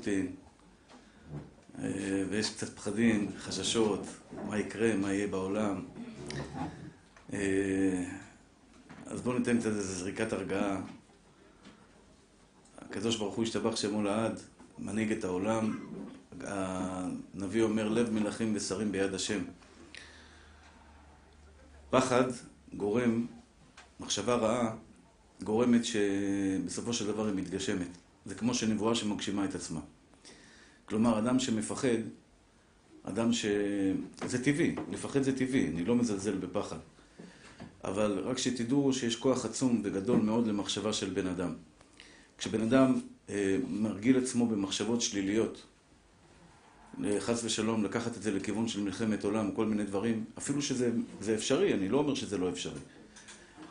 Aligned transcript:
פוטין, 0.00 0.32
אה, 1.78 2.24
ויש 2.30 2.50
קצת 2.50 2.76
פחדים, 2.76 3.30
חששות, 3.38 4.00
מה 4.48 4.58
יקרה, 4.58 4.96
מה 4.96 5.12
יהיה 5.12 5.26
בעולם. 5.26 5.84
אה, 7.32 8.04
אז 9.06 9.20
בואו 9.20 9.38
ניתן 9.38 9.58
קצת 9.58 9.66
איזה 9.66 9.94
זריקת 9.94 10.32
הרגעה. 10.32 10.80
הקדוש 12.78 13.16
ברוך 13.16 13.34
הוא 13.34 13.44
השתבח 13.44 13.76
שמו 13.76 14.02
לעד, 14.02 14.40
מנהיג 14.78 15.12
את 15.12 15.24
העולם. 15.24 15.78
הנביא 16.40 17.62
אומר, 17.62 17.88
לב 17.88 18.10
מלכים 18.10 18.52
ושרים 18.56 18.92
ביד 18.92 19.14
השם. 19.14 19.40
פחד 21.90 22.24
גורם, 22.74 23.26
מחשבה 24.00 24.34
רעה, 24.34 24.76
גורמת 25.42 25.84
שבסופו 25.84 26.92
של 26.92 27.06
דבר 27.06 27.26
היא 27.26 27.34
מתגשמת. 27.34 27.88
זה 28.24 28.34
כמו 28.34 28.54
שנבואה 28.54 28.94
שמגשימה 28.94 29.44
את 29.44 29.54
עצמה. 29.54 29.80
כלומר, 30.90 31.18
אדם 31.18 31.38
שמפחד, 31.38 31.98
אדם 33.02 33.32
ש... 33.32 33.46
זה 34.26 34.44
טבעי, 34.44 34.74
לפחד 34.90 35.22
זה 35.22 35.36
טבעי, 35.36 35.68
אני 35.68 35.84
לא 35.84 35.96
מזלזל 35.96 36.36
בפחד. 36.36 36.76
אבל 37.84 38.18
רק 38.24 38.38
שתדעו 38.38 38.92
שיש 38.92 39.16
כוח 39.16 39.44
עצום 39.44 39.80
וגדול 39.84 40.18
מאוד 40.20 40.46
למחשבה 40.46 40.92
של 40.92 41.10
בן 41.10 41.26
אדם. 41.26 41.54
כשבן 42.38 42.60
אדם 42.60 43.00
אה, 43.28 43.56
מרגיל 43.68 44.18
עצמו 44.18 44.46
במחשבות 44.46 45.00
שליליות, 45.00 45.62
אה, 47.04 47.20
חס 47.20 47.44
ושלום, 47.44 47.84
לקחת 47.84 48.16
את 48.16 48.22
זה 48.22 48.30
לכיוון 48.30 48.68
של 48.68 48.80
מלחמת 48.80 49.24
עולם 49.24 49.50
כל 49.50 49.66
מיני 49.66 49.84
דברים, 49.84 50.24
אפילו 50.38 50.62
שזה 50.62 51.34
אפשרי, 51.34 51.74
אני 51.74 51.88
לא 51.88 51.98
אומר 51.98 52.14
שזה 52.14 52.38
לא 52.38 52.48
אפשרי. 52.48 52.80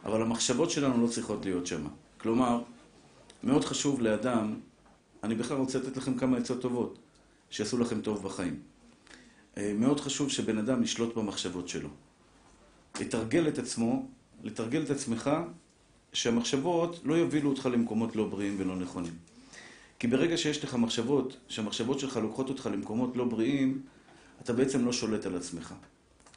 אבל 0.06 0.22
המחשבות 0.22 0.72
שלנו 0.72 1.06
לא 1.06 1.12
צריכות 1.12 1.45
להיות 1.45 1.67
שם. 1.67 1.88
כלומר, 2.17 2.62
מאוד 3.44 3.66
חשוב 3.66 4.02
לאדם, 4.02 4.56
אני 5.23 5.36
בכלל 5.36 5.58
רוצה 5.58 5.80
לתת 5.80 5.98
לכם 5.98 6.17
כמה 6.17 6.38
עצות 6.38 6.62
טובות, 6.62 7.00
שיעשו 7.49 7.77
לכם 7.77 8.02
טוב 8.02 8.23
בחיים. 8.23 8.59
אה, 9.58 9.73
מאוד 9.73 9.99
חשוב 9.99 10.30
שבן 10.30 10.58
אדם 10.58 10.83
ישלוט 10.83 11.16
במחשבות 11.16 11.67
שלו. 11.67 11.89
לתרגל 13.00 13.47
את 13.47 13.58
עצמו, 13.58 14.08
לתרגל 14.44 14.83
את 14.83 14.89
עצמך, 14.89 15.30
שהמחשבות 16.14 17.00
לא 17.03 17.14
יובילו 17.14 17.50
אותך 17.50 17.66
למקומות 17.66 18.16
לא 18.16 18.28
בריאים 18.28 18.56
ולא 18.59 18.75
נכונים. 18.75 19.14
כי 20.00 20.08
ברגע 20.08 20.38
שיש 20.38 20.64
לך 20.64 20.75
מחשבות, 20.75 21.38
שהמחשבות 21.47 22.00
שלך 22.00 22.17
לוקחות 22.17 22.50
אותך 22.50 22.69
למקומות 22.73 23.17
לא 23.17 23.25
בריאים, 23.25 23.81
אתה 24.41 24.53
בעצם 24.53 24.86
לא 24.86 24.94
שולט 24.94 25.25
על 25.25 25.36
עצמך. 25.36 25.73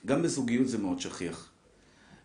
גם 0.06 0.22
בזוגיות 0.22 0.68
זה 0.68 0.78
מאוד 0.78 1.00
שכיח. 1.00 1.50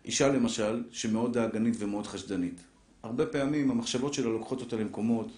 אישה 0.04 0.28
למשל, 0.28 0.84
שמאוד 0.90 1.38
דאגנית 1.38 1.74
ומאוד 1.78 2.06
חשדנית. 2.06 2.60
הרבה 3.02 3.26
פעמים 3.26 3.70
המחשבות 3.70 4.14
שלה 4.14 4.30
לוקחות 4.30 4.60
אותה 4.60 4.76
למקומות, 4.76 5.28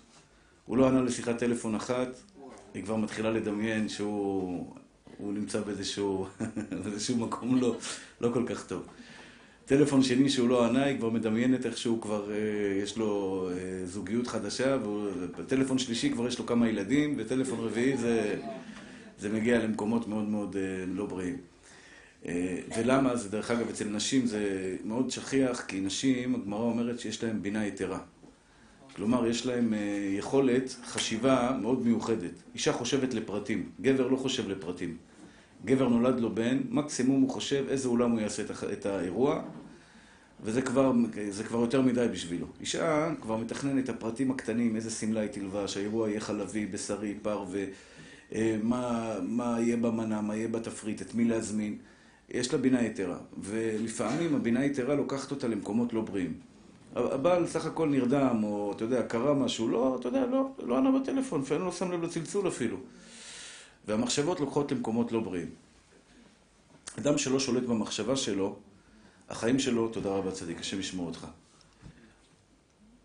הוא 0.67 0.77
לא 0.77 0.89
ענה 0.89 1.03
לשיחת 1.03 1.39
טלפון 1.39 1.75
אחת, 1.75 2.09
היא 2.75 2.83
כבר 2.83 2.97
מתחילה 2.97 3.31
לדמיין 3.31 3.89
שהוא 3.89 4.75
נמצא 5.21 5.61
באיזשהו, 5.61 6.27
באיזשהו 6.85 7.17
מקום 7.17 7.61
לא, 7.61 7.77
לא 8.21 8.31
כל 8.35 8.45
כך 8.47 8.67
טוב. 8.67 8.87
טלפון 9.71 10.03
שני 10.03 10.29
שהוא 10.29 10.49
לא 10.49 10.67
ענה, 10.67 10.85
היא 10.85 10.99
כבר 10.99 11.11
מדמיינת 11.11 11.67
איך 11.67 11.79
שהוא 11.79 12.03
כבר, 12.03 12.31
אה, 12.31 12.83
יש 12.83 12.99
לו 12.99 13.49
אה, 13.53 13.87
זוגיות 13.87 14.27
חדשה, 14.27 14.77
וטלפון 15.37 15.79
שלישי 15.79 16.11
כבר 16.11 16.29
יש 16.29 16.39
לו 16.39 16.47
כמה 16.47 16.69
ילדים, 16.69 17.15
וטלפון 17.19 17.59
רביעי 17.59 17.97
זה, 17.97 18.41
זה 19.19 19.29
מגיע 19.29 19.59
למקומות 19.59 20.09
מאוד 20.09 20.29
מאוד 20.29 20.57
אה, 20.57 20.85
לא 20.87 21.07
בריאים. 21.07 21.37
ולמה? 22.77 23.17
זה 23.17 23.29
דרך 23.29 23.51
אגב, 23.51 23.69
אצל 23.69 23.85
נשים 23.85 24.27
זה 24.27 24.77
מאוד 24.85 25.11
שכיח, 25.11 25.61
כי 25.61 25.81
נשים, 25.81 26.35
הגמרא 26.35 26.61
אומרת 26.61 27.01
שיש 27.01 27.25
להן 27.25 27.43
בינה 27.43 27.67
יתרה. 27.67 27.99
כלומר, 28.97 29.27
יש 29.27 29.47
להן 29.47 29.75
יכולת 30.19 30.77
חשיבה 30.85 31.57
מאוד 31.63 31.87
מיוחדת. 31.87 32.43
אישה 32.55 32.73
חושבת 32.73 33.15
לפרטים, 33.15 33.69
גבר 33.81 34.09
לא 34.09 34.17
חושב 34.17 34.49
לפרטים. 34.49 34.97
גבר 35.65 35.89
נולד 35.89 36.21
לו 36.21 36.35
בן, 36.35 36.61
מקסימום 36.69 37.21
הוא 37.23 37.31
חושב 37.31 37.65
איזה 37.69 37.89
אולם 37.89 38.11
הוא 38.11 38.21
יעשה 38.21 38.43
את 38.73 38.87
האירוע, 38.87 39.43
וזה 40.43 40.63
כבר, 40.63 40.93
כבר 41.49 41.61
יותר 41.61 41.83
מדי 41.83 42.07
בשבילו. 42.13 42.47
אישה 42.61 43.13
כבר 43.21 43.37
מתכננת 43.37 43.85
את 43.85 43.89
הפרטים 43.89 44.31
הקטנים, 44.31 44.77
איזה 44.77 44.91
שמלה 44.91 45.21
היא 45.21 45.31
תלבש, 45.31 45.77
האירוע 45.77 46.09
יהיה 46.09 46.21
חלבי, 46.21 46.67
בשרי, 46.67 47.15
פר, 47.23 47.45
ומה 48.33 49.15
מה 49.23 49.57
יהיה 49.61 49.77
במנה, 49.77 50.21
מה 50.21 50.37
יהיה 50.37 50.49
בתפריט, 50.49 51.03
את 51.03 51.15
מי 51.15 51.25
להזמין. 51.25 51.79
יש 52.29 52.53
לה 52.53 52.59
בינה 52.59 52.83
יתרה, 52.83 53.19
ולפעמים 53.39 54.35
הבינה 54.35 54.65
יתרה 54.65 54.95
לוקחת 54.95 55.31
אותה 55.31 55.49
למקומות 55.49 55.93
לא 55.93 56.01
בריאים. 56.01 56.50
הבעל 56.97 57.47
סך 57.47 57.67
הכל 57.67 57.89
נרדם, 57.89 58.45
או 58.45 58.73
אתה 58.77 58.85
יודע, 58.85 59.03
קרה 59.03 59.35
משהו, 59.35 59.69
לא, 59.69 59.97
אתה 60.01 60.09
יודע, 60.09 60.27
לא, 60.27 60.51
לא 60.59 60.79
ענה 60.79 61.01
בטלפון, 61.01 61.41
לפעמים 61.41 61.65
לא 61.65 61.73
שם 61.73 61.93
לב 61.93 62.03
לצלצול 62.03 62.49
אפילו. 62.49 62.77
והמחשבות 63.87 64.41
לוקחות 64.41 64.73
למקומות 64.73 65.13
לא 65.13 65.21
בריאים. 65.21 65.51
אדם 66.99 67.19
שלא 67.19 67.41
שולט 67.41 67.63
במחשבה 67.63 68.17
שלו, 68.17 68.57
החיים 69.29 69.59
שלו, 69.59 69.89
תודה 69.89 70.11
רבה 70.11 70.33
צדיק, 70.33 70.61
השם 70.61 70.81
ישמור 70.81 71.07
אותך. 71.07 71.27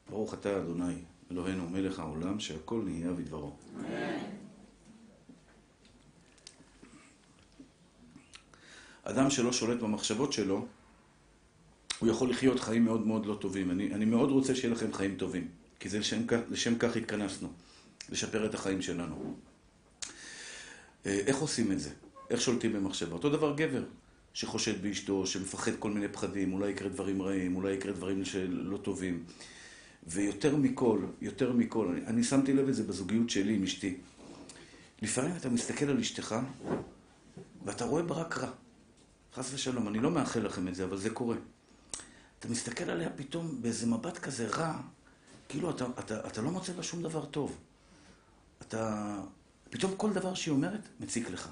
ברוך 0.09 0.34
אתה 0.34 0.57
אדוני, 0.57 0.96
אלוהינו 1.31 1.69
מלך 1.69 2.00
העולם, 2.00 2.40
שהכל 2.40 2.81
נהיה 2.85 3.12
בדברו. 3.12 3.52
אדם 9.03 9.29
שלא 9.29 9.52
שולט 9.52 9.79
במחשבות 9.79 10.34
שלו, 10.34 10.66
הוא 12.00 12.10
יכול 12.10 12.30
לחיות 12.30 12.60
חיים 12.60 12.86
מאוד 12.86 13.08
מאוד 13.08 13.26
לא 13.26 13.36
טובים. 13.42 13.72
אני, 13.72 13.94
אני 13.94 14.06
מאוד 14.06 14.32
רוצה 14.32 14.56
שיהיה 14.56 14.74
לכם 14.74 14.94
חיים 14.94 15.16
טובים, 15.16 15.48
כי 15.80 15.90
זה 15.90 16.00
לשם 16.00 16.22
לשם 16.50 16.78
כך 16.78 16.96
התכנסנו, 16.96 17.48
לשפר 18.10 18.46
את 18.46 18.54
החיים 18.54 18.82
שלנו. 18.82 19.36
אה, 21.06 21.20
איך 21.26 21.38
עושים 21.38 21.72
את 21.72 21.80
זה? 21.80 21.90
איך 22.30 22.42
שולטים 22.42 22.74
במחשבה? 22.74 23.14
אותו 23.14 23.30
דבר 23.30 23.56
גבר. 23.56 23.84
שחושד 24.36 24.82
באשתו, 24.82 25.28
שמפחד 25.28 25.72
כל 25.80 25.92
מיני 25.92 26.08
פחדים, 26.08 26.54
אולי 26.54 26.72
יקרה 26.72 26.90
דברים 26.90 27.22
רעים, 27.22 27.56
אולי 27.56 27.74
יקרה 27.74 27.92
דברים 27.92 28.26
שלא 28.26 28.78
טובים. 28.78 29.24
ויותר 30.08 30.56
מכל, 30.56 31.00
יותר 31.22 31.54
מכל, 31.54 31.88
אני, 31.88 32.06
אני 32.06 32.24
שמתי 32.24 32.54
לב 32.54 32.68
את 32.68 32.76
זה 32.76 32.84
בזוגיות 32.84 33.30
שלי 33.30 33.54
עם 33.54 33.64
אשתי. 33.64 33.98
לפעמים 35.02 35.36
אתה 35.38 35.50
מסתכל 35.50 35.86
על 35.86 36.00
אשתך, 36.00 36.36
ואתה 37.66 37.86
רואה 37.86 38.04
בה 38.04 38.16
רק 38.16 38.38
רע. 38.38 38.50
חס 39.34 39.54
ושלום, 39.54 39.88
אני 39.88 40.00
לא 40.00 40.12
מאחל 40.12 40.40
לכם 40.40 40.68
את 40.68 40.76
זה, 40.76 40.84
אבל 40.84 40.98
זה 40.98 41.10
קורה. 41.10 41.36
אתה 42.46 42.54
מסתכל 42.54 42.90
עליה 42.90 43.10
פתאום 43.10 43.62
באיזה 43.62 43.88
מבט 43.88 44.18
כזה 44.18 44.48
רע, 44.48 44.82
כאילו 45.50 45.70
אתה, 45.70 45.86
אתה, 46.00 46.28
אתה 46.28 46.42
לא 46.42 46.52
מוצא 46.52 46.74
בה 46.74 46.84
שום 46.84 47.04
דבר 47.04 47.26
טוב. 47.26 47.58
אתה... 48.62 49.16
פתאום 49.70 49.96
כל 49.98 50.14
דבר 50.14 50.34
שהיא 50.34 50.52
אומרת 50.52 50.80
מציק 51.00 51.30
לך. 51.30 51.50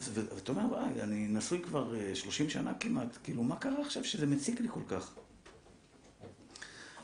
ואתה 0.00 0.52
אומר, 0.52 0.64
וואי, 0.72 1.02
אני 1.02 1.28
נשוי 1.28 1.62
כבר 1.62 1.94
30 2.14 2.46
אה, 2.46 2.50
שנה 2.50 2.74
כמעט, 2.74 3.18
כאילו, 3.22 3.42
מה 3.42 3.56
קרה 3.56 3.80
עכשיו 3.80 4.04
שזה 4.04 4.26
מציק 4.26 4.60
לי 4.60 4.68
כל 4.70 4.82
כך? 4.88 5.10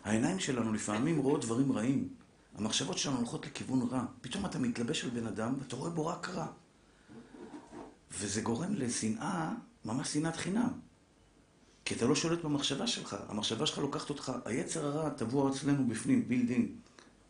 העיניים 0.04 0.38
שלנו 0.38 0.72
לפעמים 0.72 1.18
רואות 1.18 1.44
דברים 1.44 1.72
רעים. 1.72 2.08
המחשבות 2.54 2.98
שלנו 2.98 3.16
הולכות 3.16 3.46
לכיוון 3.46 3.88
רע. 3.90 4.04
פתאום 4.20 4.46
אתה 4.46 4.58
מתלבש 4.58 5.04
על 5.04 5.10
בן 5.10 5.26
אדם 5.26 5.54
ואתה 5.58 5.76
רואה 5.76 5.90
בו 5.90 6.06
רק 6.06 6.28
רע. 6.28 6.46
וזה 8.10 8.40
גורם 8.40 8.74
לשנאה, 8.74 9.52
ממש 9.84 10.12
שנאת 10.12 10.36
חינם. 10.36 10.85
כי 11.86 11.94
אתה 11.94 12.06
לא 12.06 12.14
שולט 12.14 12.42
במחשבה 12.44 12.86
שלך. 12.86 13.16
המחשבה 13.28 13.66
שלך 13.66 13.78
לוקחת 13.78 14.10
אותך, 14.10 14.32
היצר 14.44 14.86
הרע 14.86 15.10
טבוע 15.10 15.50
אצלנו 15.50 15.88
בפנים, 15.88 16.28
בילדין. 16.28 16.76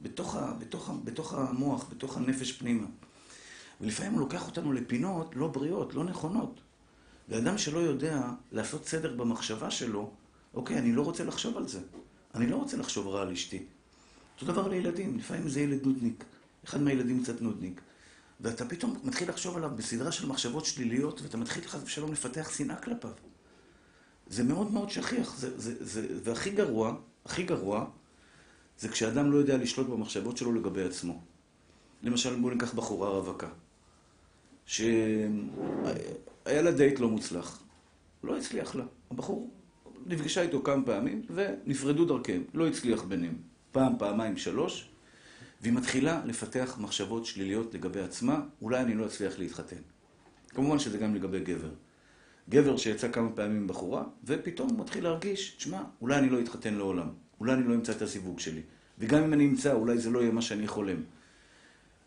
בתוך, 0.03 0.37
בתוך, 0.59 0.91
בתוך 1.05 1.35
המוח, 1.35 1.87
בתוך 1.91 2.17
הנפש 2.17 2.53
פנימה. 2.53 2.87
ולפעמים 3.81 4.13
הוא 4.13 4.21
לוקח 4.21 4.47
אותנו 4.47 4.73
לפינות 4.73 5.37
לא 5.37 5.49
בריאות, 5.49 5.95
לא 5.95 6.05
נכונות. 6.05 6.61
ואדם 7.29 7.59
שלא 7.59 7.79
יודע 7.79 8.23
לעשות 8.53 8.87
סדר 8.87 9.15
במחשבה 9.15 9.71
שלו, 9.71 10.11
אוקיי, 10.55 10.79
אני 10.79 10.93
לא 10.93 11.03
רוצה 11.03 11.25
לחשוב 11.25 11.57
על 11.57 11.69
זה. 11.69 11.81
אני 12.35 12.47
לא 12.47 12.57
רוצה 12.57 12.77
לחשוב 12.77 13.07
רע 13.07 13.23
על 13.23 13.33
אשתי. 13.33 13.63
אותו 14.35 14.53
דבר 14.53 14.69
לילדים, 14.69 15.19
לפעמים 15.19 15.49
זה 15.49 15.61
ילד 15.61 15.87
נודניק. 15.87 16.25
אחד 16.65 16.81
מהילדים 16.81 17.23
קצת 17.23 17.41
נודניק. 17.41 17.81
ואתה 18.41 18.65
פתאום 18.65 18.97
מתחיל 19.05 19.29
לחשוב 19.29 19.57
עליו 19.57 19.71
בסדרה 19.77 20.13
של 20.13 20.27
מחשבות 20.27 20.65
שליליות, 20.65 21.23
ואתה 21.23 21.37
מתחיל 21.37 21.65
חס 21.65 21.81
ושלום 21.85 22.13
לפתח 22.13 22.51
שנאה 22.57 22.77
כלפיו. 22.77 23.13
זה 24.27 24.45
מאוד 24.45 24.73
מאוד 24.73 24.91
שכיח, 24.91 25.37
זה, 25.37 25.61
זה, 25.61 25.85
זה, 25.85 26.07
והכי 26.25 26.51
גרוע, 26.51 26.97
הכי 27.25 27.43
גרוע, 27.43 27.87
זה 28.79 28.89
כשאדם 28.89 29.33
לא 29.33 29.37
יודע 29.37 29.57
לשלוט 29.57 29.87
במחשבות 29.87 30.37
שלו 30.37 30.53
לגבי 30.53 30.83
עצמו. 30.83 31.21
למשל, 32.03 32.41
בואו 32.41 32.53
ניקח 32.53 32.75
בחורה 32.75 33.09
רווקה. 33.09 33.49
שהיה 34.67 35.29
לה 36.47 36.73
דייט 36.73 37.01
לא 37.01 37.09
מוצלח. 37.09 37.63
לא 38.25 38.37
הצליח 38.37 38.75
לה. 38.75 38.85
הבחור 39.11 39.51
נפגשה 40.07 40.43
איתו 40.43 40.63
כמה 40.63 40.85
פעמים 40.85 41.23
ונפרדו 41.35 42.05
דרכיהם. 42.05 42.45
לא 42.55 42.69
הצליח 42.69 43.03
ביניהם. 43.03 43.35
פעם, 43.73 43.93
פעמיים, 43.99 44.37
שלוש. 44.37 44.89
והיא 45.61 45.73
מתחילה 45.73 46.25
לפתח 46.25 46.77
מחשבות 46.81 47.27
שליליות 47.27 47.75
לגבי 47.75 48.01
עצמה, 48.01 48.41
אולי 48.63 48.81
אני 48.81 48.95
לא 48.95 49.07
אצליח 49.07 49.39
להתחתן. 49.39 49.83
כמובן 50.49 50.79
שזה 50.79 50.99
גם 50.99 51.15
לגבי 51.15 51.41
גבר. 51.41 51.71
גבר 52.49 52.77
שיצא 52.77 53.13
כמה 53.13 53.29
פעמים 53.33 53.57
עם 53.57 53.67
בחורה, 53.67 54.05
ופתאום 54.25 54.71
הוא 54.71 54.79
מתחיל 54.79 55.05
להרגיש, 55.05 55.57
שמע, 55.59 55.83
אולי 56.01 56.19
אני 56.19 56.31
לא 56.31 56.41
אתחתן 56.41 56.75
לעולם. 56.75 57.09
אולי 57.41 57.53
אני 57.53 57.69
לא 57.69 57.75
אמצא 57.75 57.93
את 57.93 58.03
הזיווג 58.03 58.41
שלי. 58.41 58.63
וגם 58.99 59.23
אם 59.23 59.33
אני 59.33 59.47
אמצא, 59.47 59.73
אולי 59.73 59.99
זה 59.99 60.11
לא 60.11 60.19
יהיה 60.19 60.31
מה 60.31 60.43
שאני 60.43 60.69
חולם. 60.69 60.97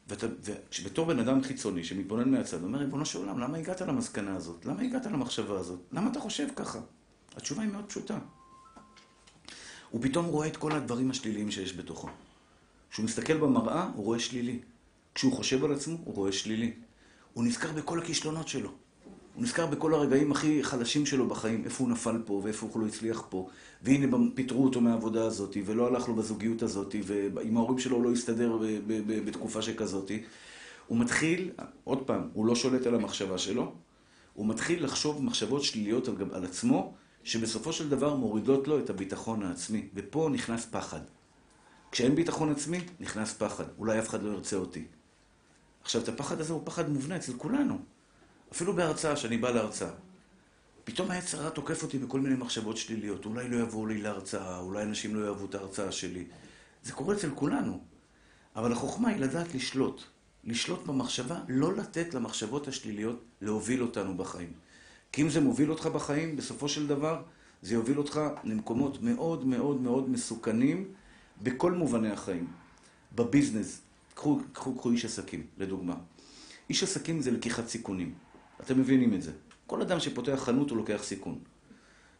ובתור 0.09 1.05
בן 1.05 1.19
אדם 1.19 1.43
חיצוני 1.43 1.83
שמתבונן 1.83 2.31
מהצד, 2.31 2.63
אומר, 2.63 2.79
ריבונו 2.79 3.05
של 3.05 3.19
עולם, 3.19 3.39
למה 3.39 3.57
הגעת 3.57 3.81
למסקנה 3.81 4.35
הזאת? 4.35 4.65
למה 4.65 4.81
הגעת 4.81 5.05
למחשבה 5.05 5.59
הזאת? 5.59 5.79
למה 5.91 6.11
אתה 6.11 6.19
חושב 6.19 6.47
ככה? 6.55 6.79
התשובה 7.35 7.61
היא 7.61 7.71
מאוד 7.71 7.85
פשוטה. 7.85 8.19
הוא 9.89 10.01
פתאום 10.03 10.25
רואה 10.25 10.47
את 10.47 10.57
כל 10.57 10.71
הדברים 10.71 11.09
השליליים 11.09 11.51
שיש 11.51 11.77
בתוכו. 11.77 12.09
כשהוא 12.91 13.05
מסתכל 13.05 13.37
במראה, 13.37 13.89
הוא 13.95 14.05
רואה 14.05 14.19
שלילי. 14.19 14.59
כשהוא 15.15 15.33
חושב 15.33 15.63
על 15.63 15.73
עצמו, 15.73 15.97
הוא 16.03 16.15
רואה 16.15 16.31
שלילי. 16.31 16.73
הוא 17.33 17.43
נזכר 17.43 17.71
בכל 17.71 17.99
הכישלונות 17.99 18.47
שלו. 18.47 18.71
הוא 19.35 19.43
נזכר 19.43 19.65
בכל 19.65 19.93
הרגעים 19.93 20.31
הכי 20.31 20.63
חלשים 20.63 21.05
שלו 21.05 21.27
בחיים, 21.27 21.61
איפה 21.65 21.83
הוא 21.83 21.91
נפל 21.91 22.21
פה, 22.25 22.41
ואיפה 22.43 22.67
הוא 22.73 22.81
לא 22.81 22.87
הצליח 22.87 23.23
פה, 23.29 23.49
והנה 23.81 24.17
פיטרו 24.35 24.63
אותו 24.63 24.81
מהעבודה 24.81 25.23
הזאת, 25.23 25.57
ולא 25.65 25.87
הלך 25.87 26.07
לו 26.07 26.15
בזוגיות 26.15 26.61
הזאת, 26.61 26.95
ועם 27.05 27.57
ההורים 27.57 27.79
שלו 27.79 27.95
הוא 27.95 28.03
לא 28.03 28.11
הסתדר 28.11 28.57
בתקופה 29.25 29.61
שכזאת. 29.61 30.11
הוא 30.87 30.97
מתחיל, 30.97 31.51
עוד 31.83 32.07
פעם, 32.07 32.29
הוא 32.33 32.45
לא 32.45 32.55
שולט 32.55 32.87
על 32.87 32.95
המחשבה 32.95 33.37
שלו, 33.37 33.73
הוא 34.33 34.47
מתחיל 34.47 34.83
לחשוב 34.83 35.23
מחשבות 35.23 35.63
שליליות 35.63 36.07
על, 36.07 36.15
על 36.31 36.45
עצמו, 36.45 36.93
שבסופו 37.23 37.73
של 37.73 37.89
דבר 37.89 38.15
מורידות 38.15 38.67
לו 38.67 38.79
את 38.79 38.89
הביטחון 38.89 39.43
העצמי. 39.43 39.87
ופה 39.95 40.29
נכנס 40.31 40.65
פחד. 40.65 40.99
כשאין 41.91 42.15
ביטחון 42.15 42.51
עצמי, 42.51 42.79
נכנס 42.99 43.33
פחד. 43.33 43.63
אולי 43.77 43.99
אף 43.99 44.09
אחד 44.09 44.23
לא 44.23 44.31
ירצה 44.31 44.55
אותי. 44.55 44.85
עכשיו, 45.81 46.01
את 46.01 46.09
הפחד 46.09 46.39
הזה 46.39 46.53
הוא 46.53 46.61
פחד 46.65 46.89
מובנה 46.89 47.15
אצל 47.15 47.33
כולנו. 47.37 47.77
אפילו 48.51 48.73
בהרצאה, 48.73 49.15
שאני 49.15 49.37
בא 49.37 49.49
להרצאה. 49.49 49.91
פתאום 50.83 51.11
היצר 51.11 51.41
הרע 51.41 51.49
תוקף 51.49 51.83
אותי 51.83 51.97
בכל 51.97 52.19
מיני 52.19 52.35
מחשבות 52.35 52.77
שליליות. 52.77 53.25
אולי 53.25 53.49
לא 53.49 53.57
יבואו 53.57 53.85
לי 53.85 54.01
להרצאה, 54.01 54.57
אולי 54.59 54.83
אנשים 54.83 55.15
לא 55.15 55.25
יאהבו 55.25 55.45
את 55.45 55.55
ההרצאה 55.55 55.91
שלי. 55.91 56.25
זה 56.83 56.93
קורה 56.93 57.15
אצל 57.15 57.29
כולנו. 57.35 57.79
אבל 58.55 58.71
החוכמה 58.71 59.09
היא 59.09 59.17
לדעת 59.17 59.55
לשלוט. 59.55 60.01
לשלוט 60.43 60.85
במחשבה, 60.85 61.39
לא 61.47 61.75
לתת 61.75 62.13
למחשבות 62.13 62.67
השליליות 62.67 63.23
להוביל 63.41 63.81
אותנו 63.81 64.17
בחיים. 64.17 64.53
כי 65.11 65.21
אם 65.21 65.29
זה 65.29 65.41
מוביל 65.41 65.71
אותך 65.71 65.85
בחיים, 65.85 66.35
בסופו 66.35 66.69
של 66.69 66.87
דבר, 66.87 67.21
זה 67.61 67.73
יוביל 67.73 67.97
אותך 67.97 68.19
למקומות 68.43 69.01
מאוד 69.01 69.47
מאוד 69.47 69.81
מאוד 69.81 70.09
מסוכנים 70.09 70.87
בכל 71.43 71.71
מובני 71.71 72.11
החיים. 72.11 72.47
בביזנס, 73.15 73.81
קחו, 74.13 74.39
קחו, 74.53 74.75
קחו 74.75 74.91
איש 74.91 75.05
עסקים, 75.05 75.43
לדוגמה. 75.57 75.95
איש 76.69 76.83
עסקים 76.83 77.21
זה 77.21 77.31
לקיחת 77.31 77.67
סיכונים. 77.67 78.13
אתם 78.61 78.79
מבינים 78.79 79.13
את 79.13 79.21
זה. 79.21 79.31
כל 79.67 79.81
אדם 79.81 79.99
שפותח 79.99 80.35
חנות 80.35 80.69
הוא 80.69 80.77
לוקח 80.77 81.03
סיכון. 81.03 81.39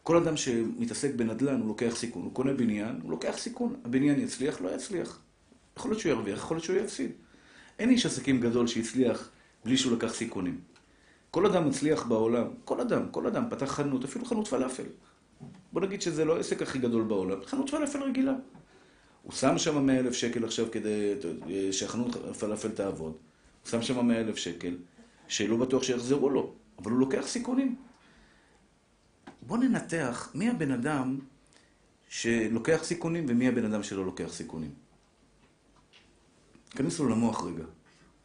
כל 0.02 0.16
אדם 0.16 0.36
שמתעסק 0.36 1.14
בנדל"ן 1.14 1.60
הוא 1.60 1.68
לוקח 1.68 1.96
סיכון. 1.96 2.22
הוא 2.22 2.34
קונה 2.34 2.52
בניין, 2.52 3.00
הוא 3.02 3.10
לוקח 3.10 3.34
סיכון. 3.38 3.74
הבניין 3.84 4.20
יצליח, 4.20 4.60
לא 4.60 4.74
יצליח. 4.74 5.20
יכול 5.76 5.90
להיות 5.90 6.00
שהוא 6.00 6.12
ירוויח, 6.12 6.38
יכול 6.38 6.56
להיות 6.56 6.64
שהוא 6.64 6.76
יפסיד. 6.76 7.10
אין 7.78 7.90
איש 7.90 8.06
עסקים 8.06 8.40
גדול 8.40 8.66
שהצליח 8.66 9.30
בלי 9.64 9.76
שהוא 9.76 9.92
לקח 9.96 10.14
סיכונים. 10.14 10.60
כל 11.30 11.46
אדם 11.46 11.68
מצליח 11.68 12.06
בעולם, 12.06 12.46
כל 12.64 12.80
אדם, 12.80 13.08
כל 13.10 13.26
אדם 13.26 13.44
פתח 13.50 13.66
חנות, 13.66 14.04
אפילו 14.04 14.24
חנות 14.24 14.48
פלאפל. 14.48 14.84
בוא 15.72 15.80
נגיד 15.80 16.02
שזה 16.02 16.24
לא 16.24 16.36
העסק 16.36 16.62
הכי 16.62 16.78
גדול 16.78 17.02
בעולם, 17.02 17.38
חנות 17.44 17.70
פלאפל 17.70 18.02
רגילה. 18.02 18.34
הוא 19.22 19.32
שם 19.32 19.58
שם 19.58 19.86
100 19.86 19.98
אלף 19.98 20.12
שקל 20.14 20.44
עכשיו 20.44 20.66
כדי 20.72 21.14
שהחנות 21.72 22.16
פלאפל 22.38 22.68
תעבוד. 22.68 23.12
הוא 23.62 23.70
שם 23.70 23.82
שם 23.82 24.06
100 24.06 24.20
אלף 24.20 24.36
שקל, 24.36 24.74
שלא 25.30 25.56
בטוח 25.56 25.82
שיחזרו 25.82 26.30
לו, 26.30 26.54
אבל 26.78 26.90
הוא 26.90 27.00
לוקח 27.00 27.26
סיכונים. 27.26 27.76
בוא 29.42 29.58
ננתח 29.58 30.30
מי 30.34 30.50
הבן 30.50 30.70
אדם 30.70 31.18
שלוקח 32.08 32.80
סיכונים 32.82 33.26
ומי 33.28 33.48
הבן 33.48 33.64
אדם 33.64 33.82
שלא 33.82 34.04
לוקח 34.04 34.32
סיכונים. 34.32 34.70
תיכנסו 36.68 37.08
למוח 37.08 37.44
רגע. 37.44 37.64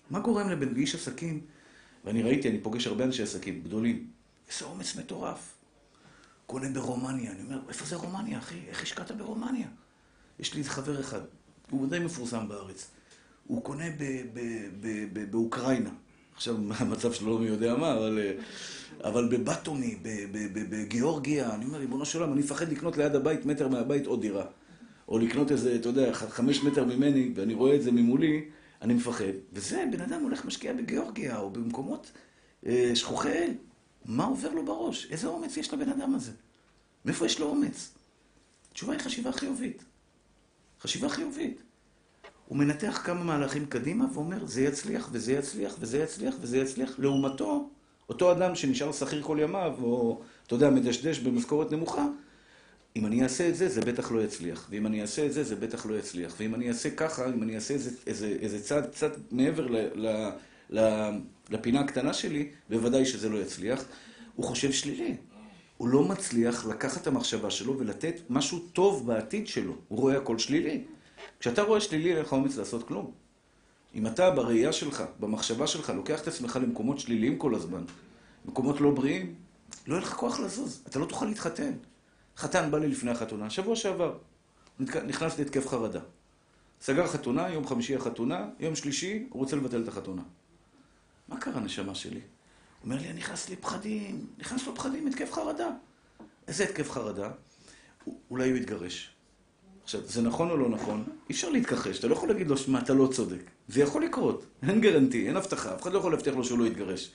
מה 0.09 0.19
גורם 0.19 0.49
לבן 0.49 0.75
איש 0.75 0.95
עסקים, 0.95 1.41
ואני 2.05 2.23
ראיתי, 2.23 2.49
אני 2.49 2.59
פוגש 2.61 2.87
הרבה 2.87 3.03
אנשי 3.03 3.23
עסקים 3.23 3.61
גדולים, 3.61 4.07
איזה 4.51 4.65
אומץ 4.65 4.95
מטורף. 4.95 5.53
קונה 6.45 6.69
ברומניה, 6.69 7.31
אני 7.31 7.41
אומר, 7.43 7.59
איפה 7.69 7.85
זה 7.85 7.95
רומניה, 7.95 8.39
אחי? 8.39 8.59
איך 8.67 8.83
השקעת 8.83 9.11
ברומניה? 9.11 9.67
יש 10.39 10.53
לי 10.53 10.63
חבר 10.63 10.99
אחד, 10.99 11.21
הוא 11.69 11.89
די 11.89 11.99
מפורסם 11.99 12.47
בארץ. 12.47 12.91
הוא 13.47 13.63
קונה 13.63 13.85
באוקראינה. 15.31 15.89
עכשיו, 16.35 16.55
המצב 16.69 17.13
שלו 17.13 17.29
לא 17.29 17.39
מי 17.39 17.47
יודע 17.47 17.75
מה, 17.75 17.93
אבל, 17.93 18.19
אבל 19.03 19.27
בבטומי, 19.27 19.97
בגיאורגיה, 20.69 21.55
אני 21.55 21.65
אומר, 21.65 21.77
ריבונו 21.77 22.05
של 22.05 22.19
עולם, 22.19 22.33
אני 22.33 22.39
מפחד 22.39 22.71
לקנות 22.71 22.97
ליד 22.97 23.15
הבית, 23.15 23.45
מטר 23.45 23.67
מהבית, 23.67 24.05
עוד 24.05 24.21
דירה. 24.21 24.45
או 25.07 25.19
לקנות 25.19 25.51
איזה, 25.51 25.75
אתה 25.75 25.89
יודע, 25.89 26.13
חמש 26.13 26.63
מטר 26.63 26.85
ממני, 26.85 27.31
ואני 27.35 27.53
רואה 27.53 27.75
את 27.75 27.81
זה 27.83 27.91
ממולי, 27.91 28.45
אני 28.81 28.93
מפחד. 28.93 29.33
וזה, 29.53 29.85
בן 29.91 30.01
אדם 30.01 30.21
הולך 30.21 30.45
משקיע 30.45 30.73
בגיאורגיה, 30.73 31.37
או 31.37 31.49
במקומות 31.49 32.11
אה, 32.65 32.91
שכוחי 32.95 33.31
אל. 33.31 33.51
מה 34.05 34.25
עובר 34.25 34.53
לו 34.53 34.65
בראש? 34.65 35.07
איזה 35.11 35.27
אומץ 35.27 35.57
יש 35.57 35.73
לבן 35.73 35.89
אדם 35.89 36.15
הזה? 36.15 36.31
מאיפה 37.05 37.25
יש 37.25 37.39
לו 37.39 37.47
אומץ? 37.47 37.93
התשובה 38.71 38.93
היא 38.93 39.01
חשיבה 39.01 39.31
חיובית. 39.31 39.83
חשיבה 40.81 41.09
חיובית. 41.09 41.61
הוא 42.47 42.57
מנתח 42.57 43.01
כמה 43.03 43.23
מהלכים 43.23 43.65
קדימה 43.65 44.05
ואומר, 44.13 44.45
זה 44.45 44.61
יצליח, 44.61 45.09
וזה 45.11 45.33
יצליח, 45.33 45.75
וזה 45.79 45.97
יצליח, 45.97 46.35
וזה 46.41 46.57
יצליח. 46.57 46.99
לעומתו, 46.99 47.69
אותו 48.09 48.31
אדם 48.31 48.55
שנשאר 48.55 48.91
שכיר 48.91 49.21
כל 49.21 49.37
ימיו, 49.41 49.73
או, 49.81 50.21
אתה 50.47 50.55
יודע, 50.55 50.69
מדשדש 50.69 51.19
במשכורת 51.19 51.71
נמוכה, 51.71 52.05
אם 52.95 53.05
אני 53.05 53.23
אעשה 53.23 53.49
את 53.49 53.55
זה, 53.55 53.69
זה 53.69 53.81
בטח 53.81 54.11
לא 54.11 54.21
יצליח. 54.21 54.67
ואם 54.69 54.85
אני 54.85 55.01
אעשה 55.01 55.25
את 55.25 55.33
זה, 55.33 55.43
זה 55.43 55.55
בטח 55.55 55.85
לא 55.85 55.95
יצליח. 55.95 56.35
ואם 56.39 56.55
אני 56.55 56.69
אעשה 56.69 56.89
ככה, 56.89 57.29
אם 57.29 57.43
אני 57.43 57.55
אעשה 57.55 57.73
איזה, 57.73 57.89
איזה, 58.07 58.37
איזה 58.41 58.63
צעד 58.63 58.85
קצת 58.85 59.11
מעבר 59.31 59.67
ל, 59.67 59.77
ל, 59.95 60.29
ל, 60.69 61.09
לפינה 61.49 61.79
הקטנה 61.79 62.13
שלי, 62.13 62.49
בוודאי 62.69 63.05
שזה 63.05 63.29
לא 63.29 63.37
יצליח. 63.37 63.85
הוא 64.35 64.45
חושב 64.45 64.71
שלילי. 64.71 65.15
הוא 65.77 65.87
לא 65.87 66.03
מצליח 66.03 66.65
לקחת 66.65 67.01
את 67.01 67.07
המחשבה 67.07 67.51
שלו 67.51 67.79
ולתת 67.79 68.21
משהו 68.29 68.59
טוב 68.59 69.07
בעתיד 69.07 69.47
שלו. 69.47 69.75
הוא 69.87 69.99
רואה 69.99 70.17
הכל 70.17 70.37
שלילי. 70.37 70.83
כשאתה 71.39 71.61
רואה 71.61 71.81
שלילי, 71.81 72.11
אין 72.11 72.21
לך 72.21 72.33
אומץ 72.33 72.57
לעשות 72.57 72.87
כלום. 72.87 73.11
אם 73.95 74.07
אתה 74.07 74.31
בראייה 74.31 74.73
שלך, 74.73 75.03
במחשבה 75.19 75.67
שלך, 75.67 75.89
לוקח 75.89 76.21
את 76.21 76.27
עצמך 76.27 76.59
למקומות 76.61 76.99
שליליים 76.99 77.37
כל 77.37 77.55
הזמן, 77.55 77.83
מקומות 78.45 78.81
לא 78.81 78.91
בריאים, 78.91 79.35
לא 79.87 79.95
יהיה 79.95 80.05
לך 80.05 80.13
כוח 80.13 80.39
לזוז. 80.39 80.83
אתה 80.87 80.99
לא 80.99 81.05
תוכל 81.05 81.25
להתחתן. 81.25 81.71
חתן 82.37 82.71
בא 82.71 82.77
לי 82.77 82.87
לפני 82.87 83.11
החתונה, 83.11 83.49
שבוע 83.49 83.75
שעבר, 83.75 84.17
נכנס 84.79 85.39
להתקף 85.39 85.67
חרדה. 85.67 85.99
סגר 86.81 87.07
חתונה, 87.07 87.49
יום 87.49 87.67
חמישי 87.67 87.95
החתונה, 87.95 88.47
יום 88.59 88.75
שלישי, 88.75 89.27
הוא 89.29 89.41
רוצה 89.41 89.55
לבטל 89.55 89.83
את 89.83 89.87
החתונה. 89.87 90.21
מה 91.27 91.37
קרה, 91.37 91.59
נשמה 91.59 91.95
שלי? 91.95 92.19
הוא 92.19 92.21
אומר 92.83 93.01
לי, 93.01 93.13
נכנס 93.13 93.49
לי 93.49 93.55
פחדים, 93.55 94.27
נכנס 94.37 94.67
לו 94.67 94.75
פחדים, 94.75 95.07
התקף 95.07 95.31
חרדה. 95.31 95.69
איזה 96.47 96.63
התקף 96.63 96.91
חרדה? 96.91 97.31
אולי 98.31 98.49
הוא 98.49 98.57
יתגרש. 98.57 99.14
עכשיו, 99.85 100.01
זה 100.05 100.21
נכון 100.21 100.49
או 100.49 100.57
לא 100.57 100.69
נכון? 100.69 101.03
אי 101.29 101.33
אפשר 101.33 101.49
להתכחש, 101.49 101.99
אתה 101.99 102.07
לא 102.07 102.13
יכול 102.13 102.29
להגיד 102.29 102.47
לו, 102.47 102.57
שמע, 102.57 102.79
אתה 102.79 102.93
לא 102.93 103.07
צודק. 103.07 103.41
זה 103.67 103.81
יכול 103.81 104.03
לקרות, 104.03 104.45
אין 104.63 104.81
גרנטי, 104.81 105.27
אין 105.27 105.37
הבטחה, 105.37 105.75
אף 105.75 105.81
אחד 105.81 105.93
לא 105.93 105.99
יכול 105.99 106.11
להבטיח 106.11 106.35
לו 106.35 106.43
שהוא 106.43 106.59
לא 106.59 106.65
יתגרש. 106.65 107.11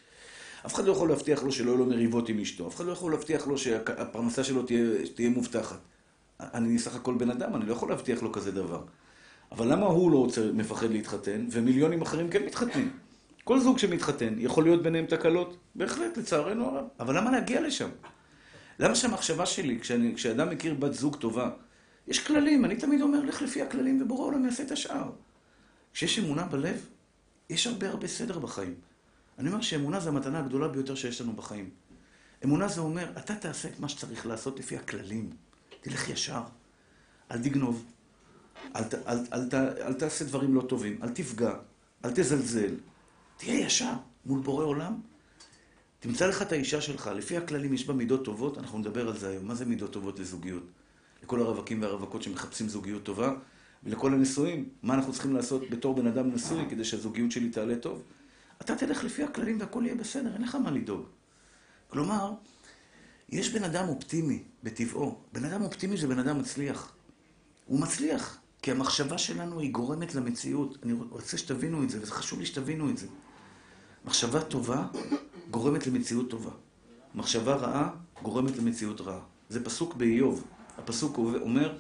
אף 0.67 0.75
אחד 0.75 0.85
לא 0.85 0.93
יכול 0.93 1.09
להבטיח 1.09 1.43
לו 1.43 1.53
שלא 1.53 1.71
יהיו 1.71 1.79
לו 1.79 1.87
מריבות 1.87 2.29
עם 2.29 2.39
אשתו, 2.39 2.69
אף 2.69 2.77
אחד 2.77 2.85
לא 2.85 2.93
יכול 2.93 3.13
להבטיח 3.13 3.47
לו 3.47 3.59
שהפרנסה 3.59 4.45
שלו 4.45 4.63
תהיה, 4.63 4.85
תהיה 5.15 5.31
מובטחת. 5.31 5.79
אני 6.41 6.79
סך 6.79 6.97
הכל 6.97 7.15
בן 7.15 7.31
אדם, 7.31 7.57
אני 7.57 7.67
לא 7.67 7.73
יכול 7.73 7.89
להבטיח 7.89 8.23
לו 8.23 8.33
כזה 8.33 8.53
דבר. 8.53 8.83
אבל 9.53 9.73
למה 9.73 9.87
הוא 9.87 10.11
לא 10.11 10.17
רוצה, 10.17 10.51
מפחד 10.55 10.91
להתחתן, 10.91 11.47
ומיליונים 11.51 12.03
אחרים 12.03 12.31
כן 12.31 12.43
מתחתנים? 12.47 12.91
כל 13.45 13.61
זוג 13.61 13.79
שמתחתן, 13.79 14.35
יכול 14.39 14.65
להיות 14.65 14.83
ביניהם 14.83 15.07
תקלות? 15.07 15.57
בהחלט, 15.75 16.17
לצערנו 16.17 16.67
הרב. 16.67 16.85
אבל 17.01 17.17
למה 17.17 17.31
להגיע 17.31 17.61
לשם? 17.61 17.89
למה 18.79 18.95
שהמחשבה 18.95 19.47
שלי, 19.47 19.81
כשאני, 19.81 20.15
כשאדם 20.15 20.51
מכיר 20.51 20.75
בת 20.75 20.95
זוג 20.95 21.17
טובה, 21.17 21.51
יש 22.11 22.27
כללים, 22.27 22.65
אני 22.65 22.77
תמיד 22.77 23.01
אומר, 23.01 23.25
לך 23.25 23.43
לפי 23.43 23.63
הכללים 23.63 24.03
ובורא 24.03 24.27
עולם 24.27 24.45
יעשה 24.45 24.63
את 24.63 24.71
השאר. 24.71 25.11
כשיש 25.93 26.19
אמונה 26.19 26.45
בלב, 26.45 26.87
יש 27.51 27.67
הרבה 27.67 27.89
הרבה 27.89 28.09
סדר 28.09 28.39
בחיים. 28.39 28.75
אני 29.39 29.49
אומר 29.49 29.61
שאמונה 29.61 30.01
זה 30.01 30.09
המתנה 30.09 30.39
הגדולה 30.39 30.69
ביותר 30.69 30.95
שיש 30.95 31.21
לנו 31.21 31.33
בחיים. 31.33 31.71
אמונה 32.45 32.69
זה 32.69 32.81
אומר, 32.81 33.13
אתה 33.19 33.35
תעשה 33.35 33.69
את 33.69 33.81
מה 33.81 33.89
שצריך 33.89 34.27
לעשות 34.27 34.59
לפי 34.59 34.77
הכללים. 34.77 35.31
תלך 35.81 36.09
ישר. 36.09 36.43
אל 37.31 37.43
תגנוב. 37.43 37.85
אל, 38.77 38.83
אל, 39.07 39.19
אל, 39.33 39.49
אל, 39.53 39.69
אל 39.83 39.95
תעשה 39.95 40.25
דברים 40.25 40.55
לא 40.55 40.63
טובים. 40.63 40.99
אל 41.03 41.09
תפגע. 41.09 41.55
אל 42.05 42.11
תזלזל. 42.11 42.75
תהיה 43.37 43.61
ישר 43.61 43.93
מול 44.27 44.41
בורא 44.41 44.65
עולם. 44.65 45.01
תמצא 46.01 46.27
לך 46.27 46.43
את 46.43 46.53
האישה 46.53 46.81
שלך. 46.81 47.11
לפי 47.17 47.37
הכללים 47.37 47.75
יש 47.75 47.87
בה 47.87 47.95
מידות 47.95 48.25
טובות, 48.25 48.59
אנחנו 48.59 48.79
נדבר 48.79 49.09
על 49.09 49.19
זה 49.19 49.29
היום. 49.29 49.47
מה 49.47 49.55
זה 49.55 49.65
מידות 49.65 49.93
טובות 49.93 50.19
לזוגיות? 50.19 50.63
לכל 51.23 51.41
הרווקים 51.41 51.83
והרווקות 51.83 52.23
שמחפשים 52.23 52.69
זוגיות 52.69 53.03
טובה, 53.03 53.35
ולכל 53.85 54.15
הנשואים, 54.15 54.69
מה 54.83 54.95
אנחנו 54.95 55.13
צריכים 55.13 55.35
לעשות 55.35 55.71
בתור 55.71 55.95
בן 55.95 56.07
אדם 56.07 56.31
נשוי 56.31 56.65
כדי 56.71 56.85
שהזוגיות 56.85 57.33
שלי 57.33 57.51
תעלה 57.51 57.77
טוב. 57.77 58.03
אתה 58.61 58.77
תלך 58.77 59.05
לפי 59.05 59.23
הכללים 59.23 59.61
והכל 59.61 59.83
יהיה 59.87 59.95
בסדר, 59.95 60.35
אין 60.35 60.43
לך 60.43 60.55
מה 60.55 60.71
לדאוג. 60.71 61.07
כלומר, 61.89 62.33
יש 63.29 63.53
בן 63.53 63.65
אדם 63.65 63.89
אופטימי 63.89 64.43
בטבעו. 64.63 65.19
בן 65.33 65.45
אדם 65.45 65.63
אופטימי 65.63 65.97
זה 65.97 66.09
בן 66.09 66.19
אדם 66.19 66.39
מצליח. 66.39 66.93
הוא 67.67 67.81
מצליח. 67.81 68.39
כי 68.63 68.71
המחשבה 68.71 69.19
שלנו 69.19 69.61
היא 69.61 69.73
גורמת 69.73 70.15
למציאות. 70.15 70.79
אני 70.83 70.93
רוצה 71.11 71.39
שתבינו 71.39 71.83
את 71.83 71.91
זה, 71.91 71.99
וזה 72.03 72.13
חשוב 72.13 72.39
לי 72.41 72.47
שתבינו 72.47 72.91
את 72.91 72.99
זה. 72.99 73.07
מחשבה 74.05 74.43
טובה 74.43 74.87
גורמת 75.51 75.87
למציאות 75.87 76.31
טובה. 76.31 76.51
מחשבה 77.15 77.55
רעה 77.55 77.91
גורמת 78.23 78.57
למציאות 78.57 79.01
רעה. 79.01 79.21
זה 79.49 79.65
פסוק 79.65 79.95
באיוב. 79.95 80.45
הפסוק 80.79 81.19
אומר, 81.19 81.79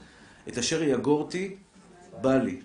את 0.48 0.58
אשר 0.58 0.82
יגורתי, 0.82 1.56
בא 2.20 2.36
לי. 2.36 2.60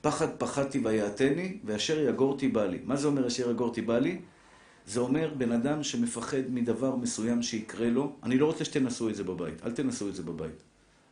פחד 0.00 0.28
פחדתי 0.38 0.78
ויעתני, 0.78 1.58
ואשר 1.64 2.08
יגורתי 2.08 2.48
בא 2.48 2.66
לי. 2.66 2.78
מה 2.84 2.96
זה 2.96 3.06
אומר 3.08 3.26
אשר 3.26 3.50
יגורתי 3.50 3.82
בא 3.82 3.98
לי? 3.98 4.18
זה 4.86 5.00
אומר 5.00 5.34
בן 5.38 5.52
אדם 5.52 5.82
שמפחד 5.82 6.42
מדבר 6.48 6.96
מסוים 6.96 7.42
שיקרה 7.42 7.90
לו. 7.90 8.12
אני 8.22 8.38
לא 8.38 8.46
רוצה 8.46 8.64
שתנסו 8.64 9.08
את 9.08 9.14
זה 9.14 9.24
בבית. 9.24 9.66
אל 9.66 9.72
תנסו 9.72 10.08
את 10.08 10.14
זה 10.14 10.22
בבית. 10.22 10.62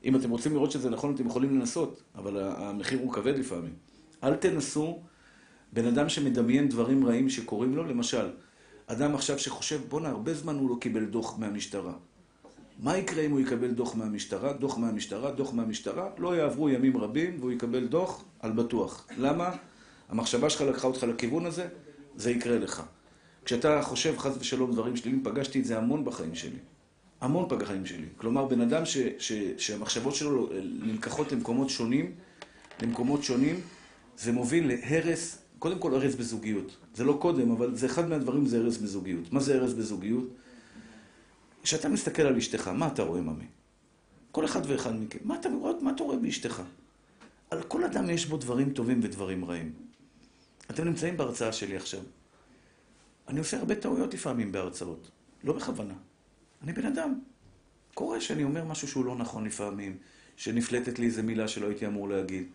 אם 0.04 0.16
אתם 0.16 0.30
רוצים 0.30 0.52
לראות 0.52 0.70
שזה 0.70 0.90
נכון, 0.90 1.14
אתם 1.14 1.26
יכולים 1.26 1.60
לנסות, 1.60 2.02
אבל 2.14 2.52
המחיר 2.56 3.00
הוא 3.00 3.12
כבד 3.12 3.38
לפעמים. 3.38 3.72
אל 4.24 4.36
תנסו 4.36 5.02
בן 5.72 5.86
אדם 5.86 6.08
שמדמיין 6.08 6.68
דברים 6.68 7.06
רעים 7.06 7.30
שקורים 7.30 7.76
לו, 7.76 7.84
למשל, 7.84 8.30
אדם 8.86 9.14
עכשיו 9.14 9.38
שחושב, 9.38 9.80
בואנה, 9.88 10.08
הרבה 10.08 10.34
זמן 10.34 10.56
הוא 10.56 10.70
לא 10.70 10.76
קיבל 10.80 11.04
דוח 11.04 11.38
מהמשטרה. 11.38 11.92
מה 12.78 12.98
יקרה 12.98 13.22
אם 13.22 13.30
הוא 13.30 13.40
יקבל 13.40 13.70
דוח 13.70 13.94
מהמשטרה, 13.94 14.52
דוח 14.52 14.78
מהמשטרה, 14.78 15.30
דוח 15.30 15.54
מהמשטרה? 15.54 16.08
לא 16.18 16.36
יעברו 16.36 16.68
ימים 16.68 16.96
רבים 16.96 17.36
והוא 17.40 17.52
יקבל 17.52 17.86
דוח 17.86 18.24
על 18.40 18.52
בטוח. 18.52 19.06
למה? 19.18 19.50
המחשבה 20.08 20.50
שלך 20.50 20.60
לקחה 20.60 20.86
אותך 20.86 21.02
לכיוון 21.02 21.46
הזה, 21.46 21.68
זה 22.16 22.30
יקרה 22.30 22.58
לך. 22.58 22.82
כשאתה 23.44 23.82
חושב 23.82 24.18
חס 24.18 24.36
ושלום 24.40 24.72
דברים 24.72 24.96
שליליים, 24.96 25.24
פגשתי 25.24 25.60
את 25.60 25.64
זה 25.64 25.78
המון 25.78 26.04
בחיים 26.04 26.34
שלי. 26.34 26.58
המון 27.20 27.48
בחיים 27.48 27.86
שלי. 27.86 28.06
כלומר, 28.16 28.44
בן 28.46 28.60
אדם 28.60 28.84
ש, 28.84 28.98
ש, 29.18 29.32
שהמחשבות 29.58 30.14
שלו 30.14 30.48
נלקחות 30.82 31.32
למקומות 31.32 31.70
שונים, 31.70 32.12
למקומות 32.82 33.22
שונים, 33.22 33.60
זה 34.18 34.32
מוביל 34.32 34.68
להרס, 34.68 35.38
קודם 35.58 35.78
כל 35.78 35.94
הרס 35.94 36.14
בזוגיות. 36.14 36.76
זה 36.94 37.04
לא 37.04 37.18
קודם, 37.20 37.50
אבל 37.50 37.76
זה 37.76 37.86
אחד 37.86 38.08
מהדברים, 38.08 38.46
זה 38.46 38.58
הרס 38.58 38.76
בזוגיות. 38.76 39.32
מה 39.32 39.40
זה 39.40 39.54
הרס 39.54 39.72
בזוגיות? 39.72 40.24
כשאתה 41.64 41.88
מסתכל 41.88 42.22
על 42.22 42.36
אשתך, 42.36 42.68
מה 42.68 42.86
אתה 42.86 43.02
רואה, 43.02 43.20
ממי? 43.20 43.44
כל 44.30 44.44
אחד 44.44 44.60
ואחד 44.66 44.96
מכם. 44.96 45.18
מה 45.24 45.36
אתה 45.40 45.48
רואה, 45.48 45.72
מה 45.80 45.90
אתה 45.90 46.02
רואה 46.02 46.16
באשתך? 46.16 46.62
על 47.50 47.62
כל 47.62 47.84
אדם 47.84 48.10
יש 48.10 48.26
בו 48.26 48.36
דברים 48.36 48.72
טובים 48.72 49.00
ודברים 49.02 49.44
רעים. 49.44 49.72
אתם 50.70 50.84
נמצאים 50.84 51.16
בהרצאה 51.16 51.52
שלי 51.52 51.76
עכשיו. 51.76 52.00
אני 53.28 53.38
עושה 53.38 53.58
הרבה 53.58 53.74
טעויות 53.74 54.14
לפעמים 54.14 54.52
בהרצאות. 54.52 55.10
לא 55.44 55.52
בכוונה. 55.52 55.94
אני 56.62 56.72
בן 56.72 56.86
אדם. 56.86 57.20
קורה 57.94 58.20
שאני 58.20 58.44
אומר 58.44 58.64
משהו 58.64 58.88
שהוא 58.88 59.04
לא 59.04 59.16
נכון 59.16 59.44
לפעמים, 59.44 59.98
שנפלטת 60.36 60.98
לי 60.98 61.06
איזה 61.06 61.22
מילה 61.22 61.48
שלא 61.48 61.66
הייתי 61.66 61.86
אמור 61.86 62.08
להגיד. 62.08 62.46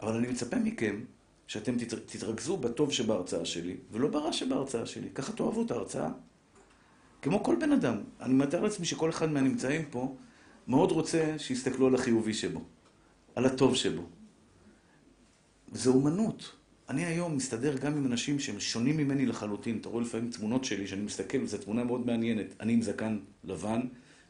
אבל 0.00 0.16
אני 0.16 0.28
מצפה 0.28 0.56
מכם 0.56 1.00
שאתם 1.46 1.74
תתרכזו 2.06 2.56
בטוב 2.56 2.92
שבהרצאה 2.92 3.44
שלי, 3.44 3.76
ולא 3.92 4.08
ברע 4.08 4.32
שבהרצאה 4.32 4.86
שלי. 4.86 5.10
ככה 5.14 5.32
תאהבו 5.32 5.62
את 5.62 5.70
ההרצאה. 5.70 6.10
כמו 7.26 7.42
כל 7.44 7.56
בן 7.60 7.72
אדם. 7.72 7.96
אני 8.20 8.34
מתאר 8.34 8.62
לעצמי 8.62 8.86
שכל 8.86 9.10
אחד 9.10 9.30
מהנמצאים 9.30 9.84
פה 9.90 10.16
מאוד 10.68 10.90
רוצה 10.92 11.34
שיסתכלו 11.38 11.86
על 11.86 11.94
החיובי 11.94 12.34
שבו, 12.34 12.60
על 13.34 13.46
הטוב 13.46 13.74
שבו. 13.74 14.02
זו 15.72 15.92
אומנות. 15.92 16.52
אני 16.88 17.04
היום 17.04 17.36
מסתדר 17.36 17.76
גם 17.76 17.96
עם 17.96 18.06
אנשים 18.06 18.38
שהם 18.38 18.60
שונים 18.60 18.96
ממני 18.96 19.26
לחלוטין. 19.26 19.78
אתה 19.80 19.88
רואה 19.88 20.02
לפעמים 20.02 20.30
תמונות 20.30 20.64
שלי, 20.64 20.86
שאני 20.86 21.02
מסתכל, 21.02 21.38
וזו 21.42 21.58
תמונה 21.58 21.84
מאוד 21.84 22.06
מעניינת. 22.06 22.46
אני 22.60 22.72
עם 22.72 22.82
זקן 22.82 23.18
לבן, 23.44 23.80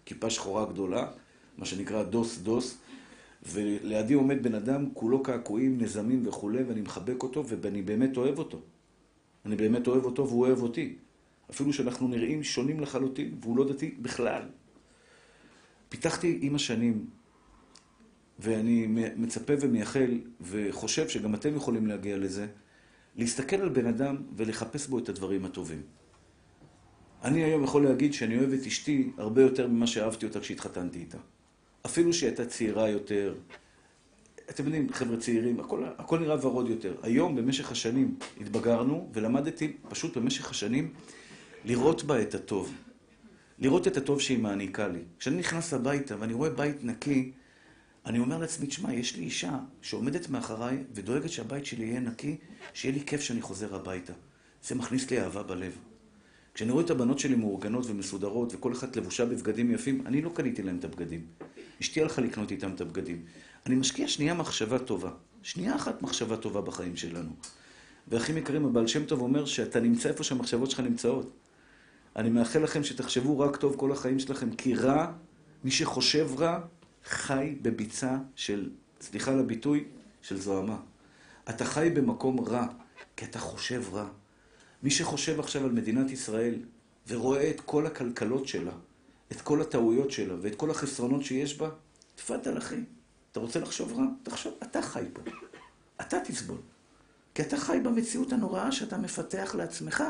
כיפה 0.05 0.31
שחורה 0.31 0.67
גדולה, 0.67 1.07
מה 1.59 1.65
שנקרא 1.65 2.03
דוס 2.03 2.39
דוס, 2.39 2.79
ולידי 3.43 4.15
עומד 4.15 4.43
בן 4.43 4.55
אדם, 4.55 4.87
כולו 4.95 5.23
קעקועים, 5.23 5.81
נזמים 5.81 6.29
וכולי, 6.29 6.63
ואני 6.63 6.81
מחבק 6.81 7.23
אותו, 7.23 7.45
ואני 7.47 7.83
באמת 7.83 8.17
אוהב 8.17 8.39
אותו. 8.39 8.61
אני 9.47 9.57
באמת 9.57 9.87
אוהב 9.87 10.05
אותו 10.05 10.29
והוא 10.29 10.47
אוהב 10.47 10.63
אותי. 10.63 10.97
אפילו 11.51 11.73
שאנחנו 11.73 12.09
נראים 12.09 12.43
שונים 12.43 12.81
לחלוטין, 12.81 13.35
והוא 13.41 13.57
לא 13.57 13.69
דתי 13.69 13.95
בכלל. 14.01 14.43
פיתחתי 15.89 16.39
עם 16.43 16.55
השנים, 16.55 17.07
ואני 18.39 18.87
מצפה 19.17 19.53
ומייחל, 19.61 20.21
וחושב 20.41 21.09
שגם 21.09 21.35
אתם 21.35 21.57
יכולים 21.57 21.87
להגיע 21.87 22.17
לזה, 22.17 22.47
להסתכל 23.17 23.57
על 23.57 23.69
בן 23.69 23.87
אדם 23.87 24.17
ולחפש 24.37 24.87
בו 24.87 24.99
את 24.99 25.09
הדברים 25.09 25.45
הטובים. 25.45 25.83
אני 27.25 27.45
היום 27.45 27.65
יכול 27.65 27.85
להגיד 27.85 28.15
שאני 28.15 28.39
אוהב 28.39 28.53
את 28.53 28.67
אשתי 28.67 29.11
הרבה 29.19 29.43
יותר 29.43 29.67
ממה 29.67 29.87
שאהבתי 29.87 30.27
אותה 30.27 30.41
כשהתחתנתי 30.41 30.99
איתה. 30.99 31.19
אפילו 31.87 32.13
שהיא 32.13 32.29
הייתה 32.29 32.47
צעירה 32.47 32.89
יותר, 32.89 33.35
אתם 34.51 34.65
יודעים, 34.65 34.93
חבר'ה 34.93 35.17
צעירים, 35.17 35.61
הכל, 35.61 35.85
הכל 35.99 36.19
נראה 36.19 36.47
ורוד 36.47 36.69
יותר. 36.69 36.95
היום, 37.03 37.37
במשך 37.37 37.73
השנים, 37.73 38.15
התבגרנו, 38.41 39.09
ולמדתי 39.13 39.73
פשוט 39.89 40.17
במשך 40.17 40.51
השנים 40.51 40.93
לראות 41.67 42.05
בה 42.05 42.23
את 42.23 42.35
הטוב. 42.35 42.73
לראות 43.59 43.87
את 43.87 43.97
הטוב 43.97 44.21
שהיא 44.21 44.39
מעניקה 44.39 44.89
לי. 44.89 44.99
כשאני 45.19 45.37
נכנס 45.37 45.75
הביתה 45.75 46.15
ואני 46.21 46.33
רואה 46.33 46.51
בית 46.51 46.85
נקי, 46.85 47.33
אני 48.07 48.19
אומר 48.19 48.39
לעצמי, 48.39 48.67
תשמע, 48.67 48.93
יש 48.93 49.17
לי 49.17 49.23
אישה 49.23 49.59
שעומדת 49.83 50.29
מאחריי 50.29 50.85
ודואגת 50.95 51.31
שהבית 51.31 51.67
שלי 51.67 51.85
יהיה 51.85 52.01
נקי, 52.01 52.37
שיהיה 52.75 52.95
לי 52.95 53.01
כיף 53.07 53.21
שאני 53.21 53.43
חוזר 53.43 53.75
הביתה. 53.75 54.13
זה 54.63 54.75
מכניס 54.75 55.11
לי 55.11 55.21
אהבה 55.21 55.43
בלב. 55.43 55.73
כשאני 56.55 56.71
רואה 56.71 56.85
את 56.85 56.91
הבנות 56.91 57.19
שלי 57.19 57.35
מאורגנות 57.37 57.87
ומסודרות, 57.87 58.55
וכל 58.55 58.73
אחת 58.73 58.97
לבושה 58.97 59.25
בבגדים 59.25 59.71
יפים, 59.71 60.07
אני 60.07 60.23
לא 60.23 60.31
קניתי 60.35 60.63
להם 60.63 60.77
את 60.79 60.85
הבגדים. 60.85 61.27
אשתי 61.81 62.03
הלכה 62.03 62.23
לקנות 62.23 62.51
איתם 62.51 62.71
את 62.75 62.81
הבגדים. 62.81 63.25
אני 63.67 63.75
משקיע 63.75 64.09
שנייה 64.09 64.35
מחשבה 64.35 64.79
טובה. 64.79 65.11
שנייה 65.43 65.77
אחת 65.77 66.03
מחשבה 66.03 66.37
טובה 66.37 66.61
בחיים 66.61 66.97
שלנו. 66.97 67.31
ואחים 68.09 68.37
יקרים, 68.37 68.65
הבעל 68.65 68.87
שם 68.87 69.05
טוב 69.05 69.21
אומר 69.21 69.45
שאתה 69.45 69.81
נמצא 69.81 70.09
איפה 70.09 70.25
שהמחשבות 70.25 70.71
שלך 70.71 70.81
נמצאות. 70.81 71.46
אני 72.17 72.31
מאחל 72.31 72.59
לכם 72.59 72.85
שתחשבו 72.85 73.39
רק 73.39 73.57
טוב 73.57 73.77
כל 73.77 73.93
החיים 73.93 74.19
שלכם, 74.19 74.55
כי 74.55 74.75
רע, 74.75 75.13
מי 75.65 75.71
שחושב 75.71 76.29
רע, 76.39 76.61
חי 77.05 77.57
בביצה 77.63 78.17
של, 78.37 78.71
סליחה 79.01 79.33
על 79.33 79.41
הביטוי, 79.41 79.85
של 80.23 80.41
זוהמה. 80.41 80.77
אתה 81.49 81.65
חי 81.65 81.91
במקום 81.95 82.41
רע, 82.41 82.67
כי 83.17 83.25
אתה 83.25 83.39
חושב 83.39 83.83
רע. 83.93 84.09
מי 84.83 84.91
שחושב 84.91 85.41
עכשיו 85.41 85.65
על 85.65 85.73
מדינת 85.73 86.11
ישראל 86.11 86.55
ורואה 87.09 87.51
את 87.51 87.61
כל 87.61 87.87
הכלכלות 87.87 88.49
שלה, 88.49 88.73
את 89.33 89.41
כל 89.41 89.61
הטעויות 89.61 90.11
שלה 90.11 90.35
ואת 90.41 90.55
כל 90.55 90.71
החסרונות 90.71 91.25
שיש 91.25 91.59
בה, 91.59 91.71
תפאדל 92.15 92.59
אחי. 92.59 92.81
אתה 93.33 93.41
רוצה 93.41 93.61
לחשוב 93.61 93.93
רע? 93.93 94.05
תחשוב, 94.23 94.55
אתה 94.63 94.83
חי 94.83 95.05
פה. 95.13 95.23
אתה 96.01 96.17
תסבול. 96.25 96.59
כי 97.35 97.43
אתה 97.43 97.57
חי 97.57 97.81
במציאות 97.83 98.33
הנוראה 98.33 98.73
שאתה 98.73 98.99
מפתח 98.99 99.55
לעצמך. 99.59 100.05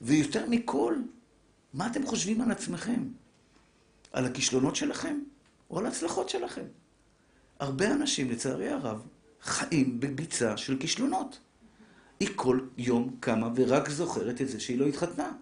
ויותר 0.00 0.46
מכל, 0.48 0.96
מה 1.74 1.86
אתם 1.86 2.06
חושבים 2.06 2.40
על 2.40 2.50
עצמכם? 2.50 3.04
על 4.12 4.24
הכישלונות 4.24 4.76
שלכם 4.76 5.18
או 5.70 5.78
על 5.78 5.86
ההצלחות 5.86 6.28
שלכם? 6.28 6.64
הרבה 7.58 7.92
אנשים, 7.92 8.30
לצערי 8.30 8.68
הרב, 8.68 9.06
חיים 9.42 10.00
בביצה 10.00 10.56
של 10.56 10.78
כישלונות. 10.78 11.38
היא 12.20 12.28
כל 12.34 12.60
יום 12.78 13.16
קמה 13.20 13.48
ורק 13.54 13.88
זוכרת 13.88 14.40
את 14.40 14.48
זה 14.48 14.60
שהיא 14.60 14.78
לא 14.78 14.86
התחתנה. 14.86 15.32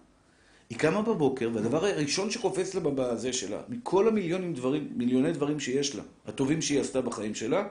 היא 0.69 0.77
קמה 0.77 1.01
בבוקר, 1.01 1.49
והדבר 1.53 1.85
הראשון 1.85 2.31
שקופץ 2.31 2.75
לה 2.75 2.81
בזה 2.81 3.33
שלה, 3.33 3.61
מכל 3.69 4.07
המיליונים 4.07 4.53
דברים, 4.53 4.87
מיליוני 4.95 5.31
דברים 5.31 5.59
שיש 5.59 5.95
לה, 5.95 6.03
הטובים 6.25 6.61
שהיא 6.61 6.81
עשתה 6.81 7.01
בחיים 7.01 7.35
שלה, 7.35 7.67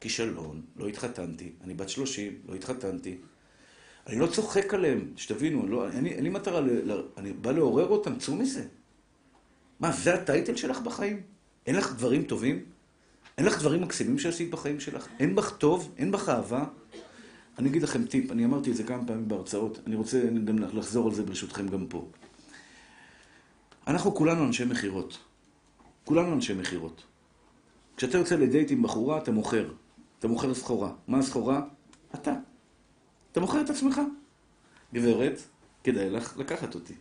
כישלון, 0.00 0.62
לא 0.76 0.88
התחתנתי, 0.88 1.52
אני 1.64 1.74
בת 1.74 1.88
שלושים, 1.88 2.32
לא 2.48 2.54
התחתנתי. 2.54 3.16
אני 4.06 4.18
לא 4.18 4.26
צוחק 4.26 4.74
עליהם, 4.74 5.08
שתבינו, 5.16 5.68
לא, 5.68 5.90
אין, 5.90 6.06
אין 6.06 6.24
לי 6.24 6.30
מטרה, 6.30 6.60
ל, 6.60 6.92
ל, 6.92 7.02
אני 7.16 7.32
בא 7.32 7.52
לעורר 7.52 7.88
אותם, 7.88 8.18
צאו 8.18 8.36
מזה. 8.36 8.64
מה, 9.80 9.92
זה 9.92 10.14
הטייטל 10.14 10.56
שלך 10.56 10.80
בחיים? 10.80 11.22
אין 11.66 11.76
לך 11.76 11.92
דברים 11.92 12.22
טובים? 12.22 12.64
אין 13.38 13.46
לך 13.46 13.60
דברים 13.60 13.82
מקסימים 13.82 14.18
שעשית 14.18 14.50
בחיים 14.50 14.80
שלך? 14.80 15.08
אין 15.20 15.34
בך 15.34 15.56
טוב? 15.56 15.94
אין 15.98 16.10
בך 16.10 16.28
אהבה? 16.28 16.64
אני 17.58 17.68
אגיד 17.68 17.82
לכם 17.82 18.04
טיפ, 18.04 18.30
אני 18.30 18.44
אמרתי 18.44 18.70
את 18.70 18.76
זה 18.76 18.84
כמה 18.84 19.06
פעמים 19.06 19.28
בהרצאות, 19.28 19.78
אני 19.86 19.96
רוצה 19.96 20.22
גם 20.44 20.58
לחזור 20.58 21.08
על 21.08 21.14
זה 21.14 21.22
ברשותכם 21.22 21.68
גם 21.68 21.86
פה. 21.86 22.08
אנחנו 23.86 24.14
כולנו 24.14 24.44
אנשי 24.44 24.64
מכירות. 24.64 25.18
כולנו 26.04 26.32
אנשי 26.32 26.54
מכירות. 26.54 27.02
כשאתה 27.96 28.18
יוצא 28.18 28.36
לדייט 28.36 28.70
עם 28.70 28.82
בחורה, 28.82 29.18
אתה 29.18 29.32
מוכר. 29.32 29.72
אתה 30.18 30.28
מוכר 30.28 30.54
סחורה. 30.54 30.92
מה 31.08 31.18
הסחורה? 31.18 31.62
אתה. 32.14 32.34
אתה 33.34 33.40
מוכר 33.40 33.60
את 33.60 33.70
עצמך. 33.70 34.00
גברת, 34.94 35.42
כדאי 35.84 36.10
לך 36.10 36.36
לקחת 36.38 36.74
אותי. 36.74 36.94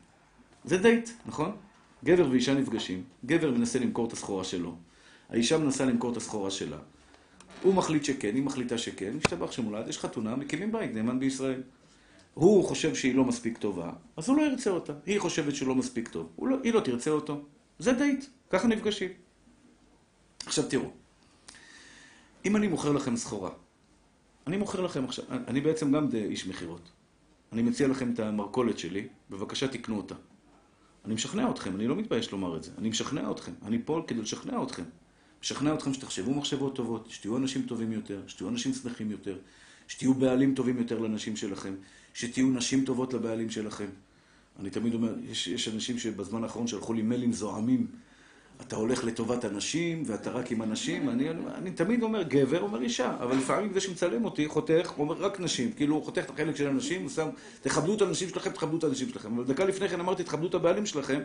זה 0.66 0.78
דייט, 0.78 1.10
נכון? 1.25 1.56
גבר 2.04 2.30
ואישה 2.32 2.54
נפגשים, 2.54 3.04
גבר 3.25 3.52
מנסה 3.52 3.80
למכור 3.80 4.08
את 4.08 4.13
הסחורה 4.13 4.44
שלו, 4.44 4.75
האישה 5.30 5.58
מנסה 5.58 5.86
למכור 5.86 6.12
את 6.12 6.18
הסחורה 6.18 6.52
שלה. 6.52 6.78
הוא 7.62 7.74
מחליט 7.74 8.04
שכן, 8.04 8.36
היא 8.36 8.44
מחליטה 8.44 8.78
שכן, 8.78 9.13
משתבח 9.18 9.52
שמולד, 9.52 9.88
יש 9.88 10.00
חתונה, 10.00 10.36
מקימים 10.36 10.72
בית, 10.72 10.94
נאמן 10.94 11.20
בישראל. 11.20 11.63
הוא 12.34 12.66
חושב 12.66 12.96
שהיא 12.96 13.16
לא 13.16 13.25
מספיק 13.25 13.58
טובה, 13.58 13.92
אז 14.18 14.30
הוא 14.30 14.38
לא 14.38 14.42
ירצה 14.42 14.70
אותה. 14.70 14.94
היא 15.06 15.20
חושבת 15.20 15.56
שהוא 15.56 15.68
לא 15.68 15.75
מספיק 15.75 16.08
טוב, 16.08 16.30
לא, 16.42 16.58
היא 16.63 16.74
לא 16.74 16.80
תרצה 16.80 17.12
אותו. 17.12 17.42
זה 17.80 17.94
דייט, 17.94 18.25
ככה 18.50 18.68
נפגשים. 18.68 19.10
עכשיו 20.46 20.63
תראו, 20.70 20.92
אם 22.46 22.56
אני 22.56 22.68
מוכר 22.68 22.92
לכם 22.92 23.16
סחורה, 23.16 23.50
אני 24.48 24.58
מוכר 24.58 24.82
לכם 24.82 25.06
עכשיו, 25.06 25.26
אני 25.48 25.62
בעצם 25.62 25.92
גם 25.92 26.10
איש 26.14 26.48
מכירות. 26.48 26.92
אני 27.54 27.62
מציע 27.62 27.88
לכם 27.88 28.14
את 28.14 28.20
המרכולת 28.20 28.80
שלי, 28.80 29.08
בבקשה 29.30 29.68
תקנו 29.68 29.98
אותה. 29.98 30.16
אני 31.06 31.14
משכנע 31.14 31.50
אתכם, 31.50 31.76
אני 31.76 31.88
לא 31.88 31.96
מתבייש 31.96 32.32
לומר 32.32 32.58
את 32.58 32.64
זה. 32.64 32.72
אני 32.78 32.90
משכנע 32.90 33.32
אתכם, 33.32 33.52
אני 33.66 33.80
פה 33.86 34.04
כדי 34.08 34.22
לשכנע 34.22 34.64
אתכם. 34.64 34.84
משכנע 35.42 35.74
אתכם 35.74 35.94
שתחשבו 35.94 36.34
מחשבות 36.34 36.76
טובות, 36.76 37.10
שתהיו 37.10 37.38
אנשים 37.38 37.62
טובים 37.62 37.92
יותר, 37.92 38.22
שתהיו 38.28 38.50
אנשים 38.50 38.74
שמחים 38.74 39.12
יותר, 39.12 39.38
שתהיו 39.88 40.14
בעלים 40.14 40.56
טובים 40.56 40.78
יותר 40.78 41.00
לנשים 41.00 41.36
שלכם, 41.36 41.74
שתהיו 42.14 42.50
נשים 42.50 42.86
טובות 42.86 43.14
לבעלים 43.14 43.50
שלכם. 43.50 43.88
אני 44.60 44.70
תמיד 44.70 44.94
אומר, 44.94 45.14
יש, 45.24 45.48
יש 45.48 45.68
אנשים 45.68 46.00
שבזמן 46.00 46.44
האחרון 46.44 46.68
שלחו 46.68 46.94
לי 46.94 47.02
מיילים 47.02 47.34
זועמים 47.34 47.88
אתה 48.62 48.76
הולך 48.76 49.04
לטובת 49.04 49.44
הנשים, 49.44 50.04
ואתה 50.06 50.32
רק 50.32 50.52
עם 50.52 50.62
הנשים. 50.62 51.10
אני, 51.10 51.30
אני, 51.30 51.42
אני 51.56 51.72
תמיד 51.72 52.04
אומר 52.04 52.24
גבר, 52.24 52.62
אומר 52.62 52.82
אישה, 52.82 53.16
אבל 53.20 53.38
לפעמים 53.38 53.74
זה 53.74 53.80
שמצלם 53.80 54.26
אותי, 54.26 54.48
חותך, 54.48 54.92
הוא 54.96 55.04
אומר 55.04 55.26
רק 55.26 55.40
נשים. 55.40 55.72
כאילו, 55.72 55.96
הוא 55.96 56.04
חותך 56.04 56.22
את 56.26 56.30
החלק 56.30 56.56
של 56.56 56.68
הנשים, 56.68 57.02
הוא 57.02 57.10
שם, 57.10 57.30
תכבדו 57.62 57.96
את 57.96 58.02
הנשים 58.02 58.30
שלכם, 58.30 58.50
תכבדו 58.50 58.78
את 58.78 58.84
הנשים 58.84 59.10
שלכם. 59.10 59.36
אבל 59.36 59.44
דקה 59.44 59.66
לפני 59.66 59.90
כן 59.90 60.00
אמרתי, 60.00 60.24
תכבדו 60.24 60.48
את 60.48 60.54
הבעלים 60.54 60.86
שלכם. 60.86 61.20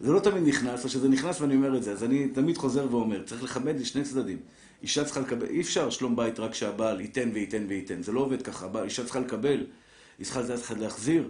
זה 0.00 0.12
לא 0.12 0.20
תמיד 0.20 0.48
נכנס, 0.48 0.84
או 0.84 0.88
שזה 0.88 1.08
נכנס 1.08 1.40
ואני 1.40 1.54
אומר 1.54 1.76
את 1.76 1.82
זה. 1.82 1.92
אז 1.92 2.04
אני 2.04 2.28
תמיד 2.28 2.56
חוזר 2.58 2.86
ואומר, 2.90 3.22
צריך 3.22 3.42
לכבד 3.42 3.80
לשני 3.80 4.02
צדדים. 4.02 4.38
אישה 4.82 5.04
צריכה 5.04 5.20
לקבל, 5.20 5.46
אי 5.46 5.60
אפשר 5.60 5.90
שלום 5.90 6.16
בית 6.16 6.40
רק 6.40 6.54
שהבעל 6.54 7.00
ייתן 7.00 7.30
וייתן 7.34 7.64
וייתן. 7.68 8.02
זה 8.02 8.12
לא 8.12 8.20
עובד 8.20 8.42
ככה. 8.42 8.68
אישה 8.84 9.04
צריכה 9.04 9.20
לקבל, 9.20 9.66
היא 10.18 10.26
צריכה 10.26 10.74
להחזיר. 10.78 11.28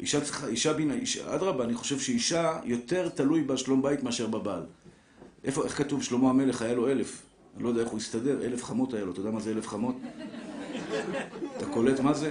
אישה 0.00 0.20
צריכה, 0.20 0.46
אישה 0.46 0.72
בינה, 0.72 0.94
אדרבה, 1.26 1.64
אני 1.64 1.74
חושב 1.74 1.98
שאישה 1.98 2.60
יותר 2.64 3.08
תלוי 3.08 3.42
בשלום 3.42 3.82
בית 3.82 4.02
מאשר 4.02 4.26
בבעל. 4.26 4.62
איפה, 5.44 5.64
איך 5.64 5.78
כתוב 5.78 6.02
שלמה 6.02 6.30
המלך 6.30 6.62
היה 6.62 6.74
לו 6.74 6.88
אלף? 6.88 7.22
אני 7.54 7.62
לא 7.62 7.68
יודע 7.68 7.80
איך 7.80 7.88
הוא 7.88 7.98
הסתדר, 7.98 8.44
אלף 8.44 8.64
חמות 8.64 8.94
היה 8.94 9.04
לו, 9.04 9.12
אתה 9.12 9.20
יודע 9.20 9.30
מה 9.30 9.40
זה 9.40 9.50
אלף 9.50 9.68
חמות? 9.68 9.96
אתה 11.56 11.66
קולט 11.66 12.00
מה 12.00 12.14
זה? 12.14 12.30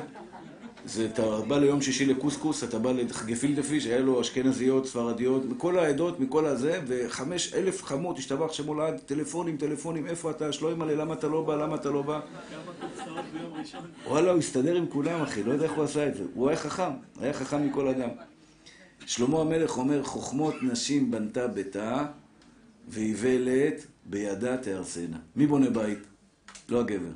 זה, 0.85 1.05
אתה 1.05 1.41
בא 1.47 1.59
ליום 1.59 1.81
שישי 1.81 2.05
לקוסקוס, 2.05 2.63
אתה 2.63 2.79
בא 2.79 2.91
לגפילדה 2.91 3.63
פיש, 3.63 3.85
היה 3.85 3.99
לו 3.99 4.21
אשכנזיות, 4.21 4.87
ספרדיות, 4.87 5.45
מכל 5.45 5.79
העדות, 5.79 6.19
מכל 6.19 6.45
הזה, 6.45 6.81
וחמש 6.87 7.53
אלף 7.53 7.83
חמות, 7.83 8.17
השתבח 8.17 8.53
שמו 8.53 8.75
לעד, 8.75 8.97
טלפונים, 8.97 9.57
טלפונים, 9.57 10.07
איפה 10.07 10.31
אתה, 10.31 10.51
שלא 10.51 10.71
ימלא, 10.71 10.93
למה 10.93 11.13
אתה 11.13 11.27
לא 11.27 11.41
בא, 11.41 11.55
למה 11.55 11.75
אתה 11.75 11.89
לא 11.89 12.01
בא? 12.01 12.19
וואלה, 14.07 14.31
הוא 14.31 14.39
הסתדר 14.39 14.75
עם 14.75 14.85
כולם, 14.87 15.21
אחי, 15.21 15.43
לא 15.43 15.51
יודע 15.51 15.65
איך 15.65 15.73
הוא 15.73 15.83
עשה 15.83 16.07
את 16.07 16.15
זה. 16.15 16.23
הוא 16.33 16.49
היה 16.49 16.57
חכם, 16.57 16.91
היה 17.19 17.33
חכם 17.33 17.67
מכל 17.67 17.87
אדם. 17.87 18.09
שלמה 19.05 19.41
המלך 19.41 19.77
אומר, 19.77 20.03
חוכמות 20.03 20.55
נשים 20.61 21.11
בנתה 21.11 21.47
ביתה, 21.47 22.05
ואיוולת 22.87 23.85
בידה 24.05 24.57
תהרסנה. 24.57 25.17
מי 25.35 25.47
בונה 25.47 25.69
בית? 25.69 25.99
לא 26.69 26.79
הגבר. 26.79 27.11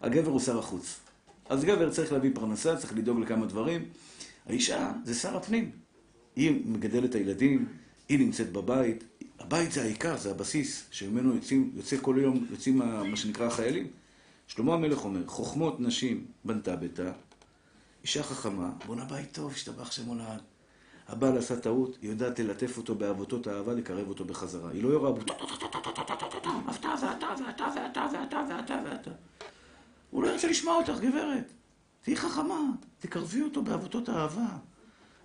הגבר 0.00 0.30
הוא 0.30 0.40
שר 0.40 0.58
החוץ. 0.58 1.02
אז 1.48 1.64
גבר 1.64 1.90
צריך 1.90 2.12
להביא 2.12 2.30
פרנסה, 2.34 2.76
צריך 2.76 2.96
לדאוג 2.96 3.20
לכמה 3.20 3.46
דברים. 3.46 3.84
האישה 4.46 4.92
זה 5.04 5.14
שר 5.14 5.36
הפנים. 5.36 5.70
היא 6.36 6.62
מגדלת 6.64 7.10
את 7.10 7.14
הילדים, 7.14 7.68
היא 8.08 8.18
נמצאת 8.18 8.52
בבית. 8.52 9.04
הבית 9.38 9.72
זה 9.72 9.82
העיקר, 9.82 10.16
זה 10.16 10.30
הבסיס, 10.30 10.84
שממנו 10.90 11.34
יוצאים, 11.34 11.72
יוצא 11.76 11.96
כל 12.00 12.16
יום, 12.18 12.46
יוצאים 12.50 12.78
מה 12.78 13.16
שנקרא 13.16 13.46
החיילים. 13.46 13.86
שלמה 14.46 14.74
המלך 14.74 15.04
אומר, 15.04 15.26
חוכמות 15.26 15.80
נשים 15.80 16.26
בנתה 16.44 16.76
ביתה, 16.76 17.12
אישה 18.02 18.22
חכמה, 18.22 18.70
בונה 18.86 19.04
בית 19.04 19.32
טוב, 19.32 19.52
השתבח 19.52 19.92
שמו 19.92 20.14
לעד. 20.14 20.40
הבעל 21.08 21.38
עשה 21.38 21.60
טעות, 21.60 21.98
היא 22.02 22.10
יודעת 22.10 22.38
ללטף 22.38 22.76
אותו 22.76 22.94
בעבותות 22.94 23.46
האהבה, 23.46 23.72
לקרב 23.72 24.08
אותו 24.08 24.24
בחזרה. 24.24 24.70
היא 24.70 24.82
לא 24.82 24.88
יורה 24.88 25.12
בו, 25.12 25.20
אתה 25.20 25.32
ואתה 25.42 25.76
ואתה 27.46 27.68
ואתה 27.74 28.08
ואתה 28.12 28.44
ואתה 28.48 28.82
ואתה. 28.84 29.10
הוא 30.12 30.22
לא 30.22 30.28
ירצה 30.28 30.48
לשמוע 30.48 30.76
אותך, 30.76 31.00
גברת. 31.00 31.52
תהיי 32.02 32.16
חכמה, 32.16 32.70
תקרבי 32.98 33.42
אותו 33.42 33.62
בעבותות 33.62 34.08
האהבה. 34.08 34.46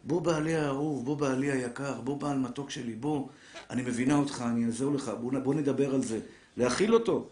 בוא 0.04 0.22
בעלי 0.22 0.56
האהוב, 0.56 1.06
בוא 1.06 1.18
בעלי 1.18 1.52
היקר, 1.52 2.02
בוא 2.02 2.18
בעל 2.18 2.38
מתוק 2.38 2.70
שלי, 2.70 2.96
בוא, 2.96 3.28
אני 3.70 3.82
מבינה 3.82 4.16
אותך, 4.16 4.44
אני 4.48 4.66
אעזור 4.66 4.94
לך, 4.94 5.12
בוא, 5.22 5.40
בוא 5.40 5.54
נדבר 5.54 5.96
על 5.96 6.04
זה. 6.04 6.20
להכיל 6.58 6.94
אותו. 6.94 7.28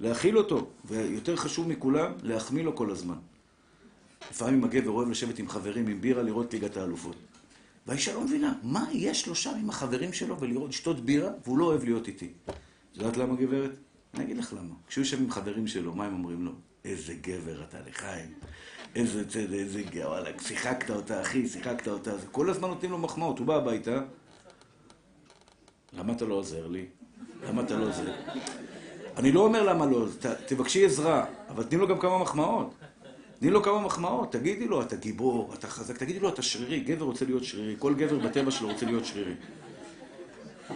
להכיל 0.00 0.38
אותו. 0.38 0.66
ויותר 0.84 1.36
חשוב 1.36 1.68
מכולם, 1.68 2.12
להחמיא 2.22 2.64
לו 2.64 2.76
כל 2.76 2.90
הזמן. 2.90 3.18
לפעמים 4.30 4.64
הגבר 4.64 4.90
אוהב 4.90 5.08
לשבת 5.08 5.38
עם 5.38 5.48
חברים, 5.48 5.86
עם 5.86 6.00
בירה, 6.00 6.22
לראות 6.22 6.52
ליגת 6.52 6.76
האלופות. 6.76 7.16
והאישה 7.86 8.14
לא 8.14 8.20
מבינה, 8.20 8.52
מה 8.62 8.86
יש 8.92 9.26
לו 9.26 9.34
שם 9.34 9.54
עם 9.60 9.70
החברים 9.70 10.12
שלו 10.12 10.40
ולראות, 10.40 10.68
לשתות 10.70 11.00
בירה, 11.00 11.30
והוא 11.44 11.58
לא 11.58 11.64
אוהב 11.64 11.84
להיות 11.84 12.08
איתי. 12.08 12.32
את 12.44 12.96
יודעת 12.96 13.16
למה, 13.16 13.36
גברת? 13.36 13.70
אני 14.14 14.24
אגיד 14.24 14.38
לך 14.38 14.52
למה. 14.52 14.74
כשהוא 14.88 15.02
יושב 15.02 15.20
עם 15.20 15.30
חברים 15.30 15.66
שלו, 15.66 15.94
מה 15.94 16.06
הם 16.06 16.12
אומרים 16.14 16.44
לו? 16.44 16.52
איזה 16.84 17.14
גבר 17.14 17.62
אתה 17.68 17.78
לחיים. 17.88 18.34
איזה 18.94 19.28
צד, 19.28 19.52
איזה 19.52 19.82
גבר, 19.82 20.08
וואלה, 20.08 20.30
שיחקת 20.40 20.90
אותה, 20.90 21.20
אחי, 21.20 21.48
שיחקת 21.48 21.88
אותה. 21.88 22.10
כל 22.32 22.50
הזמן 22.50 22.68
נותנים 22.68 22.90
לו 22.90 22.98
מחמאות. 22.98 23.38
הוא 23.38 23.46
בא 23.46 23.56
הביתה, 23.56 24.00
למה 25.92 26.12
אתה 26.12 26.24
לא 26.24 26.34
עוזר 26.34 26.66
לי? 26.66 26.86
למה 27.48 27.62
אתה 27.62 27.76
לא 27.76 27.88
עוזר? 27.88 28.12
אני 29.16 29.32
לא 29.32 29.40
אומר 29.40 29.62
למה 29.62 29.86
לא, 29.86 30.06
תבקשי 30.46 30.84
עזרה, 30.84 31.24
אבל 31.48 31.64
תני 31.64 31.78
לו 31.78 31.88
גם 31.88 31.98
כמה 31.98 32.18
מחמאות. 32.18 32.74
תני 33.38 33.50
לו 33.50 33.62
כמה 33.62 33.80
מחמאות, 33.80 34.32
תגידי 34.32 34.66
לו, 34.68 34.82
אתה 34.82 34.96
גיבור, 34.96 35.54
אתה 35.54 35.68
חזק, 35.68 35.96
תגידי 35.96 36.20
לו, 36.20 36.28
אתה 36.28 36.42
שרירי, 36.42 36.80
גבר 36.80 37.04
רוצה 37.04 37.24
להיות 37.24 37.44
שרירי, 37.44 37.74
כל 37.78 37.94
גבר 37.94 38.18
בטבע 38.18 38.50
שלו 38.50 38.68
רוצה 38.68 38.86
להיות 38.86 39.04
שרירי. 39.04 39.34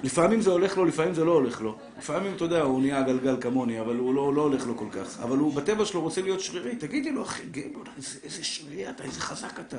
לפעמים 0.02 0.40
זה 0.40 0.50
הולך 0.50 0.76
לו, 0.76 0.84
לפעמים 0.84 1.14
זה 1.14 1.24
לא 1.24 1.32
הולך 1.32 1.60
לו. 1.60 1.76
לפעמים, 1.98 2.34
אתה 2.34 2.44
יודע, 2.44 2.62
הוא 2.62 2.80
נהיה 2.80 3.02
גלגל 3.02 3.36
כמוני, 3.40 3.80
אבל 3.80 3.96
הוא 3.96 4.14
לא, 4.14 4.34
לא 4.34 4.42
הולך 4.42 4.66
לו 4.66 4.76
כל 4.76 4.88
כך. 4.92 5.20
אבל 5.20 5.38
הוא 5.38 5.54
בטבע 5.54 5.84
שלו 5.84 6.00
רוצה 6.00 6.22
להיות 6.22 6.40
שרירי. 6.40 6.76
תגידי 6.76 7.12
לו, 7.12 7.22
אחי, 7.22 7.42
גבר, 7.50 7.80
איזה, 7.96 8.18
איזה 8.24 8.44
שרירי 8.44 8.90
אתה, 8.90 9.04
איזה 9.04 9.20
חזק 9.20 9.60
אתה. 9.60 9.78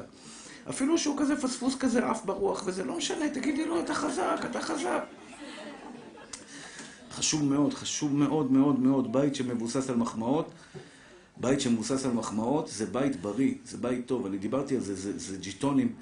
אפילו 0.70 0.98
שהוא 0.98 1.18
כזה 1.20 1.42
פספוס 1.42 1.76
כזה 1.76 2.06
עף 2.06 2.26
ברוח, 2.26 2.64
וזה 2.66 2.84
לא 2.84 2.98
משנה, 2.98 3.30
תגידי 3.30 3.66
לו, 3.66 3.80
אתה 3.80 3.94
חזק, 3.94 4.40
אתה 4.50 4.62
חזק. 4.62 5.04
חשוב 7.12 7.44
מאוד, 7.44 7.74
חשוב 7.74 8.16
מאוד 8.16 8.52
מאוד 8.52 8.80
מאוד, 8.80 9.14
בית 9.14 9.36
שמבוסס 9.36 9.90
על 9.90 9.96
מחמאות. 9.96 10.50
בית 11.38 11.62
שמבוסס 11.62 12.06
על 12.06 12.12
מחמאות 12.12 12.68
זה 12.68 12.86
בית 12.86 13.22
בריא, 13.22 13.54
זה 13.66 13.78
בית 13.78 14.06
טוב. 14.06 14.26
אני 14.26 14.38
דיברתי 14.38 14.76
על 14.76 14.82
זה, 14.82 14.96
זה, 14.96 15.20
זה 15.20 15.38
ג'יטונים. 15.38 15.96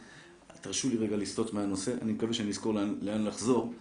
תרשו 0.62 0.90
לי 0.90 0.98
רגע 0.98 1.18
לסטות 1.18 1.54
מהנושא, 1.54 1.92
אני 2.02 2.12
מקווה 2.12 2.34
שאני 2.34 2.50
אזכור 2.50 2.74
לאן, 2.74 2.96
לאן 3.02 3.26
לחזור. 3.26 3.74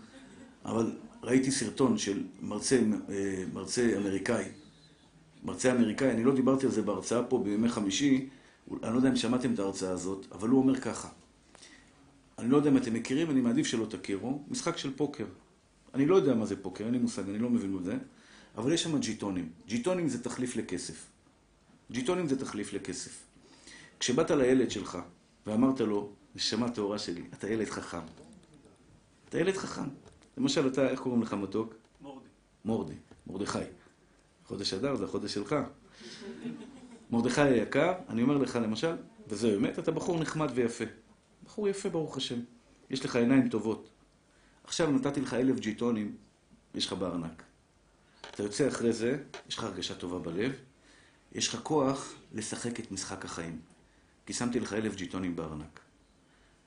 אבל 0.64 0.92
ראיתי 1.22 1.50
סרטון 1.50 1.98
של 1.98 2.24
מרצה, 2.42 2.80
אה, 3.10 3.44
מרצה 3.52 3.96
אמריקאי. 3.96 4.44
מרצה 5.44 5.72
אמריקאי, 5.72 6.10
אני 6.10 6.24
לא 6.24 6.34
דיברתי 6.34 6.66
על 6.66 6.72
זה 6.72 6.82
בהרצאה 6.82 7.22
פה 7.22 7.38
בימי 7.38 7.68
חמישי, 7.68 8.28
אני 8.82 8.92
לא 8.92 8.96
יודע 8.96 9.08
אם 9.08 9.16
שמעתם 9.16 9.54
את 9.54 9.58
ההרצאה 9.58 9.90
הזאת, 9.90 10.26
אבל 10.32 10.48
הוא 10.48 10.62
אומר 10.62 10.80
ככה. 10.80 11.08
אני 12.38 12.50
לא 12.50 12.56
יודע 12.56 12.70
אם 12.70 12.76
אתם 12.76 12.94
מכירים, 12.94 13.30
אני 13.30 13.40
מעדיף 13.40 13.66
שלא 13.66 13.86
תכירו, 13.86 14.42
משחק 14.48 14.76
של 14.76 14.96
פוקר. 14.96 15.24
אני 15.94 16.06
לא 16.06 16.16
יודע 16.16 16.34
מה 16.34 16.46
זה 16.46 16.62
פוקר, 16.62 16.84
אין 16.84 16.92
לי 16.92 16.98
מושג, 16.98 17.28
אני 17.28 17.38
לא 17.38 17.50
מבין 17.50 17.78
בזה, 17.78 17.96
אבל 18.56 18.72
יש 18.72 18.82
שם 18.82 18.98
ג'יטונים. 18.98 19.48
ג'יטונים 19.66 20.08
זה 20.08 20.24
תחליף 20.24 20.56
לכסף. 20.56 21.06
ג'יטונים 21.90 22.28
זה 22.28 22.38
תחליף 22.38 22.72
לכסף. 22.72 23.22
כשבאת 24.00 24.30
לילד 24.30 24.70
שלך 24.70 24.98
ואמרת 25.46 25.80
לו, 25.80 26.12
נשמה 26.34 26.70
טהורה 26.70 26.98
שלי, 26.98 27.22
אתה 27.34 27.48
ילד 27.48 27.68
חכם. 27.68 28.02
אתה 29.28 29.38
ילד 29.38 29.56
חכם. 29.56 29.88
למשל, 30.40 30.66
אתה, 30.66 30.88
איך 30.88 31.00
קוראים 31.00 31.22
לך 31.22 31.34
מתוק? 31.34 31.74
מורדי. 32.00 32.28
מורדי, 32.64 32.94
מרדכי. 33.26 33.58
חודש 34.46 34.74
אדר 34.74 34.94
זה 34.96 35.04
החודש 35.04 35.34
שלך. 35.34 35.56
מרדכי 37.10 37.40
היקר, 37.40 37.92
אני 38.08 38.22
אומר 38.22 38.38
לך 38.38 38.56
למשל, 38.62 38.96
וזה 39.28 39.50
באמת, 39.50 39.78
אתה 39.78 39.90
בחור 39.90 40.20
נחמד 40.20 40.50
ויפה. 40.54 40.84
בחור 41.44 41.68
יפה, 41.68 41.88
ברוך 41.88 42.16
השם. 42.16 42.40
יש 42.90 43.04
לך 43.04 43.16
עיניים 43.16 43.48
טובות. 43.48 43.88
עכשיו 44.64 44.90
נתתי 44.90 45.20
לך 45.20 45.34
אלף 45.34 45.58
ג'יטונים, 45.58 46.16
יש 46.74 46.86
לך 46.86 46.92
בארנק. 46.92 47.42
אתה 48.30 48.42
יוצא 48.42 48.68
אחרי 48.68 48.92
זה, 48.92 49.22
יש 49.48 49.58
לך 49.58 49.64
הרגשה 49.64 49.94
טובה 49.94 50.18
בלב, 50.18 50.52
יש 51.32 51.48
לך 51.48 51.60
כוח 51.62 52.14
לשחק 52.32 52.80
את 52.80 52.92
משחק 52.92 53.24
החיים. 53.24 53.60
כי 54.26 54.32
שמתי 54.32 54.60
לך 54.60 54.72
אלף 54.72 54.94
ג'יטונים 54.94 55.36
בארנק. 55.36 55.80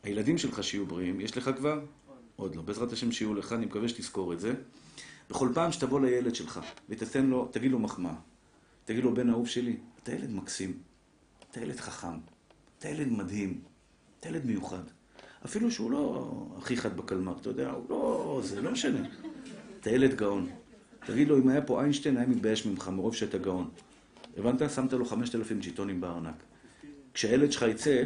הילדים 0.04 0.38
שלך 0.38 0.64
שיהיו 0.64 0.86
בריאים, 0.86 1.22
יש 1.22 1.38
לך 1.38 1.50
כבר? 1.58 1.80
עוד 2.36 2.56
לא. 2.56 2.62
בעזרת 2.62 2.92
השם 2.92 3.12
שיהיו 3.12 3.34
לך, 3.34 3.54
אני 3.54 3.66
מקווה 3.66 3.90
שתזכור 3.90 4.34
את 4.34 4.40
זה. 4.40 4.54
בכל 5.30 5.50
פעם 5.54 5.72
שתבוא 5.72 6.00
לילד 6.02 6.36
שלך 6.36 6.60
ותתן 6.90 7.26
לו, 7.26 7.48
תגיד 7.52 7.72
לו 7.72 7.80
מחמאה. 7.80 8.16
תגיד 8.86 9.04
לו, 9.04 9.14
בן 9.14 9.30
אהוב 9.30 9.48
שלי, 9.48 9.78
אתה 10.04 10.12
ילד 10.12 10.32
מקסים. 10.32 10.78
אתה 11.52 11.62
ילד 11.62 11.80
חכם. 11.80 12.18
אתה 12.80 12.90
ילד 12.90 13.08
מדהים. 13.08 13.62
אתה 14.20 14.30
ילד 14.30 14.46
מיוחד. 14.46 14.84
אפילו 15.46 15.72
שהוא 15.72 15.92
לא 15.92 16.32
הכי 16.58 16.78
חד 16.78 16.98
בקלמר, 16.98 17.38
אתה 17.42 17.50
יודע, 17.50 17.72
הוא 17.72 17.86
לא... 17.90 18.42
זה 18.44 18.62
לא 18.62 18.72
משנה. 18.72 19.08
אתה 19.80 19.90
ילד 19.90 20.14
גאון. 20.14 20.50
תגיד 21.06 21.28
לו, 21.28 21.38
אם 21.38 21.48
היה 21.50 21.62
פה 21.62 21.82
איינשטיין, 21.82 22.18
היה 22.18 22.28
מתבייש 22.28 22.66
ממך, 22.66 22.88
מרוב 22.88 23.16
שאתה 23.16 23.38
גאון. 23.38 23.70
הבנת? 24.38 24.70
שמת 24.76 24.94
לו 24.94 25.06
5,000 25.06 25.60
ג'יטונים 25.60 26.02
בארנק. 26.02 26.44
כשהילד 27.14 27.52
שלך 27.52 27.62
יצא, 27.62 28.04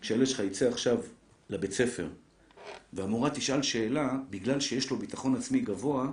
כשהילד 0.00 0.26
שלך 0.26 0.40
יצא 0.40 0.68
עכשיו 0.68 0.98
לבית 1.50 1.72
ספר, 1.72 2.08
והמורה 2.92 3.30
תשאל 3.30 3.62
שאלה, 3.62 4.16
בגלל 4.30 4.60
שיש 4.60 4.90
לו 4.90 4.96
ביטחון 4.96 5.36
עצמי 5.36 5.60
גבוה, 5.60 6.10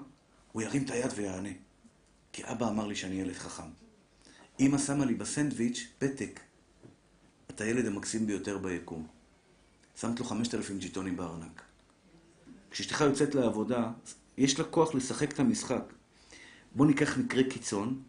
הוא 0.51 0.61
ירים 0.61 0.83
את 0.83 0.89
היד 0.89 1.11
ויענה. 1.15 1.49
כי 2.33 2.43
אבא 2.45 2.69
אמר 2.69 2.87
לי 2.87 2.95
שאני 2.95 3.15
ילד 3.15 3.33
חכם. 3.33 3.69
אמא 4.59 4.77
שמה 4.77 5.05
לי 5.05 5.13
בסנדוויץ' 5.13 5.87
פתק. 5.99 6.39
אתה 7.49 7.63
הילד 7.63 7.85
המקסים 7.85 8.27
ביותר 8.27 8.57
ביקום. 8.57 9.07
שמת 9.99 10.19
לו 10.19 10.25
5,000 10.25 10.79
ג'יטונים 10.79 11.17
בארנק. 11.17 11.61
כשאשתך 12.71 13.01
יוצאת 13.01 13.35
לעבודה, 13.35 13.91
יש 14.37 14.59
לה 14.59 14.65
כוח 14.65 14.95
לשחק 14.95 15.31
את 15.31 15.39
המשחק. 15.39 15.93
בוא 16.75 16.85
ניקח 16.85 17.17
מקרה 17.17 17.43
קיצון, 17.43 18.01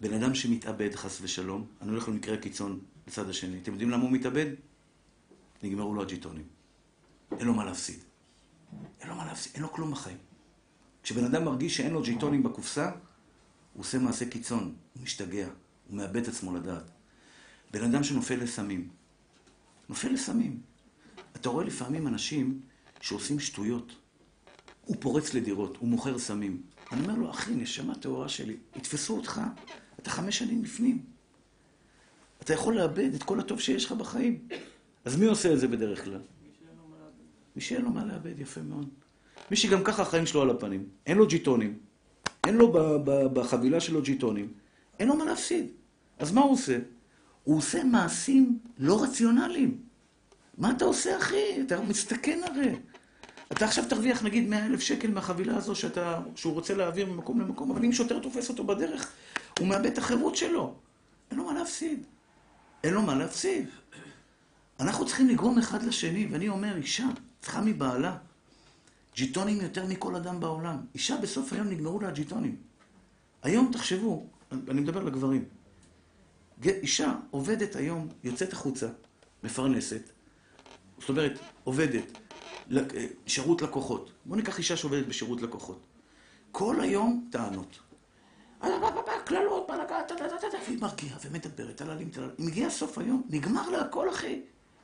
בן 0.00 0.12
אדם 0.12 0.34
שמתאבד 0.34 0.94
חס 0.94 1.18
ושלום, 1.22 1.66
אני 1.82 1.90
הולך 1.90 2.08
למקרה 2.08 2.36
קיצון 2.36 2.80
בצד 3.06 3.28
השני. 3.28 3.58
אתם 3.62 3.72
יודעים 3.72 3.90
למה 3.90 4.02
הוא 4.02 4.12
מתאבד? 4.12 4.46
נגמרו 5.62 5.94
לו 5.94 6.02
הג'יטונים. 6.02 6.57
אין 7.32 7.46
לו 7.46 7.54
מה 7.54 7.64
להפסיד. 7.64 8.04
אין 9.00 9.08
לו 9.08 9.14
מה 9.14 9.26
להפסיד, 9.26 9.52
אין 9.54 9.62
לו 9.62 9.72
כלום 9.72 9.90
בחיים. 9.90 10.18
כשבן 11.02 11.24
אדם 11.24 11.44
מרגיש 11.44 11.76
שאין 11.76 11.92
לו 11.92 12.02
ג'יטונים 12.02 12.42
בקופסה, 12.42 12.90
הוא 13.72 13.80
עושה 13.80 13.98
מעשה 13.98 14.30
קיצון, 14.30 14.74
הוא 14.94 15.02
משתגע, 15.02 15.48
הוא 15.88 15.96
מאבד 15.96 16.22
את 16.22 16.28
עצמו 16.28 16.56
לדעת. 16.56 16.90
בן 17.70 17.84
אדם 17.84 18.04
שנופל 18.04 18.36
לסמים, 18.36 18.88
נופל 19.88 20.08
לסמים. 20.08 20.60
אתה 21.36 21.48
רואה 21.48 21.64
לפעמים 21.64 22.06
אנשים 22.06 22.60
שעושים 23.00 23.40
שטויות. 23.40 23.96
הוא 24.84 24.96
פורץ 25.00 25.34
לדירות, 25.34 25.76
הוא 25.76 25.88
מוכר 25.88 26.18
סמים. 26.18 26.62
אני 26.92 27.02
אומר 27.02 27.14
לו, 27.14 27.30
אחי, 27.30 27.54
נשמה 27.54 27.94
טהורה 27.94 28.28
שלי, 28.28 28.56
יתפסו 28.76 29.16
אותך, 29.16 29.40
אתה 29.98 30.10
חמש 30.10 30.38
שנים 30.38 30.62
בפנים. 30.62 31.04
אתה 32.42 32.52
יכול 32.52 32.76
לאבד 32.76 33.14
את 33.14 33.22
כל 33.22 33.40
הטוב 33.40 33.60
שיש 33.60 33.84
לך 33.84 33.92
בחיים. 33.92 34.48
אז 35.04 35.16
מי 35.16 35.26
עושה 35.26 35.52
את 35.52 35.60
זה 35.60 35.68
בדרך 35.68 36.04
כלל? 36.04 36.20
מי 37.58 37.62
שאין 37.62 37.82
לו 37.82 37.90
מה 37.90 38.04
לאבד, 38.04 38.40
יפה 38.40 38.60
מאוד. 38.60 38.88
מי 39.50 39.56
שגם 39.56 39.84
ככה 39.84 40.02
החיים 40.02 40.26
שלו 40.26 40.42
על 40.42 40.50
הפנים, 40.50 40.84
אין 41.06 41.18
לו 41.18 41.26
ג'יטונים, 41.26 41.78
אין 42.46 42.56
לו 42.56 42.72
בחבילה 43.32 43.80
שלו 43.80 44.02
ג'יטונים, 44.02 44.52
אין 44.98 45.08
לו 45.08 45.16
מה 45.16 45.24
להפסיד. 45.24 45.66
אז 46.18 46.32
מה 46.32 46.40
הוא 46.40 46.52
עושה? 46.52 46.78
הוא 47.44 47.56
עושה 47.58 47.84
מעשים 47.84 48.58
לא 48.78 49.02
רציונליים. 49.02 49.78
מה 50.58 50.70
אתה 50.70 50.84
עושה, 50.84 51.18
אחי? 51.18 51.62
אתה 51.66 51.80
מסתכן 51.80 52.40
הרי. 52.44 52.76
אתה 53.52 53.64
עכשיו 53.64 53.84
תרוויח 53.88 54.22
נגיד 54.22 54.48
100 54.48 54.66
אלף 54.66 54.80
שקל 54.80 55.10
מהחבילה 55.10 55.56
הזו 55.56 55.74
שאתה, 55.74 56.20
שהוא 56.34 56.52
רוצה 56.52 56.74
להעביר 56.74 57.06
ממקום 57.06 57.40
למקום, 57.40 57.70
אבל 57.70 57.84
אם 57.84 57.92
שוטר 57.92 58.18
תופס 58.18 58.48
אותו 58.48 58.64
בדרך, 58.64 59.12
הוא 59.58 59.68
מאבד 59.68 59.86
את 59.86 59.98
החירות 59.98 60.36
שלו. 60.36 60.74
אין 61.30 61.38
לו 61.38 61.44
מה 61.44 61.54
להפסיד. 61.54 62.06
אין 62.84 62.94
לו 62.94 63.02
מה 63.02 63.14
להפסיד. 63.14 63.66
אנחנו 64.80 65.06
צריכים 65.06 65.28
לגרום 65.28 65.58
אחד 65.58 65.82
לשני, 65.82 66.28
ואני 66.30 66.48
אומר, 66.48 66.76
אישה 66.76 67.06
צריכה 67.40 67.60
מבעלה 67.60 68.16
ג'יטונים 69.14 69.60
יותר 69.60 69.86
מכל 69.86 70.16
אדם 70.16 70.40
בעולם. 70.40 70.76
אישה 70.94 71.16
בסוף 71.16 71.52
היום 71.52 71.68
נגמרו 71.68 72.00
לה 72.00 72.08
הג'יטונים. 72.08 72.56
היום 73.42 73.70
תחשבו, 73.72 74.26
אני 74.52 74.80
מדבר 74.80 75.02
לגברים. 75.02 75.44
אישה 76.64 77.14
עובדת 77.30 77.76
היום, 77.76 78.08
יוצאת 78.24 78.52
החוצה, 78.52 78.88
מפרנסת, 79.42 80.02
זאת 80.98 81.08
אומרת, 81.08 81.38
עובדת, 81.64 82.18
שירות 83.26 83.62
לקוחות. 83.62 84.12
בואו 84.24 84.36
ניקח 84.36 84.58
אישה 84.58 84.76
שעובדת 84.76 85.06
בשירות 85.06 85.42
לקוחות. 85.42 85.86
כל 86.52 86.80
היום 86.80 87.28
טענות. 87.32 87.78
קללות, 89.24 89.66
בלגת, 89.68 90.12
והיא 90.66 90.78
מרגיעה 90.80 91.18
ומדברת 91.24 91.80
על 91.80 91.90
עלים, 91.90 92.10
היא 92.38 92.46
מגיעה 92.46 92.70
סוף 92.70 92.98
היום, 92.98 93.22
נגמר 93.28 93.70
לה 93.70 93.80
הכל, 93.80 94.10
אחי. 94.10 94.40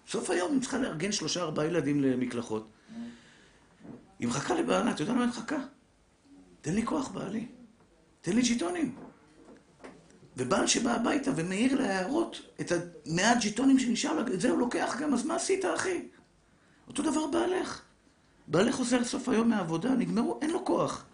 סוף 0.08 0.30
היום 0.30 0.52
היא 0.52 0.60
צריכה 0.60 0.78
לארגן 0.78 1.12
שלושה, 1.12 1.42
ארבעה 1.42 1.66
ילדים 1.66 2.00
למקלחות. 2.00 2.68
היא 4.18 4.28
מחכה 4.28 4.54
לבעלה, 4.54 4.90
אתה 4.90 5.02
יודע 5.02 5.12
מה 5.12 5.20
היא 5.20 5.28
מחכה? 5.28 5.58
תן 6.60 6.74
לי 6.74 6.86
כוח, 6.86 7.08
בעלי. 7.08 7.46
תן 8.20 8.32
לי 8.32 8.42
ג'יטונים. 8.42 8.94
ובעל 10.36 10.66
שבא 10.66 10.94
הביתה 10.94 11.30
ומעיר 11.36 11.80
להערות 11.80 12.40
את 12.60 12.72
המעט 12.72 13.38
ג'יטונים 13.40 13.78
שנשאר 13.78 14.12
לה, 14.12 14.34
את 14.34 14.40
זה 14.40 14.50
הוא 14.50 14.58
לוקח 14.58 14.96
גם, 15.00 15.14
אז 15.14 15.26
מה 15.26 15.34
עשית, 15.36 15.64
אחי? 15.64 16.08
אותו 16.88 17.02
דבר 17.02 17.26
בעלך. 17.26 17.82
בעלך 18.48 18.74
חוזר 18.74 19.04
סוף 19.04 19.28
היום 19.28 19.48
מהעבודה, 19.48 19.90
נגמרו, 19.90 20.38
אין 20.42 20.50
לו 20.50 20.64
כוח. 20.64 21.04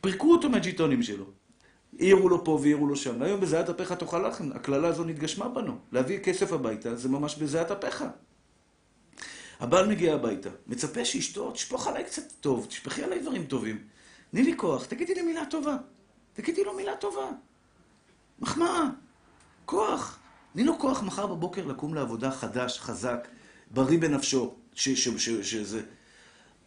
פירקו 0.00 0.32
אותו 0.32 0.48
מהג'יטונים 0.50 1.02
שלו. 1.02 1.24
העירו 1.98 2.28
לו 2.28 2.44
פה 2.44 2.50
והעירו 2.50 2.86
לו 2.86 2.96
שם. 2.96 3.22
היום 3.22 3.40
בזיעת 3.40 3.68
אפיך 3.68 3.92
תאכל 3.92 4.28
לחם. 4.28 4.52
הקללה 4.54 4.88
הזו 4.88 5.04
נתגשמה 5.04 5.48
בנו. 5.48 5.78
להביא 5.92 6.18
כסף 6.18 6.52
הביתה 6.52 6.96
זה 6.96 7.08
ממש 7.08 7.36
בזיעת 7.36 7.70
אפיך. 7.70 8.04
הבעל 9.60 9.88
מגיע 9.88 10.14
הביתה, 10.14 10.50
מצפה 10.66 11.04
שאשתו 11.04 11.50
תשפוך 11.50 11.86
עליי 11.86 12.04
קצת 12.04 12.22
טוב, 12.40 12.66
תשפכי 12.66 13.02
עליי 13.02 13.18
דברים 13.18 13.44
טובים. 13.44 13.78
תני 14.30 14.42
לי 14.42 14.56
כוח, 14.56 14.86
תגידי 14.86 15.14
לי 15.14 15.22
מילה 15.22 15.46
טובה. 15.50 15.76
תגידי 16.32 16.64
לו 16.64 16.76
מילה 16.76 16.96
טובה. 16.96 17.30
מחמאה, 18.38 18.82
כוח. 19.64 20.18
תני 20.52 20.64
לו 20.64 20.78
כוח 20.78 21.02
מחר 21.02 21.26
בבוקר 21.26 21.66
לקום 21.66 21.94
לעבודה 21.94 22.30
חדש, 22.30 22.78
חזק, 22.78 23.28
בריא 23.70 23.98
בנפשו, 23.98 24.54
שזה... 24.74 25.82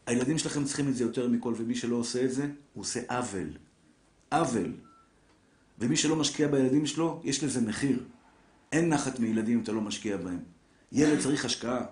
הילדים 0.06 0.38
שלכם 0.38 0.66
צריכים 0.66 0.88
את 0.88 0.96
זה 0.96 1.04
יותר 1.04 1.28
מכל, 1.28 1.54
ומי 1.58 1.76
שלא 1.76 1.96
עושה 1.96 2.26
את 2.26 2.32
זה, 2.32 2.44
הוא 2.74 2.82
עושה 2.82 3.00
עוול. 3.10 3.50
עוול. 4.32 4.74
ומי 5.80 5.98
שלא 5.98 6.16
משקיע 6.16 6.48
בילדים 6.48 6.86
שלו, 6.86 7.22
יש 7.24 7.44
לזה 7.44 7.62
מחיר. 7.62 8.04
אין 8.72 8.90
נחת 8.90 9.20
מילדים 9.20 9.58
אם 9.58 9.64
אתה 9.64 9.72
לא 9.72 9.82
משקיע 9.82 10.18
בהם. 10.18 10.40
ילד 10.92 11.20
צריך 11.20 11.46
השקעה. 11.46 11.86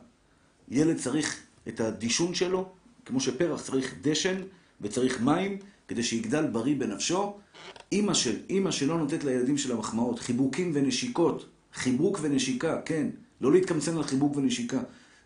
ילד 0.70 0.98
צריך 0.98 1.42
את 1.68 1.80
הדישון 1.80 2.34
שלו, 2.34 2.70
כמו 3.06 3.20
שפרח 3.20 3.62
צריך 3.62 3.96
דשן 4.02 4.42
וצריך 4.82 5.22
מים, 5.22 5.58
כדי 5.88 6.04
שיגדל 6.04 6.48
בריא 6.48 6.76
בנפשו. 6.76 7.34
אימא 7.92 8.14
של, 8.14 8.36
אימא 8.50 8.72
שלא 8.72 8.98
נותנת 8.98 9.24
לילדים 9.24 9.58
שלה 9.58 9.76
מחמאות, 9.76 10.20
חיבוקים 10.20 10.72
ונשיקות. 10.74 11.50
חיבוק 11.74 12.20
ונשיקה, 12.22 12.82
כן. 12.86 13.08
לא 13.42 13.52
להתקמצן 13.52 13.98
על 13.98 14.04
חיבוק 14.04 14.36
ונשיקה. 14.36 14.80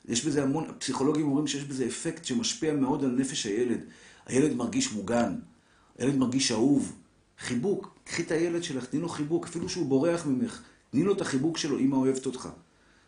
יש 0.08 0.26
בזה 0.26 0.44
המון, 0.44 0.72
פסיכולוגים 0.80 1.26
אומרים 1.26 1.48
שיש 1.48 1.64
בזה 1.64 1.86
אפקט 1.86 2.26
שמשפיע 2.26 2.74
מאוד 2.74 3.04
על 3.04 3.12
נפש 3.12 3.46
הילד. 3.46 3.80
הילד 4.26 4.56
מרגיש 4.56 4.92
מוגן, 4.92 5.36
הילד 5.98 6.16
מרגיש 6.16 6.52
אהוב. 6.52 6.96
חיבוק, 7.40 8.00
קחי 8.12 8.22
את 8.22 8.32
הילד 8.32 8.64
שלך, 8.64 8.86
תני 8.86 9.00
לו 9.00 9.10
חיבוק, 9.10 9.48
אפילו 9.48 9.70
שהוא 9.70 9.86
בורח 9.86 10.26
ממך, 10.26 10.62
תני 10.90 11.04
לו 11.04 11.14
את 11.14 11.22
החיבוק 11.22 11.58
שלו, 11.58 11.80
אמא 11.80 11.96
אוהבת 11.96 12.26
אותך. 12.26 12.50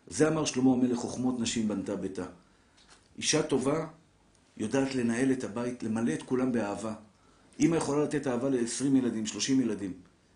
זה 0.08 0.28
אמר 0.28 0.46
שלמה 0.46 0.74
המלך, 0.74 0.98
חוכמות 0.98 1.40
נשים 1.40 1.68
בנתה 1.68 1.96
ביתה. 1.96 2.26
אישה 3.18 3.44
טובה 3.44 3.88
יודעת 4.58 4.96
לנהל 4.96 5.32
את 5.32 5.44
הבית, 5.44 5.84
למלא 5.84 6.14
את 6.14 6.24
כולם 6.24 6.52
באהבה. 6.52 6.94
אמא 7.60 7.76
יכולה 7.76 8.04
לתת 8.04 8.28
אהבה 8.28 8.50
ל-20 8.50 8.98
ילדים, 8.98 9.26
30 9.26 9.62
ילדים. 9.62 9.94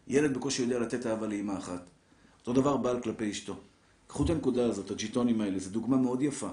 ילד 0.07 0.33
בקושי 0.33 0.61
יודע 0.61 0.79
לתת 0.79 1.05
אהבה 1.05 1.27
לאמא 1.27 1.57
אחת. 1.57 1.89
אותו 2.39 2.61
דבר 2.61 2.77
בעל 2.77 3.01
כלפי 3.01 3.31
אשתו. 3.31 3.55
קחו 4.07 4.25
את 4.25 4.29
הנקודה 4.29 4.65
הזאת, 4.65 4.91
הג'יטונים 4.91 5.41
האלה, 5.41 5.59
זו 5.59 5.69
דוגמה 5.69 5.97
מאוד 5.97 6.21
יפה. 6.21 6.49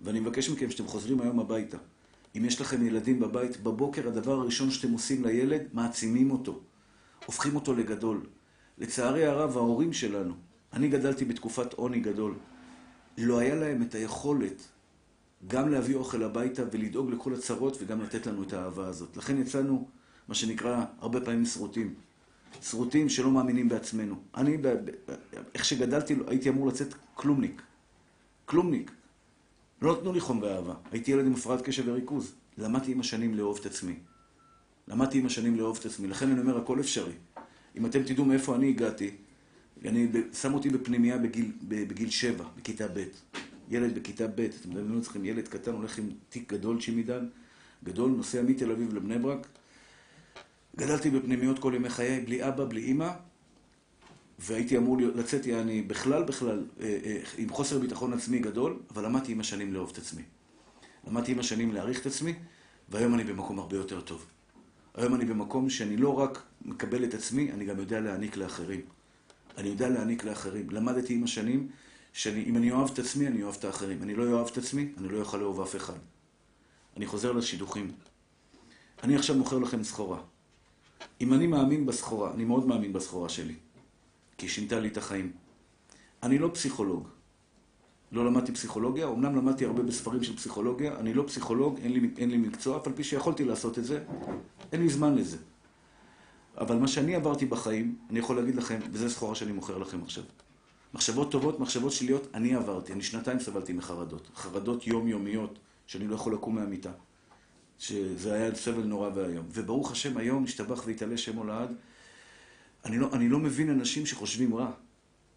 ואני 0.00 0.20
מבקש 0.20 0.50
מכם 0.50 0.70
שאתם 0.70 0.86
חוזרים 0.86 1.20
היום 1.20 1.40
הביתה. 1.40 1.78
אם 2.36 2.44
יש 2.44 2.60
לכם 2.60 2.86
ילדים 2.86 3.20
בבית, 3.20 3.62
בבוקר 3.62 4.08
הדבר 4.08 4.32
הראשון 4.32 4.70
שאתם 4.70 4.92
עושים 4.92 5.24
לילד, 5.24 5.62
מעצימים 5.72 6.30
אותו. 6.30 6.60
הופכים 7.26 7.54
אותו 7.54 7.74
לגדול. 7.74 8.26
לצערי 8.78 9.26
הרב, 9.26 9.56
ההורים 9.56 9.92
שלנו, 9.92 10.34
אני 10.72 10.88
גדלתי 10.88 11.24
בתקופת 11.24 11.72
עוני 11.72 12.00
גדול, 12.00 12.34
לא 13.18 13.38
היה 13.38 13.54
להם 13.54 13.82
את 13.82 13.94
היכולת 13.94 14.68
גם 15.46 15.68
להביא 15.68 15.96
אוכל 15.96 16.22
הביתה 16.22 16.62
ולדאוג 16.72 17.10
לכל 17.10 17.34
הצרות 17.34 17.76
וגם 17.80 18.02
לתת 18.02 18.26
לנו 18.26 18.42
את 18.42 18.52
האהבה 18.52 18.86
הזאת. 18.86 19.16
לכן 19.16 19.40
יצאנו, 19.40 19.88
מה 20.28 20.34
שנקרא, 20.34 20.84
הרבה 21.00 21.20
פעמים 21.20 21.44
שרוטים. 21.44 21.94
שרוטים 22.62 23.08
שלא 23.08 23.30
מאמינים 23.30 23.68
בעצמנו. 23.68 24.14
אני, 24.36 24.56
איך 25.54 25.64
שגדלתי, 25.64 26.16
הייתי 26.26 26.48
אמור 26.48 26.68
לצאת 26.68 26.94
כלומניק. 27.14 27.62
כלומניק. 28.44 28.90
לא 29.82 29.96
נתנו 29.98 30.12
לי 30.12 30.20
חום 30.20 30.42
ואהבה. 30.42 30.74
הייתי 30.90 31.10
ילד 31.10 31.26
עם 31.26 31.32
הפרעת 31.32 31.62
קשב 31.62 31.82
וריכוז. 31.86 32.32
למדתי 32.58 32.92
עם 32.92 33.00
השנים 33.00 33.34
לאהוב 33.34 33.58
את 33.60 33.66
עצמי. 33.66 33.94
למדתי 34.88 35.18
עם 35.18 35.26
השנים 35.26 35.56
לאהוב 35.56 35.78
את 35.80 35.86
עצמי. 35.86 36.08
לכן 36.08 36.30
אני 36.30 36.40
אומר, 36.40 36.58
הכל 36.58 36.80
אפשרי. 36.80 37.12
אם 37.76 37.86
אתם 37.86 38.02
תדעו 38.02 38.24
מאיפה 38.24 38.56
אני 38.56 38.68
הגעתי, 38.68 39.10
אני, 39.84 40.08
שם 40.32 40.54
אותי 40.54 40.70
בפנימייה 40.70 41.18
בגיל, 41.18 41.52
בגיל 41.68 42.10
שבע, 42.10 42.44
בכיתה 42.56 42.88
ב'. 42.88 43.04
ילד 43.70 43.98
בכיתה 43.98 44.26
ב', 44.26 44.40
אתם 44.40 44.70
יודעים, 44.70 44.96
לא 44.96 45.00
צריכים, 45.00 45.24
ילד 45.24 45.48
קטן 45.48 45.72
הולך 45.72 45.98
עם 45.98 46.10
תיק 46.28 46.52
גדול 46.52 46.82
צ'ימידן, 46.82 47.28
גדול, 47.84 48.10
נוסע 48.10 48.42
מתל 48.42 48.72
אביב 48.72 48.94
לבני 48.94 49.18
ברק. 49.18 49.46
גדלתי 50.76 51.10
בפנימיות 51.10 51.58
כל 51.58 51.72
ימי 51.76 51.90
חיי, 51.90 52.20
בלי 52.20 52.48
אבא, 52.48 52.64
בלי 52.64 52.80
אימא, 52.80 53.10
והייתי 54.38 54.76
אמור 54.76 54.96
לצאת, 55.00 55.46
יעני, 55.46 55.82
בכלל, 55.82 56.22
בכלל, 56.22 56.64
אה, 56.80 56.98
אה, 57.04 57.20
עם 57.38 57.48
חוסר 57.48 57.78
ביטחון 57.78 58.12
עצמי 58.12 58.38
גדול, 58.38 58.78
אבל 58.90 59.04
למדתי 59.04 59.32
עם 59.32 59.40
השנים 59.40 59.74
לאהוב 59.74 59.90
את 59.92 59.98
עצמי. 59.98 60.22
למדתי 61.06 61.32
עם 61.32 61.38
השנים 61.38 61.72
להעריך 61.72 62.00
את 62.00 62.06
עצמי, 62.06 62.34
והיום 62.88 63.14
אני 63.14 63.24
במקום 63.24 63.58
הרבה 63.58 63.76
יותר 63.76 64.00
טוב. 64.00 64.26
היום 64.96 65.14
אני 65.14 65.24
במקום 65.24 65.70
שאני 65.70 65.96
לא 65.96 66.18
רק 66.18 66.42
מקבל 66.64 67.04
את 67.04 67.14
עצמי, 67.14 67.52
אני 67.52 67.64
גם 67.64 67.78
יודע 67.78 68.00
להעניק 68.00 68.36
לאחרים. 68.36 68.80
אני 69.58 69.68
יודע 69.68 69.88
להעניק 69.88 70.24
לאחרים. 70.24 70.70
למדתי 70.70 71.14
עם 71.14 71.24
השנים 71.24 71.68
שאם 72.12 72.56
אני 72.56 72.70
אוהב 72.70 72.90
את 72.90 72.98
עצמי, 72.98 73.26
אני 73.26 73.42
אוהב 73.42 73.54
את 73.58 73.64
האחרים. 73.64 74.02
אני 74.02 74.14
לא 74.14 74.24
אוהב 74.32 74.46
את 74.52 74.58
עצמי, 74.58 74.88
אני 74.98 75.08
לא 75.08 75.18
אוכל 75.18 75.36
לאהוב 75.36 75.60
אף 75.60 75.76
אחד. 75.76 75.98
אני 76.96 77.06
חוזר 77.06 77.32
לשידוכים. 77.32 77.92
אני 79.02 79.16
עכשיו 79.16 79.36
מוכר 79.36 79.58
לכם 79.58 79.84
סחורה. 79.84 80.18
אם 81.20 81.32
אני 81.32 81.46
מאמין 81.46 81.86
בסחורה, 81.86 82.34
אני 82.34 82.44
מאוד 82.44 82.66
מאמין 82.66 82.92
בסחורה 82.92 83.28
שלי, 83.28 83.54
כי 84.38 84.46
היא 84.46 84.50
שינתה 84.50 84.80
לי 84.80 84.88
את 84.88 84.96
החיים. 84.96 85.32
אני 86.22 86.38
לא 86.38 86.50
פסיכולוג. 86.54 87.08
לא 88.12 88.26
למדתי 88.26 88.52
פסיכולוגיה, 88.52 89.08
אמנם 89.08 89.36
למדתי 89.36 89.64
הרבה 89.64 89.82
בספרים 89.82 90.22
של 90.22 90.36
פסיכולוגיה, 90.36 90.96
אני 90.98 91.14
לא 91.14 91.24
פסיכולוג, 91.26 91.78
אין 91.78 91.92
לי, 91.92 92.10
אין 92.18 92.30
לי 92.30 92.36
מקצוע, 92.36 92.76
אף 92.76 92.86
על 92.86 92.92
פי 92.92 93.04
שיכולתי 93.04 93.44
לעשות 93.44 93.78
את 93.78 93.84
זה, 93.84 94.04
אין 94.72 94.80
לי 94.80 94.88
זמן 94.88 95.14
לזה. 95.14 95.36
אבל 96.58 96.76
מה 96.76 96.88
שאני 96.88 97.14
עברתי 97.14 97.46
בחיים, 97.46 97.96
אני 98.10 98.18
יכול 98.18 98.36
להגיד 98.36 98.54
לכם, 98.54 98.78
וזו 98.92 99.10
סחורה 99.10 99.34
שאני 99.34 99.52
מוכר 99.52 99.78
לכם 99.78 100.02
עכשיו. 100.02 100.24
מחשבות 100.94 101.30
טובות, 101.30 101.60
מחשבות 101.60 101.92
שליליות, 101.92 102.26
אני 102.34 102.54
עברתי. 102.54 102.92
אני 102.92 103.02
שנתיים 103.02 103.38
סבלתי 103.38 103.72
מחרדות. 103.72 104.30
חרדות 104.34 104.86
יומיומיות, 104.86 105.58
שאני 105.86 106.06
לא 106.06 106.14
יכול 106.14 106.34
לקום 106.34 106.54
מהמיטה. 106.54 106.90
שזה 107.78 108.34
היה 108.34 108.54
סבל 108.54 108.82
נורא 108.82 109.10
ואיום. 109.14 109.46
וברוך 109.52 109.92
השם, 109.92 110.16
היום, 110.16 110.44
השתבח 110.44 110.82
והתעלה 110.86 111.16
שם 111.16 111.36
הולד, 111.36 111.74
אני 112.84 112.98
לא, 112.98 113.08
אני 113.12 113.28
לא 113.28 113.38
מבין 113.38 113.70
אנשים 113.70 114.06
שחושבים 114.06 114.54
רע. 114.54 114.70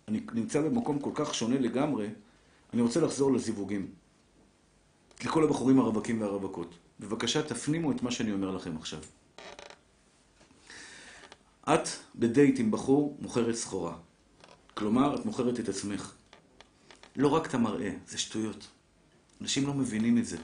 אני 0.08 0.22
נמצא 0.34 0.62
במקום 0.62 1.00
כל 1.00 1.12
כך 1.14 1.34
שונה 1.34 1.60
לגמרי, 1.60 2.08
אני 2.74 2.82
רוצה 2.82 3.00
לחזור 3.00 3.34
לזיווגים. 3.34 3.92
לכל 5.24 5.44
הבחורים 5.44 5.80
הרווקים 5.80 6.22
והרווקות. 6.22 6.76
בבקשה, 7.00 7.44
תפנימו 7.44 7.92
את 7.92 8.04
מה 8.04 8.12
שאני 8.12 8.32
אומר 8.32 8.52
לכם 8.52 8.78
עכשיו. 8.78 9.00
את 11.64 11.88
בדייט 12.16 12.60
עם 12.60 12.72
בחור 12.72 13.18
מוכרת 13.20 13.56
סחורה. 13.56 13.98
כלומר, 14.74 15.16
את 15.16 15.26
מוכרת 15.26 15.60
את 15.60 15.70
עצמך. 15.70 16.14
לא 17.16 17.28
רק 17.28 17.48
את 17.50 17.54
המראה, 17.54 17.92
זה 18.08 18.18
שטויות. 18.18 18.68
אנשים 19.42 19.68
לא 19.68 19.74
מבינים 19.74 20.18
את 20.18 20.26
זה. 20.26 20.38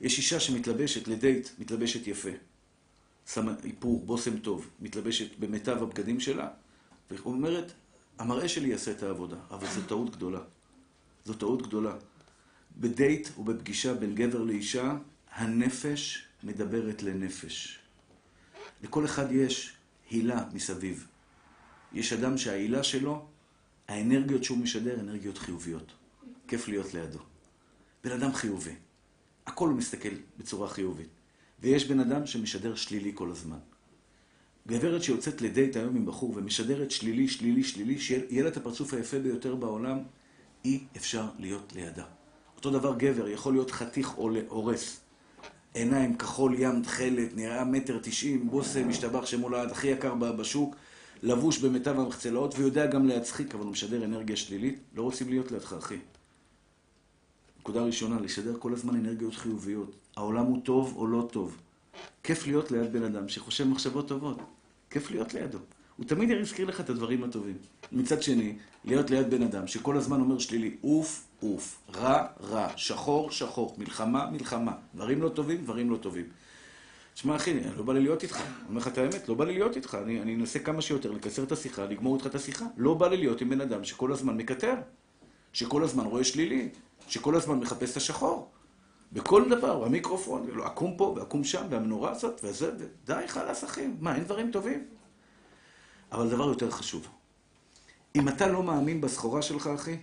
יש 0.00 0.18
אישה 0.18 0.40
שמתלבשת 0.40 1.08
לדייט, 1.08 1.48
מתלבשת 1.58 2.06
יפה. 2.06 2.30
שמה 3.26 3.52
איפור, 3.64 4.06
בושם 4.06 4.38
טוב, 4.38 4.70
מתלבשת 4.80 5.38
במיטב 5.38 5.82
הבגדים 5.82 6.20
שלה, 6.20 6.48
ואומרת, 7.10 7.72
המראה 8.18 8.48
שלי 8.48 8.68
יעשה 8.68 8.90
את 8.90 9.02
העבודה, 9.02 9.36
אבל 9.50 9.66
זו 9.66 9.80
טעות 9.88 10.16
גדולה. 10.16 10.40
זו 11.26 11.34
טעות 11.34 11.62
גדולה. 11.62 11.94
בדייט 12.76 13.28
ובפגישה 13.38 13.94
בין 13.94 14.14
גבר 14.14 14.42
לאישה, 14.42 14.96
הנפש 15.32 16.24
מדברת 16.42 17.02
לנפש. 17.02 17.78
לכל 18.82 19.04
אחד 19.04 19.32
יש 19.32 19.72
הילה 20.10 20.44
מסביב. 20.52 21.06
יש 21.92 22.12
אדם 22.12 22.38
שההילה 22.38 22.82
שלו, 22.82 23.26
האנרגיות 23.88 24.44
שהוא 24.44 24.58
משדר, 24.58 25.00
אנרגיות 25.00 25.38
חיוביות. 25.38 25.92
כיף 26.48 26.68
להיות 26.68 26.94
לידו. 26.94 27.18
בן 28.04 28.12
אדם 28.12 28.32
חיובי. 28.32 28.74
הכל 29.46 29.68
הוא 29.68 29.76
מסתכל 29.76 30.14
בצורה 30.38 30.68
חיובית. 30.68 31.08
ויש 31.60 31.84
בן 31.84 32.00
אדם 32.00 32.26
שמשדר 32.26 32.74
שלילי 32.74 33.12
כל 33.14 33.30
הזמן. 33.30 33.58
גברת 34.68 35.02
שיוצאת 35.02 35.42
לדייט 35.42 35.76
היום 35.76 35.96
עם 35.96 36.06
בחור 36.06 36.32
ומשדרת 36.36 36.90
שלילי, 36.90 37.28
שלילי, 37.28 37.64
שלילי, 37.64 37.98
שיהיה 37.98 38.42
לה 38.42 38.48
את 38.48 38.56
הפרצוף 38.56 38.94
היפה 38.94 39.18
ביותר 39.18 39.54
בעולם, 39.54 39.98
אי 40.66 40.80
אפשר 40.96 41.26
להיות 41.38 41.72
לידה. 41.74 42.04
אותו 42.56 42.70
דבר 42.70 42.94
גבר, 42.98 43.28
יכול 43.28 43.52
להיות 43.52 43.70
חתיך 43.70 44.08
הורס. 44.48 45.00
עיניים, 45.74 46.16
כחול 46.16 46.54
ים, 46.58 46.82
תכלת, 46.82 47.36
נראה 47.36 47.64
מטר 47.64 47.98
תשעים, 48.02 48.50
בושם, 48.50 48.88
משתבח 48.88 49.26
שמולד, 49.26 49.70
הכי 49.70 49.88
יקר 49.88 50.14
בשוק, 50.14 50.76
לבוש 51.22 51.58
במיטב 51.58 51.98
המחלצות, 51.98 52.54
ויודע 52.58 52.86
גם 52.86 53.06
להצחיק, 53.06 53.54
אבל 53.54 53.64
הוא 53.64 53.72
משדר 53.72 54.04
אנרגיה 54.04 54.36
שלילית, 54.36 54.78
לא 54.94 55.02
רוצים 55.02 55.28
להיות 55.28 55.50
לידך, 55.52 55.72
אחי. 55.72 55.98
נקודה 57.60 57.82
ראשונה, 57.82 58.20
לשדר 58.20 58.56
כל 58.58 58.72
הזמן 58.72 58.94
אנרגיות 58.94 59.34
חיוביות. 59.34 59.96
העולם 60.16 60.44
הוא 60.44 60.60
טוב 60.64 60.96
או 60.96 61.06
לא 61.06 61.28
טוב. 61.32 61.56
כיף 62.22 62.46
להיות 62.46 62.70
ליד 62.70 62.92
בן 62.92 63.02
אדם 63.02 63.28
שחושב 63.28 63.64
מחשבות 63.64 64.08
טובות. 64.08 64.38
כיף 64.90 65.10
להיות 65.10 65.34
לידו. 65.34 65.58
הוא 65.96 66.06
תמיד 66.06 66.30
יזכיר 66.30 66.66
לך 66.66 66.80
את 66.80 66.90
הדברים 66.90 67.24
הטובים. 67.24 67.56
מצד 67.92 68.22
שני, 68.22 68.56
להיות 68.84 69.10
ליד 69.10 69.30
בן 69.30 69.42
אדם 69.42 69.66
שכל 69.66 69.96
הזמן 69.96 70.20
אומר 70.20 70.38
שלילי, 70.38 70.76
אוף, 70.84 71.24
אוף, 71.42 71.78
רע, 71.94 72.26
רע, 72.40 72.68
שחור, 72.76 73.30
שחור, 73.30 73.74
מלחמה, 73.78 74.30
מלחמה, 74.30 74.72
דברים 74.94 75.22
לא 75.22 75.28
טובים, 75.28 75.64
דברים 75.64 75.90
לא 75.90 75.96
טובים. 75.96 76.24
תשמע 77.14 77.36
אחי, 77.36 77.60
לא 77.76 77.82
בא 77.82 77.92
לי 77.92 78.00
להיות 78.00 78.22
איתך. 78.22 78.36
אני 78.36 78.68
אומר 78.68 78.80
לך 78.80 78.88
את 78.88 78.98
האמת, 78.98 79.28
לא 79.28 79.34
בא 79.34 79.44
לי 79.44 79.54
להיות 79.54 79.76
איתך. 79.76 79.98
אני, 80.02 80.22
אני 80.22 80.34
אנסה 80.34 80.58
כמה 80.58 80.82
שיותר 80.82 81.10
לקצר 81.10 81.42
את 81.42 81.52
השיחה, 81.52 81.84
לגמור 81.84 82.16
איתך 82.16 82.26
את 82.26 82.34
השיחה. 82.34 82.64
לא 82.76 82.94
בא 82.94 83.08
לי 83.08 83.16
להיות 83.16 83.40
עם 83.40 83.50
בן 83.50 83.60
אדם 83.60 83.84
שכל 83.84 84.12
הזמן 84.12 84.36
מקטר, 84.36 84.74
שכל 85.52 85.84
הזמן 85.84 86.04
רואה 86.04 86.24
שלילי, 86.24 86.68
שכל 87.08 87.34
הזמן 87.34 87.58
מחפש 87.58 87.92
את 87.92 87.96
השחור. 87.96 88.50
בכל 89.12 89.48
דבר, 89.48 89.84
המיקרופון, 89.84 90.46
עקום 90.64 90.94
פה 90.96 91.14
ועקום 91.16 91.44
שם, 91.44 91.66
והמנורה 91.70 92.10
הזאת, 92.10 92.40
וזה, 92.44 92.70
די, 93.04 93.22
חלאס 93.26 93.64
אחים. 93.64 93.96
מה, 94.00 94.14
אין 94.14 94.24
דברים 94.24 94.50
טובים? 94.50 94.84
אבל 96.16 96.28
דבר 96.28 96.48
יותר 96.48 96.70
חשוב. 96.70 97.08
אם 98.14 98.28
אתה 98.28 98.46
לא 98.46 98.62
מאמין 98.62 99.00
בסחורה 99.00 99.42
שלך, 99.42 99.66
אחי, 99.66 99.96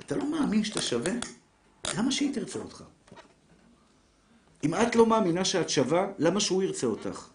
אתה 0.00 0.16
לא 0.16 0.30
מאמין 0.30 0.64
שאתה 0.64 0.82
שווה, 0.82 1.12
למה 1.96 2.12
שהיא 2.12 2.34
תרצה 2.34 2.58
אותך? 2.58 2.82
אם 4.64 4.74
את 4.74 4.96
לא 4.96 5.06
מאמינה 5.06 5.44
שאת 5.44 5.70
שווה, 5.70 6.06
למה 6.18 6.40
שהוא 6.40 6.62
ירצה 6.62 6.86
אותך? 6.86 7.28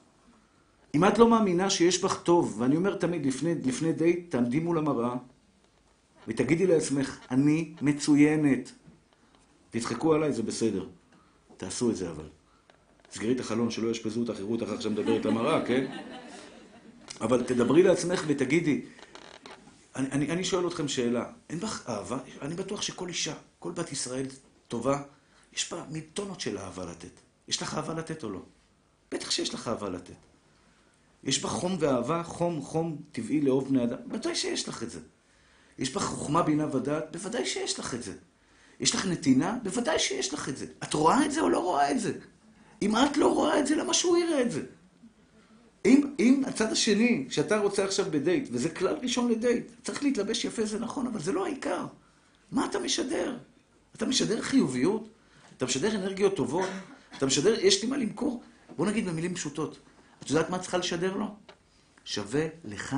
אם 0.96 1.06
את 1.06 1.18
לא 1.18 1.30
מאמינה 1.30 1.70
שיש 1.70 2.04
בך 2.04 2.22
טוב, 2.24 2.56
ואני 2.62 2.76
אומר 2.76 2.96
תמיד, 2.96 3.26
לפני, 3.26 3.56
לפני 3.64 3.94
דייט, 3.94 4.32
תעמדי 4.32 4.60
מול 4.60 4.78
המראה, 4.78 5.16
ותגידי 6.28 6.68
לעצמך, 6.68 7.20
אני 7.32 7.74
מצוינת. 7.82 8.72
תצחקו 9.70 10.14
עליי, 10.14 10.34
זה 10.34 10.44
בסדר. 10.44 10.86
תעשו 11.58 11.90
את 11.90 11.96
זה 11.96 12.10
אבל. 12.10 12.30
סגרי 13.12 13.32
את 13.32 13.40
החלון, 13.40 13.72
שלא 13.72 13.88
יאשפזו 13.88 14.20
אותך, 14.20 14.40
יראו 14.40 14.52
אותך 14.52 14.70
עכשיו 14.70 14.92
מדברת 14.92 15.26
למראה, 15.26 15.66
כן? 15.66 15.98
אבל 17.21 17.43
תדברי 17.43 17.84
לעצמך 17.84 18.23
ותגידי, 18.28 18.82
אני, 19.95 20.12
אני, 20.12 20.32
אני 20.32 20.43
שואל 20.43 20.67
אתכם 20.67 20.88
שאלה, 20.88 21.25
אין 21.49 21.60
בך 21.60 21.89
אהבה? 21.89 22.17
אני 22.41 22.56
בטוח 22.56 22.82
שכל 22.82 23.08
אישה, 23.08 23.34
כל 23.60 23.71
בת 23.71 23.91
ישראל 23.91 24.25
טובה, 24.67 25.01
יש 25.54 25.73
בה 25.73 25.84
מטונות 25.91 26.41
של 26.41 26.58
אהבה 26.58 26.86
לתת. 26.86 27.19
יש 27.47 27.62
לך 27.62 27.73
אהבה 27.73 27.93
לתת 27.93 28.23
או 28.23 28.30
לא? 28.30 28.39
בטח 29.12 29.32
שיש 29.32 29.54
לך 29.54 29.67
אהבה 29.67 29.89
לתת. 29.89 30.13
יש 31.23 31.41
בה 31.41 31.49
חום 31.49 31.78
ואהבה, 31.80 32.23
חום, 32.23 32.62
חום 32.62 32.97
טבעי 33.12 33.41
לאהוב 33.41 33.69
בני 33.69 33.84
אדם? 33.84 33.97
בוודאי 34.06 34.36
שיש 34.36 34.67
לך 34.67 34.84
את 34.84 34.91
זה. 34.91 34.99
יש 35.80 35.93
בך 35.93 36.01
חוכמה, 36.01 36.41
בינה 36.41 36.75
ודעת? 36.75 37.12
בוודאי 37.12 37.45
שיש 37.45 37.80
לך 37.80 37.93
את 37.93 38.04
זה. 38.04 38.13
יש 38.80 38.95
לך 38.95 39.06
נתינה? 39.06 39.58
בוודאי 39.63 39.99
שיש 39.99 40.34
לך 40.34 40.49
את 40.49 40.58
זה. 40.58 40.65
את 40.84 40.93
רואה 40.93 41.25
את 41.25 41.32
זה 41.32 41.41
או 41.41 41.49
לא 41.49 41.60
רואה 41.60 41.91
את 41.91 41.99
זה? 41.99 42.13
אם 42.82 42.95
את 42.97 43.17
לא 43.17 43.34
רואה 43.34 43.60
את 43.60 43.67
זה, 43.67 43.75
למה 43.75 43.93
שהוא 43.93 44.17
יראה 44.17 44.41
את 44.41 44.51
זה? 44.51 44.62
אם, 46.19 46.41
הצד 46.47 46.71
השני, 46.71 47.25
שאתה 47.30 47.58
רוצה 47.58 47.86
עכשיו 47.86 48.06
בדייט, 48.12 48.49
וזה 48.51 48.69
כלל 48.69 48.95
ראשון 49.01 49.32
לדייט, 49.32 49.71
צריך 49.84 50.04
להתלבש 50.04 50.45
יפה, 50.45 50.65
זה 50.65 50.80
נכון, 50.80 51.08
אבל 51.08 51.19
זה 51.19 51.32
לא 51.32 51.45
העיקר. 51.45 51.86
מה 52.51 52.65
אתה 52.65 52.80
משדר? 52.80 53.38
אתה 53.95 54.06
משדר 54.06 54.41
חיוביות? 54.41 55.10
אתה 55.58 55.65
משדר 55.65 55.95
אנרגיות 55.95 56.36
טובות? 56.36 56.69
אתה 57.17 57.25
משדר, 57.25 57.60
יש 57.60 57.84
לי 57.84 57.89
מה 57.89 57.97
למכור? 57.97 58.43
בוא 58.75 58.88
נגיד 58.88 59.08
במילים 59.08 59.36
פשוטות. 59.36 59.80
את 60.23 60.30
יודעת 60.30 60.49
מה 60.49 60.60
צריכה 60.60 60.78
לשדר 60.78 61.17
לו? 61.17 61.36
שווה 62.06 62.45
לך 62.63 62.95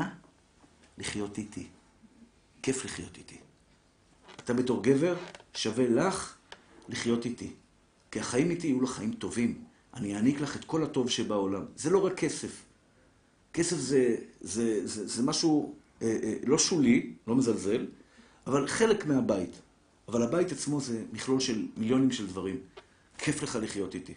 לחיות 0.97 1.37
איתי. 1.37 1.67
כיף 2.61 2.85
לחיות 2.85 3.17
איתי. 3.17 3.37
אתה 4.35 4.53
בתור 4.53 4.83
גבר, 4.83 5.15
שווה 5.53 5.87
לך 5.89 6.35
לחיות 6.89 7.25
איתי. 7.25 7.53
כי 8.11 8.19
החיים 8.19 8.49
איתי 8.49 8.67
יהיו 8.67 8.81
לך 8.81 8.91
חיים 8.91 9.13
טובים. 9.13 9.63
אני 9.93 10.15
אעניק 10.15 10.41
לך 10.41 10.55
את 10.55 10.65
כל 10.65 10.83
הטוב 10.83 11.09
שבעולם. 11.09 11.65
זה 11.75 11.89
לא 11.89 12.05
רק 12.05 12.13
כסף. 12.13 12.66
כסף 13.57 13.77
זה, 13.77 14.15
זה, 14.41 14.87
זה, 14.87 15.07
זה 15.07 15.23
משהו 15.23 15.75
אה, 16.01 16.17
אה, 16.23 16.33
לא 16.45 16.57
שולי, 16.57 17.13
לא 17.27 17.35
מזלזל, 17.35 17.85
אבל 18.47 18.67
חלק 18.67 19.05
מהבית. 19.05 19.49
אבל 20.07 20.23
הבית 20.23 20.51
עצמו 20.51 20.81
זה 20.81 21.03
מכלול 21.13 21.39
של 21.39 21.67
מיליונים 21.77 22.11
של 22.11 22.27
דברים. 22.27 22.59
כיף 23.17 23.43
לך 23.43 23.57
לחיות 23.61 23.95
איתי. 23.95 24.13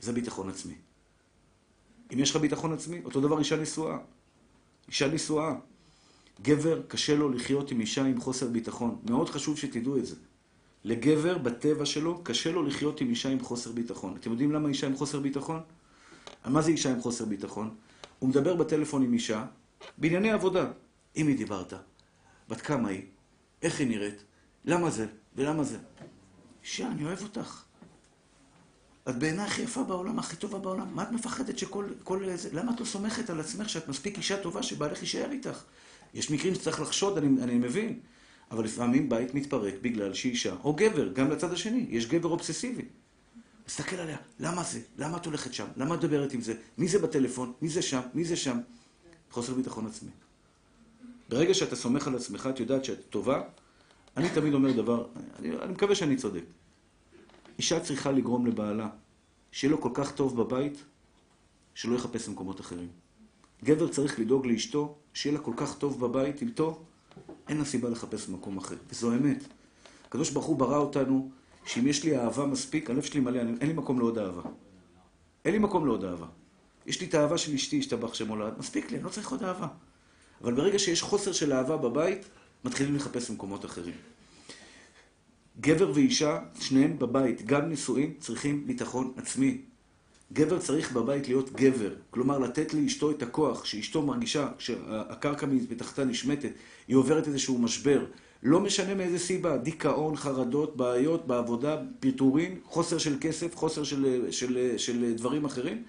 זה 0.00 0.12
ביטחון 0.12 0.48
עצמי. 0.48 0.74
אם 2.12 2.18
יש 2.18 2.30
לך 2.30 2.36
ביטחון 2.36 2.72
עצמי, 2.72 3.00
אותו 3.04 3.20
דבר 3.20 3.38
אישה 3.38 3.56
נשואה. 3.56 3.98
אישה 4.88 5.08
נשואה. 5.08 5.54
גבר, 6.42 6.82
קשה 6.88 7.14
לו 7.14 7.28
לחיות 7.28 7.70
עם 7.70 7.80
אישה 7.80 8.04
עם 8.04 8.20
חוסר 8.20 8.48
ביטחון. 8.48 8.96
מאוד 9.04 9.28
חשוב 9.28 9.58
שתדעו 9.58 9.96
את 9.96 10.06
זה. 10.06 10.16
לגבר, 10.84 11.38
בטבע 11.38 11.86
שלו, 11.86 12.20
קשה 12.22 12.52
לו 12.52 12.62
לחיות 12.62 13.00
עם 13.00 13.10
אישה 13.10 13.28
עם 13.28 13.40
חוסר 13.40 13.72
ביטחון. 13.72 14.16
אתם 14.20 14.30
יודעים 14.30 14.52
למה 14.52 14.68
אישה 14.68 14.86
עם 14.86 14.96
חוסר 14.96 15.20
ביטחון? 15.20 15.60
מה 16.46 16.62
זה 16.62 16.70
אישה 16.70 16.90
עם 16.92 17.00
חוסר 17.00 17.24
ביטחון? 17.24 17.70
הוא 18.24 18.30
מדבר 18.30 18.54
בטלפון 18.54 19.02
עם 19.02 19.12
אישה, 19.12 19.46
בענייני 19.98 20.30
עבודה. 20.30 20.70
עם 21.14 21.26
מי 21.26 21.34
דיברת? 21.34 21.72
בת 22.48 22.60
כמה 22.60 22.88
היא? 22.88 23.02
איך 23.62 23.80
היא 23.80 23.88
נראית? 23.88 24.24
למה 24.64 24.90
זה? 24.90 25.06
ולמה 25.36 25.64
זה? 25.64 25.78
אישה, 26.62 26.88
אני 26.88 27.04
אוהב 27.04 27.22
אותך. 27.22 27.64
את 29.08 29.18
בעיניי 29.18 29.44
הכי 29.44 29.62
יפה 29.62 29.82
בעולם, 29.82 30.18
הכי 30.18 30.36
טובה 30.36 30.58
בעולם. 30.58 30.94
מה 30.94 31.02
את 31.02 31.12
מפחדת 31.12 31.58
שכל... 31.58 31.86
כל 32.04 32.36
זה... 32.36 32.48
למה 32.52 32.72
את 32.74 32.80
לא 32.80 32.84
סומכת 32.84 33.30
על 33.30 33.40
עצמך 33.40 33.68
שאת 33.68 33.88
מספיק 33.88 34.16
אישה 34.16 34.42
טובה 34.42 34.62
שבעלך 34.62 35.00
יישאר 35.00 35.30
איתך? 35.30 35.62
יש 36.14 36.30
מקרים 36.30 36.54
שצריך 36.54 36.80
לחשוד, 36.80 37.18
אני, 37.18 37.42
אני 37.42 37.54
מבין. 37.54 38.00
אבל 38.50 38.64
לפעמים 38.64 39.08
בית 39.08 39.34
מתפרק 39.34 39.74
בגלל 39.82 40.14
שאישה, 40.14 40.54
או 40.64 40.72
גבר, 40.72 41.12
גם 41.12 41.30
לצד 41.30 41.52
השני, 41.52 41.86
יש 41.90 42.06
גבר 42.06 42.28
אובססיבי. 42.28 42.84
מסתכל 43.68 43.96
עליה, 43.96 44.16
למה 44.40 44.62
זה? 44.62 44.80
למה 44.98 45.16
את 45.16 45.26
הולכת 45.26 45.54
שם? 45.54 45.66
למה 45.76 45.94
את 45.94 46.04
מדברת 46.04 46.32
עם 46.32 46.40
זה? 46.40 46.54
מי 46.78 46.88
זה 46.88 46.98
בטלפון? 46.98 47.52
מי 47.62 47.68
זה 47.68 47.82
שם? 47.82 48.00
מי 48.14 48.24
זה 48.24 48.36
שם? 48.36 48.58
חוסר 49.30 49.54
ביטחון 49.54 49.86
עצמי. 49.86 50.10
ברגע 51.28 51.54
שאתה 51.54 51.76
סומך 51.76 52.06
על 52.06 52.16
עצמך, 52.16 52.48
את 52.54 52.60
יודעת 52.60 52.84
שאת 52.84 52.98
טובה, 53.10 53.42
אני 54.16 54.28
תמיד 54.34 54.54
אומר 54.54 54.72
דבר, 54.72 55.06
אני, 55.38 55.56
אני 55.56 55.72
מקווה 55.72 55.94
שאני 55.94 56.16
צודק. 56.16 56.44
אישה 57.58 57.80
צריכה 57.80 58.12
לגרום 58.12 58.46
לבעלה 58.46 58.88
שיהיה 59.52 59.70
לו 59.70 59.80
כל 59.80 59.90
כך 59.94 60.12
טוב 60.12 60.36
בבית, 60.36 60.78
שלא 61.74 61.94
יחפש 61.96 62.28
במקומות 62.28 62.60
אחרים. 62.60 62.88
גבר 63.64 63.88
צריך 63.88 64.18
לדאוג 64.18 64.46
לאשתו, 64.46 64.94
שיהיה 65.14 65.38
לה 65.38 65.44
כל 65.44 65.52
כך 65.56 65.78
טוב 65.78 66.00
בבית 66.00 66.42
איתו, 66.42 66.82
אין 67.48 67.58
לה 67.58 67.64
סיבה 67.64 67.88
לחפש 67.88 68.26
במקום 68.26 68.58
אחר. 68.58 68.76
וזו 68.90 69.12
אמת. 69.12 69.44
הקדוש 70.08 70.30
ברוך 70.30 70.46
הוא 70.46 70.56
ברא 70.56 70.76
אותנו, 70.78 71.30
שאם 71.64 71.86
יש 71.86 72.04
לי 72.04 72.18
אהבה 72.18 72.46
מספיק, 72.46 72.90
הלב 72.90 73.02
שלי 73.02 73.20
מלא, 73.20 73.38
אין 73.38 73.68
לי 73.68 73.72
מקום 73.72 73.98
לעוד 73.98 74.18
אהבה. 74.18 74.42
אין 75.44 75.52
לי 75.52 75.58
מקום 75.58 75.86
לעוד 75.86 76.04
אהבה. 76.04 76.26
יש 76.86 77.00
לי 77.00 77.06
את 77.06 77.14
האהבה 77.14 77.38
של 77.38 77.54
אשתי, 77.54 77.78
השתבח 77.78 78.14
שמולד, 78.14 78.52
מספיק 78.58 78.90
לי, 78.90 78.96
אני 78.96 79.04
לא 79.04 79.08
צריך 79.08 79.30
עוד 79.30 79.42
אהבה. 79.42 79.66
אבל 80.42 80.54
ברגע 80.54 80.78
שיש 80.78 81.02
חוסר 81.02 81.32
של 81.32 81.52
אהבה 81.52 81.76
בבית, 81.76 82.28
מתחילים 82.64 82.96
לחפש 82.96 83.30
במקומות 83.30 83.64
אחרים. 83.64 83.94
גבר 85.60 85.92
ואישה, 85.94 86.38
שניהם 86.60 86.98
בבית, 86.98 87.46
גם 87.46 87.70
נשואים, 87.70 88.14
צריכים 88.20 88.66
ביטחון 88.66 89.12
עצמי. 89.16 89.60
גבר 90.32 90.58
צריך 90.58 90.92
בבית 90.92 91.28
להיות 91.28 91.52
גבר, 91.52 91.94
כלומר 92.10 92.38
לתת 92.38 92.74
לאשתו 92.74 93.10
את 93.10 93.22
הכוח, 93.22 93.64
שאשתו 93.64 94.02
מרגישה, 94.02 94.48
כשהקרקע 94.58 95.46
מתחתה 95.70 96.04
נשמטת, 96.04 96.50
היא 96.88 96.96
עוברת 96.96 97.28
איזשהו 97.28 97.58
משבר, 97.58 98.04
לא 98.44 98.60
משנה 98.60 98.94
מאיזה 98.94 99.18
סיבה, 99.18 99.56
דיכאון, 99.56 100.16
חרדות, 100.16 100.76
בעיות 100.76 101.26
בעבודה, 101.26 101.76
פיטורין, 102.00 102.60
חוסר 102.64 102.98
של 102.98 103.16
כסף, 103.20 103.56
חוסר 103.56 103.84
של, 103.84 104.26
של, 104.30 104.74
של 104.76 105.14
דברים 105.16 105.44
אחרים. 105.44 105.84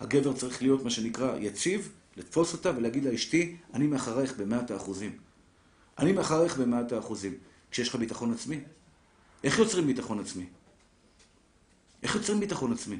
הגבר 0.00 0.32
צריך 0.32 0.62
להיות 0.62 0.84
מה 0.84 0.90
שנקרא 0.90 1.38
יציב, 1.38 1.92
לתפוס 2.16 2.52
אותה 2.52 2.72
ולהגיד 2.76 3.04
לה, 3.04 3.14
אשתי, 3.14 3.56
אני 3.74 3.86
מאחורייך 3.86 4.36
במאת 4.36 4.70
האחוזים. 4.70 5.18
אני 5.98 6.12
מאחורייך 6.12 6.58
במאת 6.58 6.92
האחוזים. 6.92 7.34
כשיש 7.70 7.88
לך 7.88 7.96
ביטחון 7.96 8.32
עצמי. 8.32 8.60
איך 9.44 9.58
יוצרים 9.58 9.86
ביטחון 9.86 10.20
עצמי? 10.20 10.46
איך 12.02 12.14
יוצרים 12.14 12.40
ביטחון 12.40 12.72
עצמי? 12.72 12.96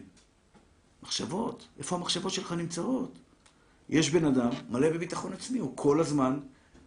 מחשבות. 1.02 1.68
איפה 1.78 1.96
המחשבות 1.96 2.32
שלך 2.32 2.52
נמצאות? 2.52 3.18
יש 3.88 4.10
בן 4.10 4.24
אדם 4.24 4.50
מלא 4.70 4.90
בביטחון 4.90 5.32
עצמי, 5.32 5.58
הוא 5.58 5.72
כל 5.74 6.00
הזמן 6.00 6.38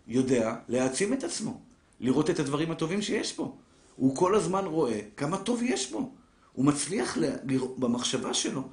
יודע 0.08 0.56
להעצים 0.68 1.14
את 1.14 1.24
עצמו, 1.24 1.62
לראות 2.00 2.30
את 2.30 2.40
הדברים 2.40 2.72
הטובים 2.72 3.02
שיש 3.02 3.38
בו. 3.38 3.58
הוא 3.96 4.16
כל 4.16 4.36
הזמן 4.36 4.66
רואה 4.66 5.00
כמה 5.18 5.38
טוב 5.38 5.64
יש 5.64 5.92
בו. 5.92 6.12
הוא 6.54 6.66
מצליח 6.66 7.18
לראות 7.44 7.80
במחשבה 7.80 8.34
שלו. 8.34 8.70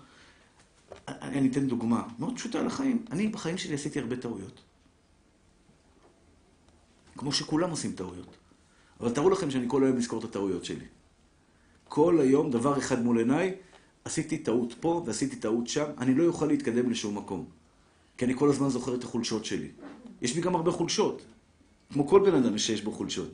אני 1.09 1.49
אתן 1.49 1.67
דוגמה 1.67 2.09
מאוד 2.19 2.37
פשוטה 2.37 2.63
לחיים. 2.63 3.05
אני 3.11 3.29
בחיים 3.29 3.59
שלי 3.59 3.75
עשיתי 3.75 3.99
הרבה 3.99 4.17
טעויות. 4.17 4.61
כמו 7.17 7.33
שכולם 7.33 7.71
עושים 7.71 7.93
טעויות. 7.93 8.37
אבל 9.01 9.11
תארו 9.11 9.31
לכם 9.31 9.51
שאני 9.51 9.65
כל 9.69 9.85
היום 9.85 9.97
אזכור 9.97 10.19
את 10.19 10.25
הטעויות 10.25 10.65
שלי. 10.65 10.85
כל 11.89 12.21
היום, 12.21 12.51
דבר 12.51 12.79
אחד 12.79 13.03
מול 13.03 13.19
עיניי, 13.19 13.55
עשיתי 14.05 14.39
טעות 14.39 14.75
פה 14.81 15.03
ועשיתי 15.07 15.37
טעות 15.37 15.69
שם, 15.69 15.85
אני 15.99 16.15
לא 16.15 16.25
אוכל 16.27 16.47
להתקדם 16.47 16.91
לשום 16.91 17.19
מקום. 17.19 17.45
כי 18.17 18.25
אני 18.25 18.35
כל 18.37 18.49
הזמן 18.49 18.69
זוכר 18.69 18.95
את 18.95 19.05
החולשות 19.05 19.45
שלי. 19.45 19.69
יש 20.23 20.35
לי 20.35 20.41
גם 20.41 20.55
הרבה 20.55 20.71
חולשות. 20.71 21.23
כמו 21.92 22.09
כל 22.09 22.31
בן 22.31 22.35
אדם 22.35 22.59
שיש 22.59 22.83
בו 22.83 22.92
חולשות. 22.92 23.31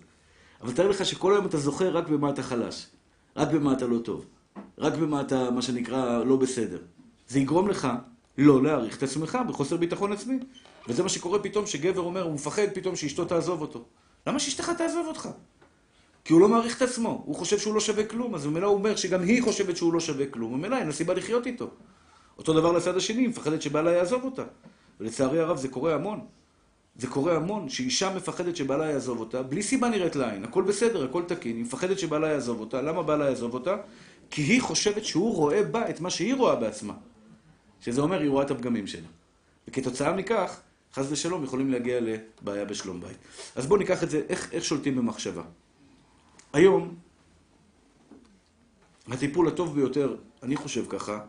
אבל 0.63 0.73
תאר 0.73 0.89
לך 0.89 1.07
שכל 1.07 1.33
היום 1.33 1.47
אתה 1.47 1.59
זוכר 1.59 1.97
רק 1.97 2.09
במה 2.09 2.31
אתה 2.31 2.43
חלש. 2.43 2.87
רק 3.37 3.49
במה 3.49 3.73
אתה 3.73 3.87
לא 3.87 3.99
טוב. 3.99 4.27
רק 4.79 4.93
במה 4.95 5.21
אתה, 5.21 5.51
מה 5.51 5.63
שנקרא, 5.63 6.25
לא 6.25 6.37
בסדר. 6.37 6.79
זה 7.29 7.41
יגרום 7.41 7.69
לך 7.69 7.89
לא 8.39 8.63
להעריך 8.63 8.99
את 8.99 9.03
עצמך 9.03 9.39
בחוסר 9.49 9.77
ביטחון 9.77 10.13
עצמי. 10.13 10.39
וזה 10.89 11.03
מה 11.03 11.09
שקורה 11.09 11.39
פתאום 11.39 11.67
שגבר 11.67 12.01
אומר, 12.01 12.23
הוא 12.23 12.33
מפחד 12.33 12.67
פתאום 12.75 12.97
שאשתו 12.97 13.25
תעזוב 13.25 13.61
אותו. 13.61 13.85
למה 14.27 14.39
שאשתך 14.39 14.71
תעזוב 14.71 15.07
אותך? 15.07 15.29
כי 16.25 16.33
הוא 16.33 16.41
לא 16.41 16.49
מעריך 16.49 16.77
את 16.77 16.83
עצמו, 16.83 17.23
הוא 17.27 17.35
חושב 17.35 17.59
שהוא 17.59 17.75
לא 17.75 17.81
שווה 17.81 18.05
כלום, 18.05 18.35
אז 18.35 18.47
ממילא 18.47 18.67
הוא 18.67 18.75
אומר 18.75 18.97
שגם 18.97 19.23
היא 19.23 19.43
חושבת 19.43 19.77
שהוא 19.77 19.93
לא 19.93 20.01
שווה 20.01 20.27
כלום, 20.27 20.59
ממילא 20.59 20.77
אין 20.77 20.87
לה 20.87 20.93
סיבה 20.93 21.15
לחיות 21.15 21.47
איתו. 21.47 21.71
אותו 22.39 22.53
דבר 22.53 22.73
לצד 22.73 22.97
השני, 22.97 23.23
היא 23.23 23.29
מפחדת 23.29 23.63
שבעלה 23.63 23.93
יעזוב 23.93 24.25
אותה. 24.25 24.45
ולצערי 25.01 25.41
הרב 25.41 25.57
זה 25.57 25.69
קורה 25.69 25.95
המון. 25.95 26.21
זה 26.99 27.07
קורה 27.07 27.37
המון, 27.37 27.69
שאישה 27.69 28.15
מפחדת 28.15 28.57
שבעלה 28.57 28.91
יעזוב 28.91 29.21
אותה, 29.21 29.43
בלי 29.43 29.63
סיבה 29.63 29.89
נראית 29.89 30.17
לעין, 30.17 30.45
הכל 30.45 30.63
בסדר, 30.63 31.05
הכל 31.05 31.23
תקין, 31.23 31.57
היא 31.57 31.65
מפחדת 31.65 31.99
שבעלה 31.99 32.29
יעזוב 32.29 32.61
אותה, 32.61 32.83
למה 32.83 33.03
בעלה 33.03 33.25
יעזוב 33.25 33.55
אותה? 33.55 33.77
כי 34.31 34.43
היא 34.43 34.63
חושבת 34.63 35.05
שהוא 35.05 35.35
רואה 35.35 35.63
בה 35.63 35.91
את 35.91 36.01
מה 36.01 36.11
שהיא 36.11 36.35
רואה 36.35 36.57
בעצמה. 36.57 36.95
שזה 37.81 38.01
אומר, 38.01 38.21
היא 38.21 38.31
רואה 38.31 38.45
את 38.45 38.51
הפגמים 38.51 38.87
שלה. 38.87 39.07
וכתוצאה 39.69 40.13
מכך, 40.13 40.61
חס 40.95 41.07
ושלום, 41.11 41.45
יכולים 41.45 41.71
להגיע 41.71 42.01
לבעיה 42.01 42.65
בשלום 42.65 43.01
בית. 43.01 43.17
אז 43.57 43.67
בואו 43.67 43.79
ניקח 43.79 44.03
את 44.03 44.11
זה, 44.11 44.23
איך, 44.29 44.53
איך 44.53 44.65
שולטים 44.65 44.97
במחשבה. 44.97 45.43
היום, 46.53 46.95
הטיפול 49.09 49.49
הטוב 49.49 49.75
ביותר, 49.75 50.17
אני 50.43 50.57
חושב 50.57 50.85
ככה, 50.89 51.21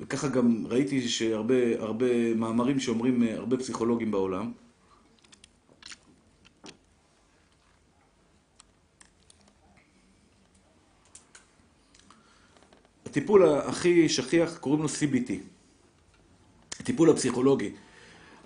וככה 0.00 0.28
גם 0.28 0.64
ראיתי 0.66 1.08
שהרבה 1.08 1.54
הרבה 1.78 2.34
מאמרים 2.34 2.80
שאומרים 2.80 3.22
הרבה 3.22 3.56
פסיכולוגים 3.56 4.10
בעולם, 4.10 4.52
הטיפול 13.16 13.48
הכי 13.48 14.08
שכיח 14.08 14.58
קוראים 14.58 14.82
לו 14.82 14.88
CBT, 14.88 15.32
הטיפול 16.80 17.10
הפסיכולוגי, 17.10 17.70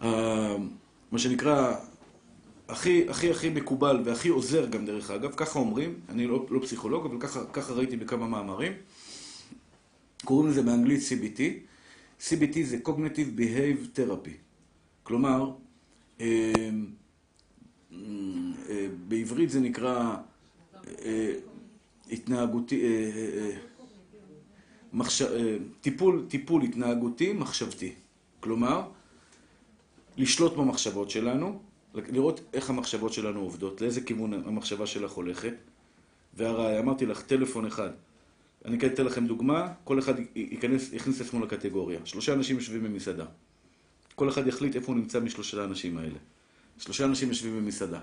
מה 0.01 1.19
שנקרא 1.19 1.75
הכי, 2.69 3.09
הכי 3.09 3.31
הכי 3.31 3.51
מקובל 3.51 4.03
והכי 4.05 4.29
עוזר 4.29 4.67
גם 4.67 4.87
דרך 4.87 5.11
אגב, 5.11 5.33
ככה 5.37 5.59
אומרים, 5.59 5.95
אני 6.09 6.27
לא, 6.27 6.47
לא 6.51 6.61
פסיכולוג, 6.61 7.07
אבל 7.07 7.21
ככה, 7.21 7.45
ככה 7.53 7.73
ראיתי 7.73 7.97
בכמה 7.97 8.27
מאמרים. 8.27 8.73
קוראים 10.25 10.51
לזה 10.51 10.63
באנגלית 10.63 11.01
CBT. 11.01 11.41
CBT 12.21 12.63
זה 12.63 12.79
Cognitive 12.85 13.39
Behave 13.39 13.99
Therapy. 13.99 14.35
כלומר, 15.03 15.51
אה, 16.21 16.53
אה, 17.93 18.87
בעברית 19.09 19.51
זה 19.51 19.61
נקרא 19.61 20.17
אה, 21.05 21.33
התנהגותי, 22.11 22.83
מחש... 24.93 25.23
טיפול, 25.81 26.27
טיפול 26.29 26.63
התנהגותי 26.63 27.33
מחשבתי. 27.33 27.95
כלומר, 28.41 28.83
לשלוט 30.17 30.53
במחשבות 30.53 31.11
שלנו, 31.11 31.63
לראות 31.95 32.41
איך 32.53 32.71
המחשבות 32.71 33.13
שלנו 33.13 33.41
עובדות, 33.41 33.81
לאיזה 33.81 34.01
כיוון 34.01 34.33
המחשבה 34.33 34.87
שלך 34.87 35.13
הולכת. 35.13 35.55
והראי, 36.35 36.79
אמרתי 36.79 37.07
לך, 37.07 37.23
טלפון 37.23 37.67
אחד. 37.67 37.91
אני 38.65 38.79
כאן 38.79 38.89
אתן 38.89 39.05
לכם 39.05 39.27
דוגמה, 39.27 39.73
כל 39.85 39.99
אחד 39.99 40.15
ייכנס, 40.35 40.93
יכניס 40.93 41.21
את 41.21 41.27
עצמו 41.27 41.41
לקטגוריה. 41.41 42.01
שלושה 42.05 42.33
אנשים 42.33 42.57
יושבים 42.57 42.85
במסעדה. 42.85 43.25
כל 44.15 44.29
אחד 44.29 44.47
יחליט 44.47 44.77
איפה 44.77 44.87
הוא 44.87 44.97
נמצא 44.97 45.21
משלושה 45.21 45.63
האנשים 45.63 45.99
האלה. 45.99 46.19
שלושה 46.79 47.05
אנשים 47.05 47.29
יושבים 47.29 47.57
במסעדה. 47.57 48.01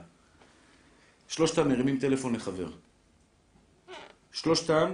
שלושתם 1.27 1.67
מרימים 1.67 1.99
טלפון 1.99 2.35
לחבר. 2.35 2.71
שלושתם 4.31 4.91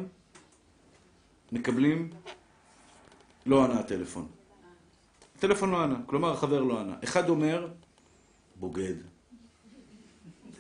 מקבלים, 1.54 2.10
לא 3.46 3.66
ענה 3.66 3.80
הטלפון. 3.80 4.28
הטלפון 5.38 5.72
לא 5.72 5.84
ענה, 5.84 5.96
כלומר 6.06 6.32
החבר 6.32 6.64
לא 6.64 6.80
ענה. 6.80 6.96
אחד 7.04 7.30
אומר, 7.30 7.68
בוגד. 8.60 8.96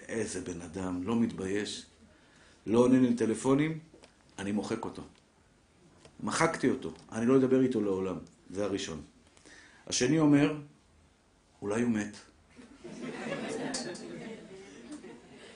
איזה 0.07 0.41
בן 0.41 0.61
אדם, 0.61 1.03
לא 1.03 1.15
מתבייש. 1.15 1.85
לא 2.67 2.79
עונה 2.79 2.99
לי 2.99 3.13
טלפונים, 3.13 3.79
אני 4.39 4.51
מוחק 4.51 4.85
אותו. 4.85 5.01
מחקתי 6.23 6.69
אותו, 6.69 6.93
אני 7.11 7.25
לא 7.25 7.37
אדבר 7.37 7.61
איתו 7.61 7.81
לעולם. 7.81 8.15
זה 8.49 8.63
הראשון. 8.63 9.01
השני 9.87 10.19
אומר, 10.19 10.57
אולי 11.61 11.81
הוא 11.81 11.91
מת. 11.91 12.17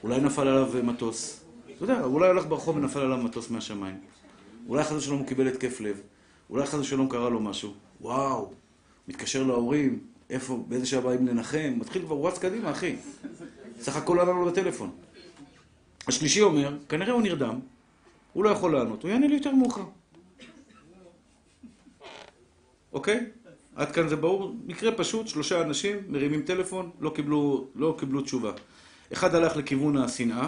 אולי 0.04 0.22
נפל 0.22 0.48
עליו 0.48 0.84
מטוס. 0.84 1.44
אתה 1.76 1.84
יודע, 1.84 2.04
אולי 2.04 2.30
הלך 2.30 2.46
ברחוב 2.46 2.78
ונפל 2.78 3.00
עליו 3.00 3.18
מטוס 3.18 3.50
מהשמיים. 3.50 4.02
אולי 4.68 4.84
חס 4.84 4.92
ושלום 4.92 5.20
הוא 5.20 5.28
קיבל 5.28 5.48
התקף 5.48 5.80
לב. 5.82 6.02
אולי 6.50 6.66
חס 6.66 6.80
ושלום 6.80 7.10
קרה 7.10 7.30
לו 7.30 7.40
משהו. 7.40 7.74
וואו, 8.02 8.52
מתקשר 9.08 9.44
להורים, 9.44 10.00
איפה, 10.30 10.64
באיזה 10.68 10.86
שעה 10.86 11.02
באים 11.02 11.28
לנחם, 11.28 11.74
מתחיל 11.78 12.02
כבר, 12.02 12.16
הוא 12.16 12.28
רץ 12.28 12.38
קדימה, 12.38 12.72
אחי. 12.72 12.96
סך 13.82 13.96
הכל 13.96 14.20
עלה 14.20 14.32
לו 14.32 14.46
לטלפון. 14.46 14.92
השלישי 16.08 16.42
אומר, 16.42 16.78
כנראה 16.90 17.14
הוא 17.14 17.22
נרדם, 17.22 17.60
הוא 18.34 18.44
לא 18.44 18.50
יכול 18.50 18.74
לענות, 18.74 19.04
הוא 19.04 19.12
יענה 19.12 19.28
לי 19.28 19.36
יותר 19.36 19.52
מאוחר. 19.52 19.84
אוקיי? 22.94 23.26
עד 23.76 23.92
כאן 23.92 24.08
זה 24.08 24.16
ברור? 24.16 24.56
מקרה 24.66 24.92
פשוט, 24.92 25.28
שלושה 25.28 25.62
אנשים 25.62 25.98
מרימים 26.08 26.42
טלפון, 26.42 26.92
לא 27.00 27.10
קיבלו, 27.10 27.68
לא 27.76 27.96
קיבלו 28.00 28.22
תשובה. 28.22 28.52
אחד 29.14 29.36
הלך 29.36 29.58
לכיוון 29.58 29.98
השנאה, 29.98 30.48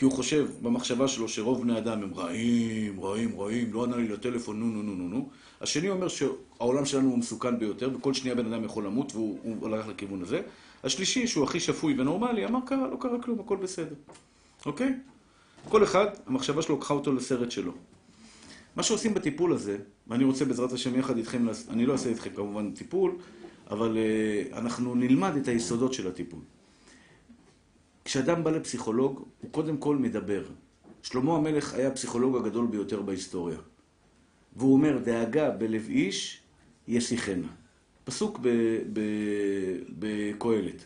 כי 0.00 0.04
הוא 0.04 0.12
חושב 0.12 0.48
במחשבה 0.62 1.08
שלו 1.08 1.28
שרוב 1.28 1.62
בני 1.62 1.78
אדם 1.78 2.02
הם 2.02 2.14
רעים, 2.14 3.00
רעים, 3.00 3.40
רעים, 3.40 3.72
לא 3.72 3.84
ענה 3.84 3.96
לי 3.96 4.08
לטלפון, 4.08 4.60
נו, 4.60 4.66
נו, 4.66 4.82
נו, 4.82 4.94
נו, 4.94 5.08
נו. 5.08 5.28
השני 5.60 5.90
אומר 5.90 6.08
שהעולם 6.08 6.84
שלנו 6.84 7.10
הוא 7.10 7.18
מסוכן 7.18 7.58
ביותר, 7.58 7.90
וכל 7.96 8.14
שנייה 8.14 8.34
בן 8.34 8.52
אדם 8.52 8.64
יכול 8.64 8.86
למות, 8.86 9.14
והוא 9.14 9.66
הלך 9.66 9.88
לכיוון 9.88 10.22
הזה. 10.22 10.40
השלישי, 10.84 11.26
שהוא 11.26 11.44
הכי 11.44 11.60
שפוי 11.60 12.00
ונורמלי, 12.00 12.46
אמר, 12.46 12.58
קרה, 12.66 12.88
לא 12.90 12.96
קרה 13.00 13.22
כלום, 13.22 13.40
הכל 13.40 13.56
בסדר. 13.56 13.94
אוקיי? 14.66 14.94
כל 15.68 15.84
אחד, 15.84 16.06
המחשבה 16.26 16.62
שלו 16.62 16.76
לקחה 16.76 16.94
אותו 16.94 17.12
לסרט 17.12 17.50
שלו. 17.50 17.72
מה 18.76 18.82
שעושים 18.82 19.14
בטיפול 19.14 19.52
הזה, 19.52 19.78
ואני 20.08 20.24
רוצה 20.24 20.44
בעזרת 20.44 20.72
השם 20.72 20.98
יחד 20.98 21.16
איתכם, 21.16 21.46
אני 21.70 21.86
לא 21.86 21.92
אעשה 21.92 22.08
איתכם 22.08 22.30
כמובן 22.36 22.70
טיפול, 22.70 23.16
אבל 23.70 23.96
uh, 23.96 24.56
אנחנו 24.56 24.94
נלמד 24.94 25.36
את 25.36 25.48
היסודות 25.48 25.92
של 25.92 26.08
הטיפול. 26.08 26.40
כשאדם 28.10 28.44
בא 28.44 28.50
לפסיכולוג, 28.50 29.24
הוא 29.40 29.50
קודם 29.50 29.76
כל 29.76 29.96
מדבר. 29.96 30.44
שלמה 31.02 31.36
המלך 31.36 31.74
היה 31.74 31.88
הפסיכולוג 31.88 32.36
הגדול 32.36 32.66
ביותר 32.66 33.02
בהיסטוריה. 33.02 33.58
והוא 34.56 34.72
אומר, 34.72 34.98
דאגה 34.98 35.50
בלב 35.50 35.86
איש 35.88 36.40
ישיחנה. 36.88 37.48
פסוק 38.04 38.40
בקהלת. 39.98 40.84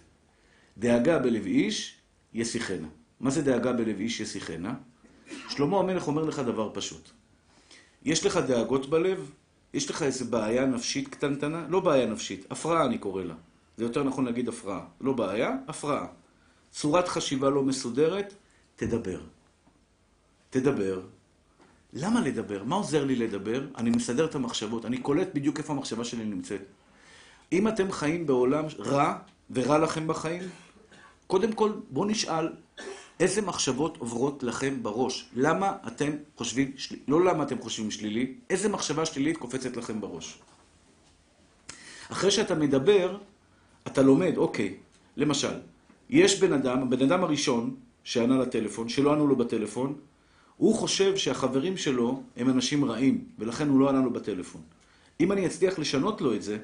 דאגה 0.79 1.19
בלב 1.19 1.47
איש 1.47 1.97
ישיחנה. 2.35 2.89
מה 3.21 3.31
זה 3.31 3.43
דאגה 3.43 3.73
בלב 3.73 4.01
איש 4.01 4.21
ישיחנה? 4.21 4.75
שלמה 5.49 5.79
המלך 5.79 6.07
אומר 6.07 6.25
לך 6.25 6.39
דבר 6.39 6.71
פשוט. 6.75 7.11
יש 8.05 8.27
לך 8.27 8.37
דאגות 8.37 8.91
בלב? 8.91 9.31
יש 9.75 9.91
לך 9.91 10.03
איזו 10.03 10.25
בעיה 10.25 10.67
נפשית 10.67 11.09
קטנטנה? 11.09 11.67
לא 11.69 11.81
בעיה 11.81 12.07
נפשית, 12.07 12.47
הפרעה 12.51 12.87
אני 12.87 12.99
קורא 12.99 13.23
לה. 13.23 13.35
זה 13.77 13.85
יותר 13.85 14.05
נכון 14.05 14.25
להגיד 14.25 14.49
הפרעה. 14.49 14.87
לא 15.01 15.13
בעיה, 15.13 15.57
הפרעה. 15.69 16.07
צורת 16.75 17.09
חשיבה 17.09 17.51
לא 17.51 17.63
מסודרת, 17.63 18.35
תדבר. 18.77 19.21
תדבר. 20.51 21.01
למה 21.93 22.21
לדבר? 22.21 22.65
מה 22.65 22.77
עוזר 22.77 23.05
לי 23.05 23.17
לדבר? 23.17 23.67
אני 23.77 23.91
מסדר 23.91 24.25
את 24.25 24.35
המחשבות, 24.35 24.85
אני 24.85 24.99
קולט 24.99 25.29
בדיוק 25.35 25.59
איפה 25.59 25.73
המחשבה 25.73 26.05
שלי 26.05 26.25
נמצאת. 26.25 26.61
אם 27.53 27.69
אתם 27.69 27.93
חיים 27.93 28.27
בעולם 28.27 28.65
רע, 28.79 29.19
ורע 29.51 29.79
לכם 29.79 30.07
בחיים, 30.07 30.43
קודם 31.27 31.53
כל 31.53 31.73
בואו 31.91 32.05
נשאל 32.05 32.49
איזה 33.21 33.43
מחשבות 33.43 33.97
עוברות 33.97 34.43
לכם 34.43 34.83
בראש. 34.83 35.29
למה 35.35 35.77
אתם 35.87 36.11
חושבים, 36.37 36.73
של... 36.77 36.97
לא 37.09 37.25
למה 37.25 37.43
אתם 37.43 37.59
חושבים 37.63 37.91
שלילי, 37.91 38.35
איזה 38.51 38.69
מחשבה 38.69 39.07
שלילית 39.07 39.37
קופצת 39.37 39.77
לכם 39.77 40.01
בראש. 40.01 40.39
אחרי 42.13 42.31
שאתה 42.31 42.55
מדבר, 42.55 43.19
אתה 43.87 44.03
לומד, 44.03 44.37
אוקיי, 44.37 44.77
למשל, 45.17 45.61
יש 46.11 46.41
בן 46.41 46.53
אדם, 46.53 46.83
הבן 46.83 47.03
אדם 47.03 47.25
הראשון 47.25 47.75
שענה 48.05 48.39
לטלפון, 48.39 48.89
שלא 48.89 49.13
ענו 49.13 49.27
לו 49.27 49.37
בטלפון, 49.37 49.95
הוא 50.57 50.75
חושב 50.75 51.17
שהחברים 51.17 51.77
שלו 51.77 52.23
הם 52.37 52.51
אנשים 52.51 52.85
רעים, 52.85 53.25
ולכן 53.39 53.69
הוא 53.69 53.81
לא 53.81 53.89
ענה 53.89 54.01
לו 54.01 54.11
בטלפון. 54.11 54.61
אם 55.21 55.33
אני 55.33 55.47
אצליח 55.47 55.79
לשנות 55.79 56.21
לו 56.21 56.35
את 56.35 56.43
זה, 56.43 56.59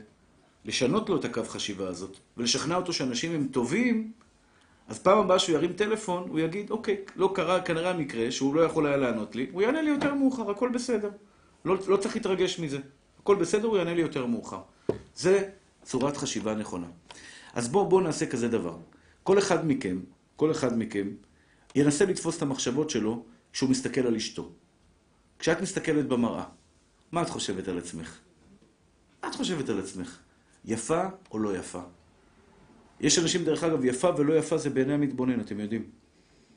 לשנות 0.64 1.08
לו 1.08 1.16
את 1.16 1.24
הקו 1.24 1.42
חשיבה 1.44 1.88
הזאת, 1.88 2.16
ולשכנע 2.36 2.76
אותו 2.76 2.92
שאנשים 2.92 3.34
הם 3.34 3.48
טובים, 3.50 4.12
אז 4.88 4.98
פעם 4.98 5.18
הבאה 5.18 5.38
שהוא 5.38 5.56
ירים 5.56 5.72
טלפון, 5.72 6.28
הוא 6.28 6.40
יגיד, 6.40 6.70
אוקיי, 6.70 6.96
לא 7.16 7.32
קרה 7.34 7.60
כנראה 7.60 7.90
המקרה 7.90 8.30
שהוא 8.30 8.54
לא 8.54 8.60
יכול 8.60 8.86
היה 8.86 8.96
לענות 8.96 9.36
לי, 9.36 9.46
הוא 9.52 9.62
יענה 9.62 9.82
לי 9.82 9.90
יותר 9.90 10.14
מאוחר, 10.14 10.50
הכל 10.50 10.68
בסדר. 10.68 11.10
לא, 11.64 11.76
לא 11.88 11.96
צריך 11.96 12.16
להתרגש 12.16 12.58
מזה. 12.58 12.78
הכל 13.22 13.36
בסדר, 13.36 13.68
הוא 13.68 13.76
יענה 13.76 13.94
לי 13.94 14.00
יותר 14.00 14.26
מאוחר. 14.26 14.60
זה 15.16 15.48
צורת 15.82 16.16
חשיבה 16.16 16.54
נכונה. 16.54 16.86
אז 17.54 17.68
בואו 17.68 17.88
בוא 17.88 18.02
נעשה 18.02 18.26
כזה 18.26 18.48
דבר. 18.48 18.76
כל 19.30 19.38
אחד 19.38 19.66
מכם, 19.66 19.98
כל 20.36 20.50
אחד 20.50 20.78
מכם, 20.78 21.08
ינסה 21.74 22.04
לתפוס 22.04 22.36
את 22.36 22.42
המחשבות 22.42 22.90
שלו 22.90 23.24
כשהוא 23.52 23.70
מסתכל 23.70 24.00
על 24.00 24.16
אשתו. 24.16 24.50
כשאת 25.38 25.60
מסתכלת 25.60 26.08
במראה, 26.08 26.44
מה 27.12 27.22
את 27.22 27.28
חושבת 27.28 27.68
על 27.68 27.78
עצמך? 27.78 28.18
מה 29.22 29.28
את 29.28 29.34
חושבת 29.34 29.68
על 29.68 29.78
עצמך? 29.78 30.18
יפה 30.64 31.02
או 31.30 31.38
לא 31.38 31.56
יפה? 31.56 31.80
יש 33.00 33.18
אנשים, 33.18 33.44
דרך 33.44 33.64
אגב, 33.64 33.84
יפה 33.84 34.10
ולא 34.18 34.38
יפה 34.38 34.58
זה 34.58 34.70
בעיני 34.70 34.92
המתבונן, 34.92 35.40
אתם 35.40 35.60
יודעים. 35.60 35.84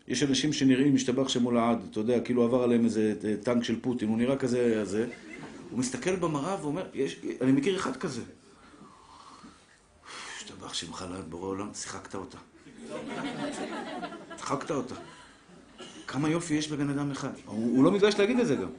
יש 0.08 0.24
אנשים 0.24 0.54
שנראים 0.54 0.96
משתבח 0.96 1.28
שמו 1.28 1.52
לעד, 1.52 1.88
אתה 1.92 2.00
יודע, 2.00 2.20
כאילו 2.20 2.44
עבר 2.44 2.64
עליהם 2.64 2.86
איזה 2.86 3.36
טנק 3.44 3.64
של 3.64 3.82
פוטין, 3.82 4.10
הוא 4.10 4.18
נראה 4.18 4.38
כזה, 4.38 4.82
הזה. 4.82 5.08
הוא 5.70 5.80
מסתכל 5.80 6.16
במראה 6.16 6.62
ואומר, 6.62 6.90
יש, 6.94 7.22
אני 7.42 7.52
מכיר 7.52 7.76
אחד 7.76 7.98
כזה. 7.98 8.22
השתבח 10.38 10.74
שמך 10.74 11.06
לעד 11.12 11.30
בורא 11.30 11.48
עולם, 11.48 11.74
שיחקת 11.74 12.16
אותה. 12.16 12.38
שיחקת 14.38 14.72
אותה. 14.72 14.96
כמה 16.08 16.30
יופי 16.30 16.54
יש 16.54 16.68
בבן 16.68 16.90
אדם 16.90 17.12
אחד. 17.12 17.32
הוא, 17.46 17.76
הוא 17.76 17.84
לא 17.84 17.92
מתבייש 17.92 18.20
להגיד 18.20 18.40
את 18.40 18.48
זה 18.48 18.56
גם. 18.56 18.70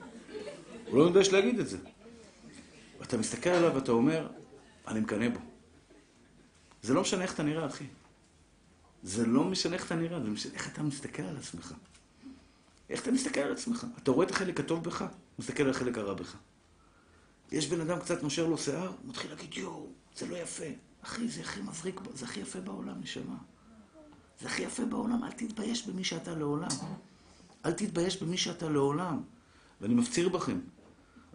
הוא 0.86 0.98
לא 0.98 1.06
מתבייש 1.06 1.32
להגיד 1.32 1.58
את 1.58 1.68
זה. 1.68 1.78
ואתה 3.00 3.16
מסתכל 3.16 3.50
עליו 3.50 3.74
ואתה 3.74 3.92
אומר, 3.92 4.28
אני 4.88 5.00
מקנא 5.00 5.28
בו. 5.28 5.40
זה 6.82 6.94
לא 6.94 7.00
משנה 7.00 7.22
איך 7.22 7.34
אתה 7.34 7.42
נראה, 7.42 7.66
אחי. 7.66 7.84
זה 9.02 9.26
לא 9.26 9.44
משנה 9.44 9.74
איך 9.74 9.86
אתה 9.86 9.94
נראה, 9.94 10.20
זה 10.20 10.28
משנה 10.28 10.52
איך 10.54 10.68
אתה 10.72 10.82
מסתכל 10.82 11.22
על 11.22 11.36
עצמך. 11.36 11.74
איך 12.90 13.02
אתה 13.02 13.10
מסתכל 13.10 13.40
על 13.40 13.52
עצמך? 13.52 13.86
אתה 14.02 14.10
רואה 14.10 14.26
את 14.26 14.30
החלק 14.30 14.60
הטוב 14.60 14.84
בך, 14.84 15.04
מסתכל 15.38 15.62
על 15.62 15.70
החלק 15.70 15.98
הרע 15.98 16.14
בך. 16.14 16.36
יש 17.52 17.66
בן 17.66 17.80
אדם 17.80 18.00
קצת 18.00 18.22
נושר 18.22 18.46
לו 18.46 18.58
שיער, 18.58 18.92
מתחיל 19.04 19.30
להגיד, 19.30 19.54
יואו, 19.54 19.86
זה 20.16 20.26
לא 20.26 20.36
יפה. 20.36 20.64
אחי, 21.02 21.28
זה 21.28 21.40
הכי 21.40 21.60
מבריק, 21.60 22.00
זה 22.14 22.24
הכי 22.24 22.40
יפה 22.40 22.60
בעולם, 22.60 23.00
נשמה. 23.00 23.36
זה 24.40 24.46
הכי 24.46 24.62
יפה 24.62 24.84
בעולם, 24.84 25.24
אל 25.24 25.30
תתבייש 25.30 25.88
במי 25.88 26.04
שאתה 26.04 26.34
לעולם. 26.34 26.68
אל 27.64 27.72
תתבייש 27.72 28.22
במי 28.22 28.36
שאתה 28.36 28.68
לעולם. 28.68 29.20
ואני 29.80 29.94
מפציר 29.94 30.28
בכם, 30.28 30.58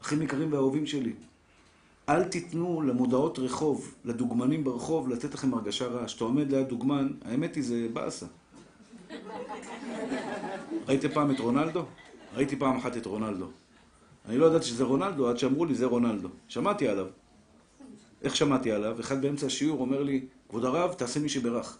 אחים 0.01 0.21
יקרים 0.21 0.53
ואהובים 0.53 0.85
שלי, 0.85 1.13
אל 2.09 2.23
תיתנו 2.23 2.81
למודעות 2.81 3.39
רחוב, 3.39 3.95
לדוגמנים 4.05 4.63
ברחוב, 4.63 5.09
לתת 5.09 5.33
לכם 5.33 5.53
הרגשה 5.53 5.87
רעה. 5.87 6.05
כשאתה 6.05 6.23
עומד 6.23 6.51
ליד 6.51 6.67
דוגמן, 6.67 7.09
האמת 7.25 7.55
היא, 7.55 7.63
זה 7.63 7.87
באסה. 7.93 8.25
ראיתי 10.87 11.09
פעם 11.09 11.31
את 11.31 11.39
רונלדו? 11.39 11.85
ראיתי 12.35 12.55
פעם 12.55 12.77
אחת 12.77 12.97
את 12.97 13.05
רונלדו. 13.05 13.47
אני 14.25 14.37
לא 14.37 14.45
ידעתי 14.45 14.65
שזה 14.65 14.83
רונלדו, 14.83 15.29
עד 15.29 15.37
שאמרו 15.37 15.65
לי, 15.65 15.75
זה 15.75 15.85
רונלדו. 15.85 16.29
שמעתי 16.47 16.87
עליו. 16.87 17.05
איך 18.21 18.35
שמעתי 18.35 18.71
עליו? 18.71 18.99
אחד 18.99 19.21
באמצע 19.21 19.45
השיעור 19.45 19.81
אומר 19.81 20.03
לי, 20.03 20.25
כבוד 20.49 20.65
הרב, 20.65 20.93
תעשה 20.93 21.19
מי 21.19 21.29
שברך. 21.29 21.77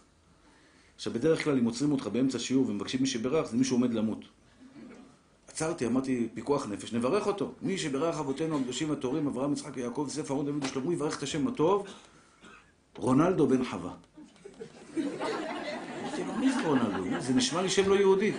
עכשיו, 1.00 1.12
בדרך 1.12 1.44
כלל, 1.44 1.58
אם 1.58 1.64
עוצרים 1.64 1.92
אותך 1.92 2.06
באמצע 2.06 2.36
השיעור 2.38 2.68
ומבקשים 2.68 3.00
מי 3.00 3.06
שברך, 3.06 3.46
זה 3.46 3.56
מי 3.56 3.64
שעומד 3.64 3.94
למות. 3.94 4.24
עצרתי, 5.48 5.86
אמרתי, 5.86 6.28
פיקוח 6.34 6.66
נפש, 6.66 6.92
נברך 6.92 7.26
אותו. 7.26 7.52
מי 7.62 7.78
שברך 7.78 8.18
אבותינו 8.18 8.58
הקדושים 8.58 8.92
הטהורים, 8.92 9.26
אברהם, 9.26 9.52
יצחק 9.52 9.70
ויעקב, 9.74 10.04
יוסף, 10.08 10.30
אהרון, 10.30 10.46
דוד 10.46 10.64
ושלמה, 10.64 10.92
יברך 10.92 11.18
את 11.18 11.22
השם 11.22 11.48
הטוב, 11.48 11.86
רונלדו 12.96 13.46
בן 13.46 13.64
חווה. 13.64 13.92
מי 16.38 16.52
זה 16.52 16.66
רונלדו? 16.66 17.20
זה 17.20 17.34
נשמע 17.34 17.62
לי 17.62 17.68
שם 17.68 17.88
לא 17.88 17.94
יהודי. 17.94 18.32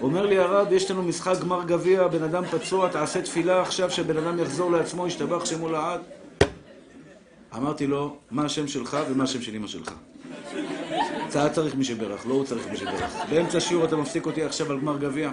אומר 0.00 0.26
לי 0.26 0.38
הרב, 0.38 0.72
יש 0.72 0.90
לנו 0.90 1.02
משחק 1.02 1.34
גמר 1.40 1.64
גביע, 1.64 2.08
בן 2.08 2.22
אדם 2.22 2.44
פצוע, 2.46 2.88
תעשה 2.88 3.22
תפילה 3.22 3.62
עכשיו 3.62 3.90
שבן 3.90 4.16
אדם 4.16 4.38
יחזור 4.38 4.70
לעצמו, 4.70 5.06
ישתבח 5.06 5.44
שמו 5.44 5.68
לעד. 5.68 6.00
אמרתי 7.56 7.86
לו, 7.86 8.16
מה 8.30 8.44
השם 8.44 8.68
שלך 8.68 8.96
ומה 9.10 9.24
השם 9.24 9.42
של 9.42 9.54
אמא 9.54 9.66
שלך? 9.66 9.94
אתה 11.36 11.48
צריך 11.54 11.74
מי 11.74 11.84
שברך, 11.84 12.26
לא 12.26 12.34
הוא 12.34 12.44
צריך 12.44 12.68
מי 12.68 12.76
שברך. 12.76 13.12
באמצע 13.30 13.58
השיעור 13.58 13.84
אתה 13.84 13.96
מפסיק 13.96 14.26
אותי 14.26 14.42
עכשיו 14.42 14.72
על 14.72 14.80
גמר 14.80 14.98
גביע. 14.98 15.32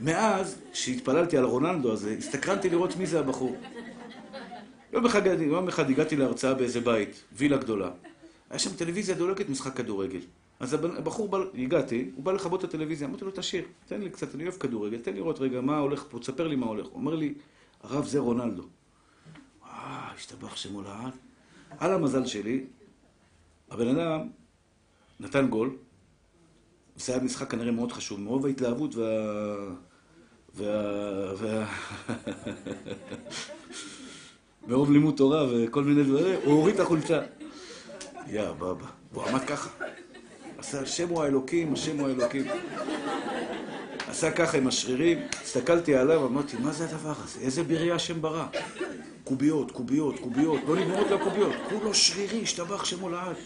מאז 0.00 0.58
שהתפללתי 0.72 1.36
על 1.36 1.44
רונלדו 1.44 1.92
הזה, 1.92 2.14
הסתקרנתי 2.18 2.70
לראות 2.70 2.96
מי 2.96 3.06
זה 3.06 3.20
הבחור. 3.20 3.56
יום 4.92 5.06
אחד, 5.06 5.26
יום 5.26 5.68
אחד 5.68 5.90
הגעתי 5.90 6.16
להרצאה 6.16 6.54
באיזה 6.54 6.80
בית, 6.80 7.22
וילה 7.32 7.56
גדולה. 7.56 7.90
היה 8.50 8.58
שם 8.58 8.70
טלוויזיה 8.76 9.14
דולקת, 9.14 9.48
משחק 9.48 9.76
כדורגל. 9.76 10.20
אז 10.60 10.74
הבחור 10.74 11.28
בא, 11.28 11.38
הגעתי, 11.58 12.10
הוא 12.14 12.24
בא 12.24 12.32
לכבות 12.32 12.64
את 12.64 12.68
הטלוויזיה, 12.68 13.08
אמרתי 13.08 13.24
לו, 13.24 13.30
תשאיר, 13.34 13.64
תן 13.86 14.00
לי 14.00 14.10
קצת, 14.10 14.34
אני 14.34 14.42
אוהב 14.42 14.54
כדורגל, 14.54 14.98
תן 14.98 15.12
לי 15.12 15.16
לראות 15.16 15.40
רגע 15.40 15.60
מה 15.60 15.78
הולך 15.78 16.04
פה, 16.10 16.18
תספר 16.18 16.48
לי 16.48 16.56
מה 16.56 16.66
הולך. 16.66 16.86
הוא 16.86 16.94
אומר 16.94 17.14
לי, 17.14 17.34
הרב, 17.82 18.06
זה 18.06 18.18
רונלדו. 18.18 18.62
וואו, 19.62 20.14
השתבח 20.14 20.56
שמו 20.56 20.82
לעד. 20.82 21.12
על 21.78 21.92
המזל 21.92 22.26
שלי, 22.26 22.64
הבן 23.70 23.98
אדם 23.98 24.28
נתן 25.24 25.46
גול, 25.46 25.76
זה 26.96 27.12
היה 27.12 27.22
משחק 27.22 27.50
כנראה 27.50 27.70
מאוד 27.70 27.92
חשוב, 27.92 28.20
מרוב 28.20 28.46
ההתלהבות 28.46 28.94
וה... 28.94 29.04
וה... 30.54 31.34
וה... 31.38 31.66
מרוב 34.68 34.92
לימוד 34.92 35.16
תורה 35.16 35.46
וכל 35.50 35.84
מיני 35.84 36.04
דברים, 36.04 36.40
הוא 36.44 36.54
הוריד 36.54 36.74
את 36.74 36.80
החולצה. 36.80 37.20
יא 38.28 38.42
בבא, 38.58 38.86
הוא 39.12 39.24
עמד 39.24 39.44
ככה. 39.44 39.70
עשה, 40.58 40.80
השם 40.80 41.08
הוא 41.08 41.22
האלוקים, 41.22 41.72
השם 41.72 41.98
הוא 41.98 42.08
האלוקים. 42.08 42.44
עשה 44.08 44.30
ככה 44.30 44.58
עם 44.58 44.66
השרירים, 44.66 45.18
הסתכלתי 45.42 45.94
עליו, 45.94 46.26
אמרתי, 46.26 46.56
מה 46.56 46.72
זה 46.72 46.84
הדבר 46.84 47.14
הזה? 47.24 47.40
איזה 47.40 47.62
בריאה 47.62 47.94
השם 47.94 48.22
ברא? 48.22 48.46
קוביות, 49.24 49.70
קוביות, 49.70 50.18
קוביות, 50.18 50.60
לא 50.68 50.76
נגמרות 50.76 51.10
לו 51.10 51.18
קוביות. 51.18 51.52
כולו 51.68 51.94
שרירי, 51.94 52.42
השתבח 52.42 52.84
שמו 52.84 53.08
לעד. 53.08 53.36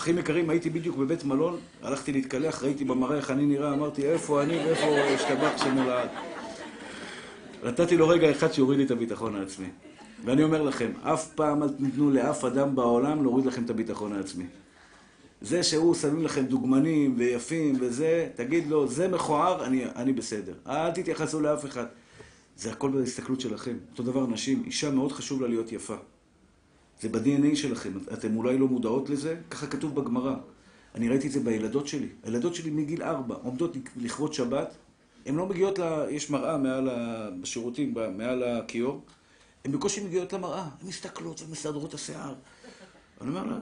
אחים 0.00 0.18
יקרים, 0.18 0.50
הייתי 0.50 0.70
בדיוק 0.70 0.96
בבית 0.96 1.24
מלון, 1.24 1.56
הלכתי 1.82 2.12
להתקלח, 2.12 2.62
ראיתי 2.62 2.84
במראה 2.84 3.16
איך 3.16 3.30
אני 3.30 3.46
נראה, 3.46 3.74
אמרתי, 3.74 4.06
איפה 4.06 4.42
אני 4.42 4.56
ואיפה 4.56 4.86
השתבח 4.86 5.64
שמולד. 5.64 6.08
נתתי 7.64 7.96
לו 7.96 8.08
רגע 8.08 8.30
אחד 8.30 8.52
שיוריד 8.52 8.78
לי 8.78 8.84
את 8.84 8.90
הביטחון 8.90 9.36
העצמי. 9.36 9.66
ואני 10.24 10.42
אומר 10.42 10.62
לכם, 10.62 10.90
אף 11.02 11.26
פעם 11.34 11.62
אל 11.62 11.68
תיתנו 11.68 12.10
לאף 12.10 12.44
אדם 12.44 12.74
בעולם 12.74 13.22
להוריד 13.22 13.46
לכם 13.46 13.64
את 13.64 13.70
הביטחון 13.70 14.12
העצמי. 14.12 14.44
זה 15.40 15.62
שהוא 15.62 15.94
שמים 15.94 16.24
לכם 16.24 16.44
דוגמנים 16.44 17.14
ויפים 17.18 17.76
וזה, 17.80 18.28
תגיד 18.34 18.68
לו, 18.68 18.88
זה 18.88 19.08
מכוער, 19.08 19.64
אני, 19.64 19.84
אני 19.96 20.12
בסדר. 20.12 20.54
אל 20.66 20.90
תתייחסו 20.90 21.40
לאף 21.40 21.64
אחד. 21.64 21.86
זה 22.56 22.72
הכל 22.72 22.90
בהסתכלות 22.90 23.40
שלכם. 23.40 23.76
אותו 23.90 24.02
דבר 24.02 24.26
נשים, 24.26 24.62
אישה 24.66 24.90
מאוד 24.90 25.12
חשוב 25.12 25.42
לה 25.42 25.48
להיות 25.48 25.72
יפה. 25.72 25.96
זה 27.00 27.08
ב-DNA 27.08 27.56
שלכם, 27.56 27.92
אתם 28.12 28.36
אולי 28.36 28.58
לא 28.58 28.68
מודעות 28.68 29.10
לזה, 29.10 29.36
ככה 29.50 29.66
כתוב 29.66 29.94
בגמרא. 29.94 30.34
אני 30.94 31.08
ראיתי 31.08 31.26
את 31.26 31.32
זה 31.32 31.40
בילדות 31.40 31.86
שלי. 31.86 32.08
הילדות 32.22 32.54
שלי 32.54 32.70
מגיל 32.70 33.02
ארבע 33.02 33.34
עומדות 33.42 33.76
לכבוד 33.96 34.32
שבת, 34.32 34.74
הן 35.26 35.34
לא 35.34 35.46
מגיעות 35.46 35.78
ל... 35.78 36.06
יש 36.10 36.30
מראה 36.30 36.58
מעל 36.58 36.88
ה... 36.88 37.28
בשירותים, 37.40 37.94
מעל 38.16 38.42
הכיור, 38.42 39.00
הן 39.64 39.72
בקושי 39.72 40.04
מגיעות 40.04 40.32
למראה, 40.32 40.62
הן 40.62 40.88
מסתכלות 40.88 41.42
ומסדרות 41.46 41.88
את 41.88 41.94
השיער. 41.94 42.34
אני 43.20 43.28
אומר 43.28 43.44
לה, 43.44 43.58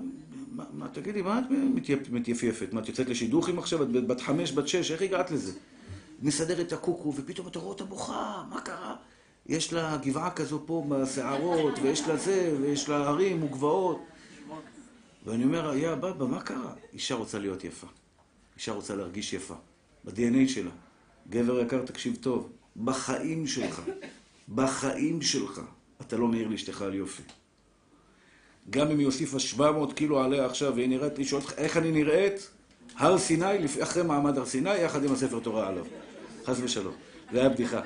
מה, 0.53 0.65
מה 0.73 0.89
תגידי, 0.89 1.23
מה 1.23 1.39
את 1.39 1.45
מתייפייפת? 2.11 2.73
מה, 2.73 2.81
את 2.81 2.89
יוצאת 2.89 3.09
לשידוכים 3.09 3.59
עכשיו? 3.59 3.83
את 3.83 3.89
בת 3.89 4.21
חמש, 4.21 4.53
בת 4.53 4.69
שש, 4.69 4.91
איך 4.91 5.03
הגעת 5.03 5.31
לזה? 5.31 5.53
מסדרת 6.23 6.67
את 6.67 6.73
הקוקו, 6.73 7.15
ופתאום 7.17 7.49
אתה 7.49 7.59
רואה 7.59 7.71
אותה 7.71 7.85
בוכה, 7.85 8.45
מה 8.51 8.61
קרה? 8.61 8.97
יש 9.49 9.73
לה 9.73 9.97
גבעה 10.03 10.31
כזו 10.31 10.63
פה 10.67 10.85
בשערות, 10.89 11.79
ויש 11.83 12.09
לה 12.09 12.17
זה, 12.17 12.57
ויש 12.61 12.89
לה 12.89 12.97
הרים 12.97 13.43
וגבעות. 13.43 14.05
ואני 15.27 15.45
אומר, 15.45 15.75
יא 15.77 15.95
בבא, 15.95 16.27
מה 16.27 16.41
קרה? 16.41 16.73
אישה 16.93 17.15
רוצה 17.15 17.39
להיות 17.39 17.65
יפה. 17.65 17.87
אישה 18.57 18.73
רוצה 18.73 18.97
להרגיש 18.97 19.33
יפה. 19.33 19.55
ב-DNA 20.05 20.49
שלה. 20.49 20.71
גבר 21.31 21.61
יקר, 21.61 21.85
תקשיב 21.85 22.17
טוב. 22.21 22.51
בחיים 22.85 23.47
שלך, 23.47 23.83
בחיים 24.55 25.23
שלך, 25.23 25.61
אתה 26.01 26.17
לא 26.17 26.29
מעיר 26.29 26.49
לאשתך 26.49 26.83
על 26.83 26.95
יופי. 26.95 27.23
גם 28.71 28.91
אם 28.91 28.99
היא 28.99 29.07
הוסיפה 29.07 29.39
700 29.39 29.93
קילו 29.93 30.21
עליה 30.21 30.47
עכשיו, 30.47 30.73
והיא 30.75 30.89
נראית 30.89 31.19
לי, 31.19 31.25
שואלת 31.25 31.45
לך, 31.45 31.53
איך 31.53 31.77
אני 31.77 31.91
נראית? 31.91 32.51
הר 32.97 33.19
סיני, 33.19 33.65
אחרי 33.83 34.03
מעמד 34.03 34.39
הר 34.39 34.47
סיני, 34.47 34.77
יחד 34.77 35.05
עם 35.05 35.13
הספר 35.13 35.41
תורה 35.41 35.69
עליו. 35.69 35.85
חס 36.47 36.57
ושלום. 36.63 36.95
זה 37.33 37.41
היה 37.41 37.49
בדיחה. 37.49 37.81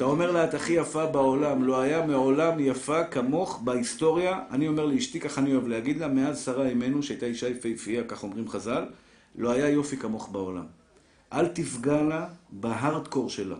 אתה 0.00 0.08
אומר 0.08 0.30
לה, 0.30 0.44
את 0.44 0.54
הכי 0.54 0.72
יפה 0.72 1.06
בעולם, 1.06 1.64
לא 1.64 1.80
היה 1.80 2.06
מעולם 2.06 2.60
יפה 2.60 3.04
כמוך 3.04 3.60
בהיסטוריה. 3.64 4.40
אני 4.50 4.68
אומר 4.68 4.86
לאשתי, 4.86 5.20
ככה 5.20 5.40
אני 5.40 5.52
אוהב 5.52 5.68
להגיד 5.68 5.98
לה, 5.98 6.08
מאז 6.08 6.44
שרה 6.44 6.68
אימנו, 6.68 7.02
שהייתה 7.02 7.26
אישה 7.26 7.48
יפהפייה, 7.48 8.04
כך 8.08 8.22
אומרים 8.22 8.48
חז"ל, 8.48 8.84
לא 9.34 9.50
היה 9.50 9.68
יופי 9.68 9.96
כמוך 9.96 10.28
בעולם. 10.32 10.64
אל 11.32 11.48
תפגע 11.48 12.02
לה 12.02 12.28
בהארדקור 12.50 13.30
שלה. 13.30 13.56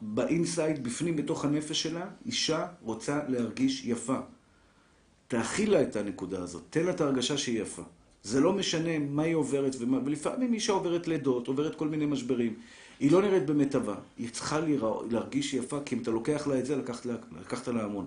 באינסייד, 0.00 0.84
בפנים, 0.84 1.16
בתוך 1.16 1.44
הנפש 1.44 1.82
שלה, 1.82 2.06
אישה 2.26 2.66
רוצה 2.82 3.20
להרגיש 3.28 3.84
יפה. 3.84 4.18
תאכיל 5.28 5.72
לה 5.72 5.82
את 5.82 5.96
הנקודה 5.96 6.42
הזאת, 6.42 6.62
תן 6.70 6.84
לה 6.84 6.90
את 6.90 7.00
ההרגשה 7.00 7.38
שהיא 7.38 7.62
יפה. 7.62 7.82
זה 8.22 8.40
לא 8.40 8.52
משנה 8.52 8.98
מה 8.98 9.22
היא 9.22 9.34
עוברת, 9.34 9.76
ומה, 9.78 9.98
ולפעמים 10.04 10.54
אישה 10.54 10.72
עוברת 10.72 11.08
לידות, 11.08 11.48
עוברת 11.48 11.74
כל 11.74 11.88
מיני 11.88 12.06
משברים. 12.06 12.54
היא 13.00 13.12
לא 13.12 13.22
נראית 13.22 13.46
במיטבה, 13.46 13.94
היא 14.16 14.30
צריכה. 14.30 14.60
להרגיש 15.10 15.54
יפה, 15.54 15.78
כי 15.84 15.94
אם 15.94 16.02
אתה 16.02 16.10
לוקח 16.10 16.46
לה 16.46 16.58
את 16.58 16.66
זה, 16.66 16.76
לקחת, 16.76 17.06
לה... 17.06 17.14
לקחת 17.40 17.68
לה 17.68 17.84
המון. 17.84 18.06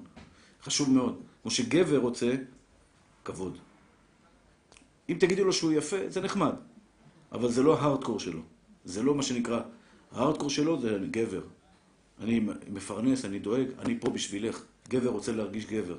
חשוב 0.63 0.89
מאוד. 0.89 1.19
כמו 1.41 1.51
שגבר 1.51 1.97
רוצה, 1.97 2.35
כבוד. 3.25 3.57
אם 5.09 5.15
תגידו 5.19 5.45
לו 5.45 5.53
שהוא 5.53 5.71
יפה, 5.71 5.97
זה 6.07 6.21
נחמד. 6.21 6.53
אבל 7.31 7.51
זה 7.51 7.63
לא 7.63 7.79
ההארדקור 7.79 8.19
שלו. 8.19 8.39
זה 8.85 9.03
לא 9.03 9.15
מה 9.15 9.23
שנקרא, 9.23 9.61
ההארדקור 10.11 10.49
שלו 10.49 10.81
זה 10.81 10.97
גבר. 11.11 11.41
אני 12.19 12.39
מפרנס, 12.69 13.25
אני 13.25 13.39
דואג, 13.39 13.67
אני 13.79 13.99
פה 13.99 14.09
בשבילך. 14.09 14.63
גבר 14.89 15.09
רוצה 15.09 15.31
להרגיש 15.31 15.65
גבר. 15.65 15.97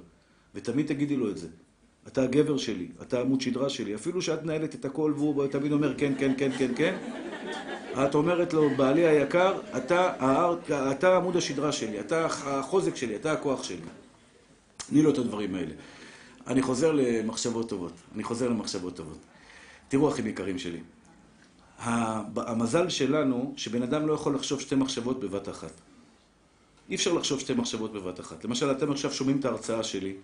ותמיד 0.55 0.86
תגידי 0.86 1.16
לו 1.16 1.30
את 1.30 1.38
זה. 1.38 1.49
אתה 2.07 2.22
הגבר 2.22 2.57
שלי, 2.57 2.88
אתה 3.03 3.20
עמוד 3.20 3.40
שדרה 3.40 3.68
שלי. 3.68 3.95
אפילו 3.95 4.22
שאת 4.22 4.43
מנהלת 4.43 4.74
את 4.74 4.84
הכל 4.84 5.12
והוא 5.16 5.47
תמיד 5.47 5.72
אומר 5.72 5.99
כן, 5.99 6.12
כן, 6.18 6.32
כן, 6.38 6.51
כן, 6.59 6.72
כן. 6.76 6.99
את 7.97 8.14
אומרת 8.14 8.53
לו, 8.53 8.70
בעלי 8.76 9.07
היקר, 9.07 9.59
אתה, 9.76 10.12
אתה 10.90 11.16
עמוד 11.16 11.36
השדרה 11.36 11.72
שלי, 11.72 12.01
אתה 12.01 12.26
החוזק 12.26 12.97
שלי, 12.97 13.16
אתה 13.16 13.32
הכוח 13.32 13.62
שלי. 13.62 13.76
תני 14.76 15.03
לו 15.03 15.11
את 15.11 15.18
הדברים 15.18 15.55
האלה. 15.55 15.74
אני 16.47 16.62
חוזר 16.62 16.93
למחשבות 16.93 17.68
טובות. 17.68 17.93
אני 18.14 18.24
חוזר 18.24 18.49
למחשבות 18.49 18.97
טובות. 18.97 19.18
תראו, 19.88 20.09
אחים 20.09 20.26
יקרים 20.26 20.59
שלי. 20.59 20.80
המזל 21.78 22.88
שלנו, 22.88 23.55
שבן 23.57 23.82
אדם 23.82 24.07
לא 24.07 24.12
יכול 24.12 24.34
לחשוב 24.34 24.61
שתי 24.61 24.74
מחשבות 24.74 25.20
בבת 25.20 25.49
אחת. 25.49 25.72
אי 26.90 26.95
אפשר 26.95 27.12
לחשוב 27.12 27.40
שתי 27.40 27.55
מחשבות 27.55 27.93
בבת 27.93 28.20
אחת. 28.20 28.45
למשל, 28.45 28.70
אתם 28.70 28.93
עכשיו 28.93 29.12
שומעים 29.12 29.40
את 29.40 29.45
ההרצאה 29.45 29.82
שלי. 29.82 30.14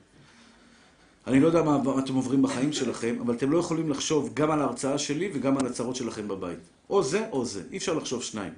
אני 1.28 1.40
לא 1.40 1.46
יודע 1.46 1.62
מה 1.62 1.82
אתם 1.98 2.14
עוברים 2.14 2.42
בחיים 2.42 2.72
שלכם, 2.72 3.16
אבל 3.20 3.34
אתם 3.34 3.50
לא 3.50 3.58
יכולים 3.58 3.90
לחשוב 3.90 4.30
גם 4.34 4.50
על 4.50 4.60
ההרצאה 4.60 4.98
שלי 4.98 5.30
וגם 5.34 5.58
על 5.58 5.66
הצרות 5.66 5.96
שלכם 5.96 6.28
בבית. 6.28 6.58
או 6.90 7.02
זה 7.02 7.28
או 7.32 7.44
זה. 7.44 7.62
אי 7.72 7.76
אפשר 7.76 7.94
לחשוב 7.94 8.22
שניים. 8.22 8.52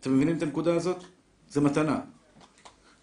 אתם 0.00 0.14
מבינים 0.14 0.36
את 0.36 0.42
הנקודה 0.42 0.74
הזאת? 0.74 0.96
זה 1.50 1.60
מתנה. 1.60 2.00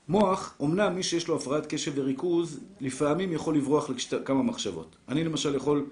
מוח, 0.08 0.56
אמנם 0.62 0.96
מי 0.96 1.04
שיש 1.04 1.28
לו 1.28 1.36
הפרעת 1.36 1.66
קשב 1.66 1.92
וריכוז, 1.96 2.60
לפעמים 2.82 3.32
יכול 3.32 3.58
לברוח 3.58 3.90
לכמה 4.12 4.44
מחשבות. 4.44 4.96
אני 5.10 5.24
למשל 5.24 5.56
יכול 5.56 5.86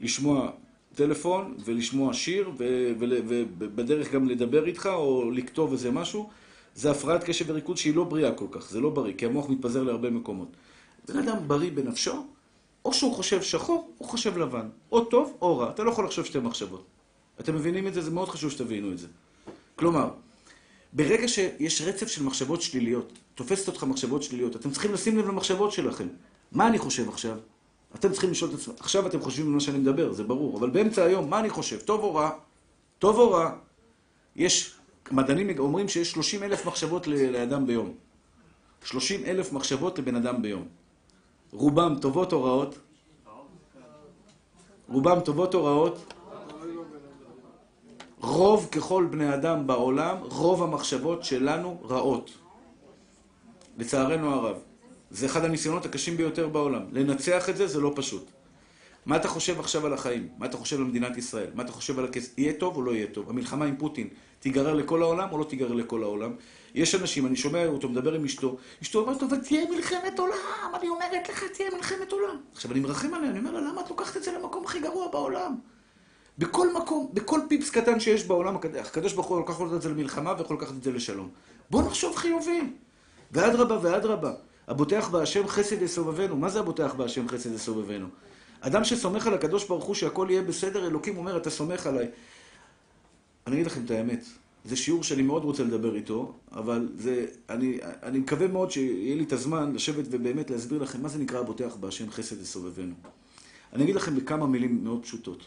לשמוע 0.00 0.50
טלפון 0.94 1.54
ולשמוע 1.64 2.14
שיר 2.14 2.50
ובדרך 2.58 4.12
גם 4.12 4.28
לדבר 4.28 4.66
איתך 4.66 4.88
או 4.92 5.30
לכתוב 5.30 5.72
איזה 5.72 5.90
משהו. 5.90 6.30
זה 6.74 6.90
הפרעת 6.90 7.24
קשב 7.24 7.44
וריכוז 7.48 7.78
שהיא 7.78 7.94
לא 7.94 8.04
בריאה 8.04 8.32
כל 8.32 8.46
כך, 8.50 8.70
זה 8.70 8.80
לא 8.80 8.90
בריא, 8.90 9.14
כי 9.18 9.26
המוח 9.26 9.48
מתפזר 9.50 9.82
להרבה 9.82 10.10
מקומות. 10.10 10.48
בן 11.08 11.18
אדם 11.18 11.48
בריא 11.48 11.70
בנפשו, 11.70 12.26
או 12.84 12.94
שהוא 12.94 13.14
חושב 13.14 13.42
שחור, 13.42 13.90
או 14.00 14.04
חושב 14.04 14.38
לבן. 14.38 14.68
או 14.92 15.04
טוב 15.04 15.36
או 15.40 15.58
רע. 15.58 15.70
אתה 15.70 15.82
לא 15.82 15.90
יכול 15.90 16.04
לחשוב 16.04 16.24
שתי 16.24 16.38
מחשבות. 16.38 16.84
אתם 17.40 17.54
מבינים 17.54 17.86
את 17.86 17.94
זה? 17.94 18.02
זה 18.02 18.10
מאוד 18.10 18.28
חשוב 18.28 18.50
שתבינו 18.50 18.92
את 18.92 18.98
זה. 18.98 19.06
כלומר, 19.76 20.10
ברגע 20.92 21.28
שיש 21.28 21.82
רצף 21.82 22.08
של 22.08 22.22
מחשבות 22.22 22.62
שליליות, 22.62 23.12
תופסת 23.34 23.68
אותך 23.68 23.84
מחשבות 23.84 24.22
שליליות, 24.22 24.56
אתם 24.56 24.70
צריכים 24.70 24.92
לשים 24.92 25.18
לב 25.18 25.28
למחשבות 25.28 25.72
שלכם. 25.72 26.08
מה 26.52 26.68
אני 26.68 26.78
חושב 26.78 27.08
עכשיו? 27.08 27.38
אתם 27.94 28.12
צריכים 28.12 28.30
לשאול 28.30 28.50
את 28.50 28.54
עצמכם. 28.54 28.76
עכשיו 28.80 29.06
אתם 29.06 29.20
חושבים 29.20 29.46
על 29.46 29.52
מה 29.52 29.60
שאני 29.60 29.78
מדבר, 29.78 30.12
זה 30.12 30.24
ברור. 30.24 30.58
אבל 30.58 30.70
באמצע 30.70 31.04
היום, 31.04 31.30
מה 31.30 31.40
אני 31.40 31.50
חושב? 31.50 31.80
טוב 31.80 32.00
או 32.00 32.14
רע? 32.14 32.30
טוב 32.98 33.18
או 33.18 33.30
רע? 33.30 33.56
יש, 34.36 34.74
מדענים 35.10 35.58
אומרים 35.58 35.88
שיש 35.88 36.12
30 36.12 36.42
אלף 36.42 36.66
מחשבות 36.66 37.06
לאדם 37.06 37.66
ביום. 37.66 37.94
30 38.84 39.24
אלף 39.24 39.52
מחשבות 39.52 39.98
לבן 39.98 40.16
אדם 40.16 40.42
ביום. 40.42 40.68
רובם 41.54 41.96
טובות 42.00 42.32
או 42.32 42.44
רעות? 42.44 42.78
רובם 44.88 45.20
טובות 45.20 45.54
או 45.54 45.64
רעות? 45.64 46.12
רוב 48.20 48.68
ככל 48.72 49.06
בני 49.10 49.34
אדם 49.34 49.66
בעולם, 49.66 50.16
רוב 50.20 50.62
המחשבות 50.62 51.24
שלנו 51.24 51.80
רעות. 51.84 52.30
לצערנו 53.78 54.30
הרב. 54.30 54.56
זה 55.10 55.26
אחד 55.26 55.44
הניסיונות 55.44 55.84
הקשים 55.86 56.16
ביותר 56.16 56.48
בעולם. 56.48 56.82
לנצח 56.92 57.48
את 57.48 57.56
זה 57.56 57.66
זה 57.66 57.80
לא 57.80 57.92
פשוט. 57.96 58.30
מה 59.06 59.16
אתה 59.16 59.28
חושב 59.28 59.60
עכשיו 59.60 59.86
על 59.86 59.92
החיים? 59.92 60.28
מה 60.38 60.46
אתה 60.46 60.56
חושב 60.56 60.76
על 60.76 60.84
מדינת 60.84 61.16
ישראל? 61.16 61.50
מה 61.54 61.62
אתה 61.62 61.72
חושב 61.72 61.98
על 61.98 62.04
הכסף? 62.04 62.38
יהיה 62.38 62.52
טוב 62.52 62.76
או 62.76 62.82
לא 62.82 62.94
יהיה 62.94 63.06
טוב? 63.06 63.30
המלחמה 63.30 63.64
עם 63.64 63.76
פוטין 63.76 64.08
תיגרר 64.44 64.74
לכל 64.74 65.02
העולם 65.02 65.28
או 65.32 65.38
לא 65.38 65.44
תיגרר 65.44 65.72
לכל 65.72 66.02
העולם? 66.02 66.32
יש 66.74 66.94
אנשים, 66.94 67.26
אני 67.26 67.36
שומע 67.36 67.66
אותו 67.66 67.88
מדבר 67.88 68.12
עם 68.14 68.24
אשתו, 68.24 68.56
אשתו 68.82 69.00
אומרת 69.00 69.22
לו, 69.22 69.30
ותהיה 69.30 69.70
מלחמת 69.70 70.18
עולם, 70.18 70.74
אני 70.74 70.88
אומרת 70.88 71.28
לך, 71.28 71.44
תהיה 71.52 71.70
מלחמת 71.76 72.12
עולם. 72.12 72.36
עכשיו, 72.52 72.72
אני 72.72 72.80
מרחם 72.80 73.14
עליה, 73.14 73.30
אני 73.30 73.38
אומר 73.38 73.50
לה, 73.50 73.60
למה 73.60 73.80
את 73.80 73.90
לוקחת 73.90 74.16
את 74.16 74.22
זה 74.22 74.32
למקום 74.32 74.64
הכי 74.64 74.80
גרוע 74.80 75.08
בעולם? 75.08 75.54
בכל 76.38 76.74
מקום, 76.74 77.10
בכל 77.12 77.40
פיפס 77.48 77.70
קטן 77.70 78.00
שיש 78.00 78.24
בעולם, 78.24 78.56
הקדוש 78.80 79.12
ברוך 79.12 79.26
הוא 79.26 79.40
לקח 79.40 79.60
את 79.76 79.82
זה 79.82 79.88
למלחמה 79.88 80.34
ויכול 80.38 80.56
לקחת 80.56 80.74
את 80.78 80.82
זה 80.82 80.92
לשלום. 80.92 81.28
בואו 81.70 81.86
נחשוב 81.86 82.16
חיובים. 82.16 82.76
ואדרבה 83.32 83.78
ואדרבה. 83.82 84.32
הבוטח 84.68 85.08
בהשם 85.08 85.48
חסד 85.48 85.82
יסובבנו. 85.82 86.36
מה 86.36 86.48
זה 86.48 86.60
הבוטח 86.60 86.94
בהשם 86.94 87.28
חסד 87.28 87.54
יסובבנו? 87.54 88.06
אדם 88.60 88.84
שסומך 88.84 89.26
על 89.26 89.34
הקדוש 89.34 89.64
ברוך 89.64 89.84
הוא 89.84 89.94
שהכל 89.94 90.26
יהיה 90.30 90.42
בסדר, 90.42 90.86
אלוקים 90.86 91.16
אומר, 91.16 91.36
אתה 91.36 91.50
סומך 91.50 91.86
עליי. 91.86 92.08
אני 93.46 93.56
אגיד 93.56 93.66
לכם 93.66 93.84
את 93.84 93.90
האמת, 93.90 94.24
זה 94.64 94.76
שיעור 94.76 95.02
שאני 95.02 95.22
מאוד 95.22 95.44
רוצה 95.44 95.62
לדבר 95.64 95.96
איתו, 95.96 96.32
אבל 96.52 96.88
זה, 96.96 97.26
אני, 97.48 97.78
אני 97.82 98.18
מקווה 98.18 98.48
מאוד 98.48 98.70
שיהיה 98.70 99.16
לי 99.16 99.24
את 99.24 99.32
הזמן 99.32 99.72
לשבת 99.72 100.04
ובאמת 100.10 100.50
להסביר 100.50 100.82
לכם 100.82 101.02
מה 101.02 101.08
זה 101.08 101.18
נקרא 101.18 101.40
הבוטח 101.40 101.76
בהשם 101.80 102.10
חסד 102.10 102.40
יסובבנו. 102.40 102.94
אני 103.72 103.84
אגיד 103.84 103.94
לכם 103.94 104.16
בכמה 104.16 104.46
מילים 104.46 104.84
מאוד 104.84 105.02
פשוטות. 105.02 105.46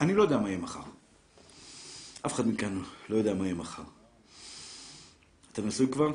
אני 0.00 0.14
לא 0.14 0.22
יודע 0.22 0.38
מה 0.38 0.48
יהיה 0.48 0.58
מחר. 0.58 0.80
אף 2.26 2.34
אחד 2.34 2.48
מכאן 2.48 2.82
לא 3.08 3.16
יודע 3.16 3.34
מה 3.34 3.44
יהיה 3.44 3.54
מחר. 3.54 3.82
אתה 5.56 5.64
נשוי 5.64 5.86
כבר? 5.88 6.12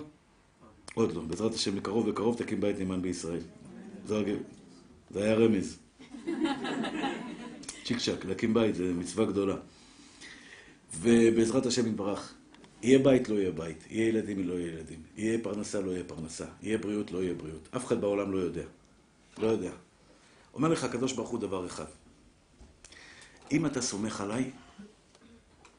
עוד 0.94 1.16
לא. 1.16 1.22
בעזרת 1.22 1.54
השם, 1.54 1.76
בקרוב 1.76 2.10
בקרוב 2.10 2.38
תקים 2.38 2.62
בית 2.62 2.80
נאמן 2.80 3.02
בישראל. 3.02 3.40
זה, 4.06 4.24
היה 5.16 5.36
רמז. 5.36 5.78
צ'יק 7.86 7.98
צ'אק, 7.98 8.26
להקים 8.26 8.54
בית 8.54 8.76
זה 8.76 8.94
מצווה 8.94 9.26
גדולה. 9.26 9.56
ובעזרת 11.00 11.66
השם 11.66 11.88
יתברך, 11.88 12.34
יהיה 12.82 13.00
בית, 13.00 13.30
לא 13.30 13.36
יהיה 13.36 13.52
בית. 13.52 13.84
יהיה 13.90 14.08
ילדים, 14.08 14.48
לא 14.48 14.54
יהיה 14.54 14.74
ילדים. 14.74 15.00
יהיה 15.18 15.40
פרנסה, 15.44 15.82
לא 15.82 15.92
יהיה 15.92 16.04
פרנסה. 16.04 16.46
יהיה 16.62 16.78
בריאות, 16.78 17.12
לא 17.12 17.24
יהיה 17.24 17.34
בריאות. 17.34 17.70
אף 17.76 17.86
אחד 17.86 18.02
בעולם 18.02 18.32
לא 18.32 18.38
יודע. 18.38 18.64
לא 19.38 19.48
יודע. 19.48 19.72
אומר 20.54 20.70
לך 20.70 20.84
הקדוש 20.84 21.14
ברוך 21.14 21.30
הוא 21.30 21.40
דבר 21.40 21.66
אחד. 21.66 21.86
אם 23.52 23.66
אתה 23.66 23.82
סומך 23.82 24.22
עליי, 24.22 24.52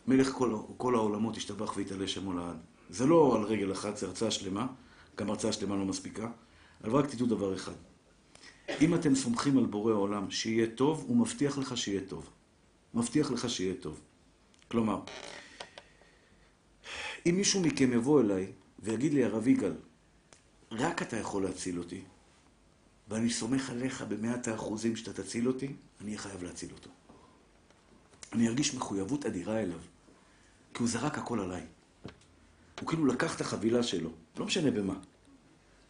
מלך 0.09 0.31
כל, 0.31 0.57
כל 0.77 0.95
העולמות 0.95 1.37
ישתבח 1.37 1.77
ויתעלה 1.77 2.09
שמו 2.09 2.33
לעד. 2.33 2.72
זה 2.93 3.07
לא 3.07 3.36
על 3.36 3.43
רגל 3.43 3.72
אחת, 3.72 3.97
זה 3.97 4.07
הרצאה 4.07 4.30
שלמה, 4.30 4.66
גם 5.16 5.30
הרצאה 5.30 5.53
שלמה 5.53 5.76
לא 5.76 5.84
מספיקה, 5.84 6.28
אבל 6.84 6.99
רק 6.99 7.11
תדעו 7.11 7.26
דבר 7.26 7.55
אחד. 7.55 7.72
אם 8.80 8.95
אתם 8.95 9.14
סומכים 9.14 9.59
על 9.59 9.66
בורא 9.66 9.93
העולם 9.93 10.30
שיהיה 10.30 10.66
טוב, 10.74 11.05
הוא 11.09 11.16
מבטיח 11.16 11.59
לך 11.59 11.76
שיהיה 11.76 12.01
טוב. 12.09 12.30
מבטיח 12.95 13.30
לך 13.30 13.51
שיהיה 13.51 13.74
טוב. 13.80 14.01
כלומר, 14.68 15.01
אם 17.26 17.34
מישהו 17.36 17.61
מכם 17.61 17.93
יבוא 17.93 18.20
אליי 18.20 18.53
ויגיד 18.78 19.14
לי, 19.14 19.24
הרב 19.24 19.49
יגאל, 19.49 19.74
רק 20.70 21.03
אתה 21.03 21.16
יכול 21.16 21.43
להציל 21.43 21.78
אותי, 21.78 22.01
ואני 23.09 23.30
סומך 23.30 23.70
עליך 23.70 24.03
במאת 24.09 24.49
האחוזים 24.49 24.97
שאתה 24.97 25.22
תציל 25.22 25.49
אותי, 25.49 25.66
אני 26.01 26.07
אהיה 26.07 26.18
חייב 26.18 26.43
להציל 26.43 26.72
אותו. 26.72 26.90
אני 28.32 28.49
ארגיש 28.49 28.74
מחויבות 28.74 29.26
אדירה 29.26 29.61
אליו, 29.61 29.78
כי 30.74 30.82
הוא 30.82 30.88
זרק 30.88 31.18
הכל 31.18 31.40
עליי. 31.40 31.62
הוא 32.81 32.89
כאילו 32.89 33.07
לקח 33.07 33.37
את 33.37 33.41
החבילה 33.41 33.83
שלו, 33.83 34.11
לא 34.37 34.47
משנה 34.47 34.70
במה. 34.70 34.95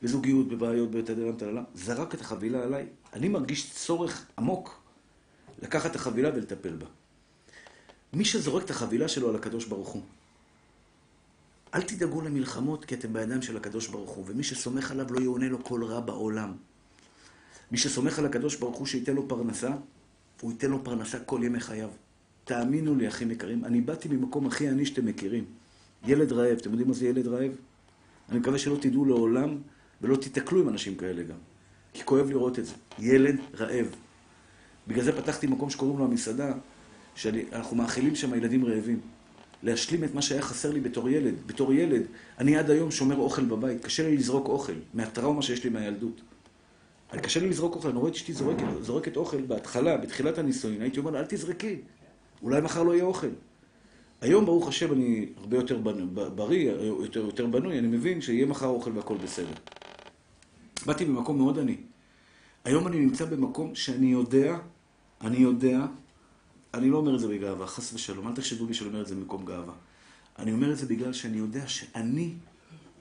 בזוגיות, 0.02 0.48
בבעיות, 0.48 0.90
בתדרם, 0.90 1.36
תללה, 1.36 1.62
זרק 1.74 2.14
את 2.14 2.20
החבילה 2.20 2.62
עליי. 2.62 2.86
אני 3.12 3.28
מרגיש 3.28 3.72
צורך 3.72 4.26
עמוק 4.38 4.82
לקחת 5.62 5.90
את 5.90 5.96
החבילה 5.96 6.30
ולטפל 6.34 6.76
בה. 6.76 6.86
מי 8.12 8.24
שזורק 8.24 8.64
את 8.64 8.70
החבילה 8.70 9.08
שלו 9.08 9.28
על 9.28 9.36
הקדוש 9.36 9.64
ברוך 9.66 9.88
הוא, 9.88 10.02
אל 11.74 11.82
תדאגו 11.82 12.20
למלחמות 12.20 12.84
כי 12.84 12.94
אתם 12.94 13.12
בידיים 13.12 13.42
של 13.42 13.56
הקדוש 13.56 13.88
ברוך 13.88 14.10
הוא, 14.10 14.24
ומי 14.28 14.42
שסומך 14.42 14.90
עליו 14.90 15.12
לא 15.12 15.20
יעונה 15.20 15.48
לו 15.48 15.64
כל 15.64 15.84
רע 15.84 16.00
בעולם. 16.00 16.52
מי 17.70 17.78
שסומך 17.78 18.18
על 18.18 18.26
הקדוש 18.26 18.56
ברוך 18.56 18.76
הוא 18.76 18.86
שייתן 18.86 19.14
לו 19.14 19.28
פרנסה, 19.28 19.70
הוא 20.40 20.52
ייתן 20.52 20.70
לו 20.70 20.84
פרנסה 20.84 21.20
כל 21.20 21.40
ימי 21.44 21.60
חייו. 21.60 21.90
תאמינו 22.44 22.94
לי, 22.94 23.08
אחים 23.08 23.30
יקרים, 23.30 23.64
אני 23.64 23.80
באתי 23.80 24.08
ממקום 24.08 24.46
הכי 24.46 24.68
עני 24.68 24.86
שאתם 24.86 25.06
מכירים. 25.06 25.44
ילד 26.06 26.32
רעב, 26.32 26.56
אתם 26.56 26.70
יודעים 26.70 26.88
מה 26.88 26.94
זה 26.94 27.06
ילד 27.06 27.26
רעב? 27.26 27.52
אני 28.30 28.38
מקווה 28.38 28.58
שלא 28.58 28.76
תדעו 28.80 29.04
לעולם 29.04 29.58
ולא 30.00 30.16
תיתקלו 30.16 30.60
עם 30.60 30.68
אנשים 30.68 30.94
כאלה 30.94 31.22
גם. 31.22 31.36
כי 31.92 32.04
כואב 32.04 32.30
לראות 32.30 32.58
את 32.58 32.66
זה. 32.66 32.74
ילד 32.98 33.36
רעב. 33.58 33.86
בגלל 34.88 35.04
זה 35.04 35.12
פתחתי 35.12 35.46
מקום 35.46 35.70
שקוראים 35.70 35.98
לו 35.98 36.04
המסעדה, 36.04 36.52
שאנחנו 37.14 37.76
מאכילים 37.76 38.14
שם 38.14 38.34
ילדים 38.34 38.64
רעבים. 38.64 39.00
להשלים 39.62 40.04
את 40.04 40.14
מה 40.14 40.22
שהיה 40.22 40.42
חסר 40.42 40.70
לי 40.70 40.80
בתור 40.80 41.08
ילד. 41.08 41.34
בתור 41.46 41.72
ילד, 41.72 42.02
אני 42.38 42.56
עד 42.56 42.70
היום 42.70 42.90
שומר 42.90 43.16
אוכל 43.16 43.44
בבית. 43.44 43.84
קשה 43.84 44.08
לי 44.08 44.16
לזרוק 44.16 44.48
אוכל, 44.48 44.72
מהטראומה 44.94 45.42
שיש 45.42 45.64
לי 45.64 45.70
מהילדות. 45.70 46.20
קשה 47.22 47.40
לי 47.40 47.48
לזרוק 47.48 47.74
אוכל, 47.74 47.88
אני 47.88 47.98
רואה 47.98 48.10
את 48.10 48.14
אשתי 48.14 48.32
זורקת, 48.32 48.64
זורקת 48.80 49.16
אוכל 49.16 49.42
בהתחלה, 49.42 49.96
בתחילת 49.96 50.38
הנישואין, 50.38 50.82
הייתי 50.82 50.98
אומר 50.98 51.10
לה, 51.10 51.20
אל 51.20 51.24
תזרקי, 51.28 51.76
אולי 52.42 52.60
מחר 52.60 52.82
לא 52.82 52.92
יהיה 52.92 53.04
אוכל. 53.04 53.28
היום, 54.22 54.46
ברוך 54.46 54.68
השם, 54.68 54.92
אני 54.92 55.26
הרבה 55.36 55.56
יותר 55.56 55.78
בריא, 56.34 56.72
יותר, 56.72 57.20
יותר 57.20 57.46
בנוי, 57.46 57.78
אני 57.78 57.86
מבין 57.86 58.20
שיהיה 58.20 58.46
מחר 58.46 58.66
אוכל 58.66 58.90
והכל 58.96 59.16
בסדר. 59.16 59.52
באתי 60.86 61.04
במקום 61.04 61.38
מאוד 61.38 61.58
עני. 61.58 61.76
היום 62.64 62.86
אני 62.86 62.98
נמצא 62.98 63.24
במקום 63.24 63.74
שאני 63.74 64.06
יודע, 64.06 64.58
אני 65.20 65.36
יודע, 65.36 65.86
אני 66.74 66.90
לא 66.90 66.96
אומר 66.96 67.14
את 67.14 67.20
זה 67.20 67.28
בגאווה, 67.28 67.66
חס 67.66 67.94
ושלום, 67.94 68.28
אל 68.28 68.34
תחשבו 68.34 68.66
לי 68.66 68.74
שאני 68.74 68.88
אומר 68.88 69.02
את 69.02 69.06
זה 69.06 69.14
במקום 69.14 69.44
גאווה. 69.44 69.74
אני 70.38 70.52
אומר 70.52 70.72
את 70.72 70.78
זה 70.78 70.86
בגלל 70.86 71.12
שאני 71.12 71.38
יודע 71.38 71.68
שאני 71.68 72.34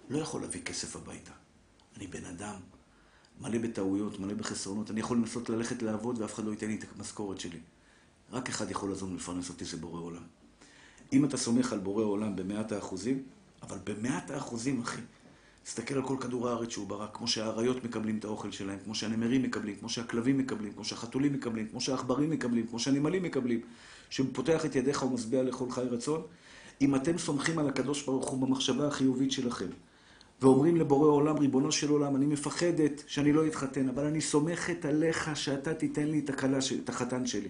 לא 0.10 0.20
יכול 0.20 0.42
להביא 0.42 0.62
כסף 0.62 0.96
הביתה. 0.96 1.32
אני 1.98 2.08
בן 2.08 2.26
אדם, 2.26 2.56
מלא 3.42 3.58
בטעויות, 3.58 4.20
מלא 4.20 4.34
בחסרונות. 4.34 4.92
אני 4.92 5.00
יכול 5.00 5.18
לנסות 5.18 5.50
ללכת 5.50 5.82
לעבוד 5.82 6.22
ואף 6.22 6.34
אחד 6.34 6.46
לא 6.46 6.52
ייתן 6.52 6.68
לי 6.68 6.76
את 6.76 6.86
המשכורת 6.98 7.40
שלי. 7.40 7.60
רק 8.32 8.50
אחד 8.50 8.72
יכול 8.72 8.90
לעזור 8.90 9.12
ולפרנס 9.12 9.50
אותי, 9.50 9.66
זה 9.66 9.78
בורא 9.78 10.02
עולם. 10.02 10.41
אם 11.14 11.26
אתה 11.26 11.38
סומך 11.38 11.74
על 11.74 11.80
בורא 11.80 12.03
עולם 12.03 12.36
במאת 12.36 12.72
האחוזים, 12.72 13.24
אבל 13.62 13.78
במאת 13.84 14.32
האחוזים, 14.32 14.82
אחי, 14.82 15.01
תסתכל 15.64 15.93
על 15.93 16.03
כל 16.03 16.16
כדור 16.20 16.49
הארץ 16.49 16.70
שהוא 16.70 16.88
ברא, 16.88 17.07
כמו 17.14 17.28
שהאריות 17.28 17.84
מקבלים 17.84 18.18
את 18.18 18.26
האוכל 18.26 18.51
שלהם, 18.51 18.80
כמו 18.84 18.95
שהנמרים 18.95 19.43
מקבלים, 19.43 19.76
כמו 19.76 19.89
שהכלבים 19.89 20.38
מקבלים, 20.38 20.74
כמו 20.74 20.86
שהחתולים 20.86 21.34
מקבלים, 21.34 21.68
כמו 21.68 21.82
שהעכברים 21.82 22.30
מקבלים, 22.30 22.68
כמו 22.68 22.80
שהנמלים 22.80 23.24
מקבלים, 23.24 23.62
שפותח 24.09 24.66
את 24.66 24.76
ידיך 24.76 25.03
ומשביע 25.03 25.43
לכל 25.43 25.72
חי 25.72 25.82
רצון. 25.82 26.22
אם 26.82 26.95
אתם 26.95 27.18
סומכים 27.18 27.59
על 27.59 27.70
הקדוש 27.70 28.03
ברוך 28.03 28.30
הוא 28.30 28.47
במחשבה 28.47 28.88
החיובית 28.88 29.32
שלכם, 29.32 29.68
ואומרים 30.41 30.76
לבורא 30.76 31.07
עולם, 31.07 31.38
ריבונו 31.38 31.72
של 31.72 31.89
עולם, 31.89 32.16
אני 32.16 32.26
מפחדת 32.26 33.03
שאני 33.07 33.34
לא 33.34 33.47
אתחתן, 33.47 33.89
אבל 33.89 34.05
אני 34.05 34.22
סומכת 34.22 34.86
עליך 34.86 35.38
שאתה 35.38 35.74
תיתן 35.74 36.07
לי 36.07 36.20
את, 36.20 36.30
הכלה, 36.30 36.57
את 36.84 36.89
החתן 36.89 37.26
שלי. 37.26 37.49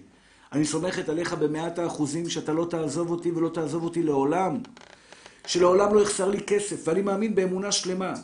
אני 0.52 0.64
סומכת 0.64 1.08
עליך 1.08 1.32
במאת 1.32 1.78
האחוזים 1.78 2.28
שאתה 2.28 2.52
לא 2.52 2.66
תעזוב 2.70 3.10
אותי 3.10 3.30
ולא 3.30 3.48
תעזוב 3.48 3.84
אותי 3.84 4.02
לעולם. 4.02 4.58
שלעולם 5.46 5.94
לא 5.94 6.00
יחסר 6.00 6.28
לי 6.28 6.40
כסף, 6.40 6.88
ואני 6.88 7.02
מאמין 7.02 7.34
באמונה 7.34 7.72
שלמה. 7.72 8.14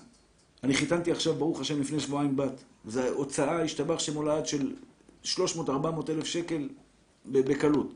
אני 0.64 0.74
חיתנתי 0.74 1.12
עכשיו, 1.12 1.34
ברוך 1.34 1.60
השם, 1.60 1.80
לפני 1.80 2.00
שבועיים 2.00 2.36
בת. 2.36 2.62
זו 2.86 3.00
הוצאה, 3.08 3.62
השתבח 3.62 3.98
שמולד 3.98 4.46
של 4.46 4.74
300-400 5.24 5.28
אלף 6.08 6.24
שקל 6.24 6.68
בקלות. 7.26 7.92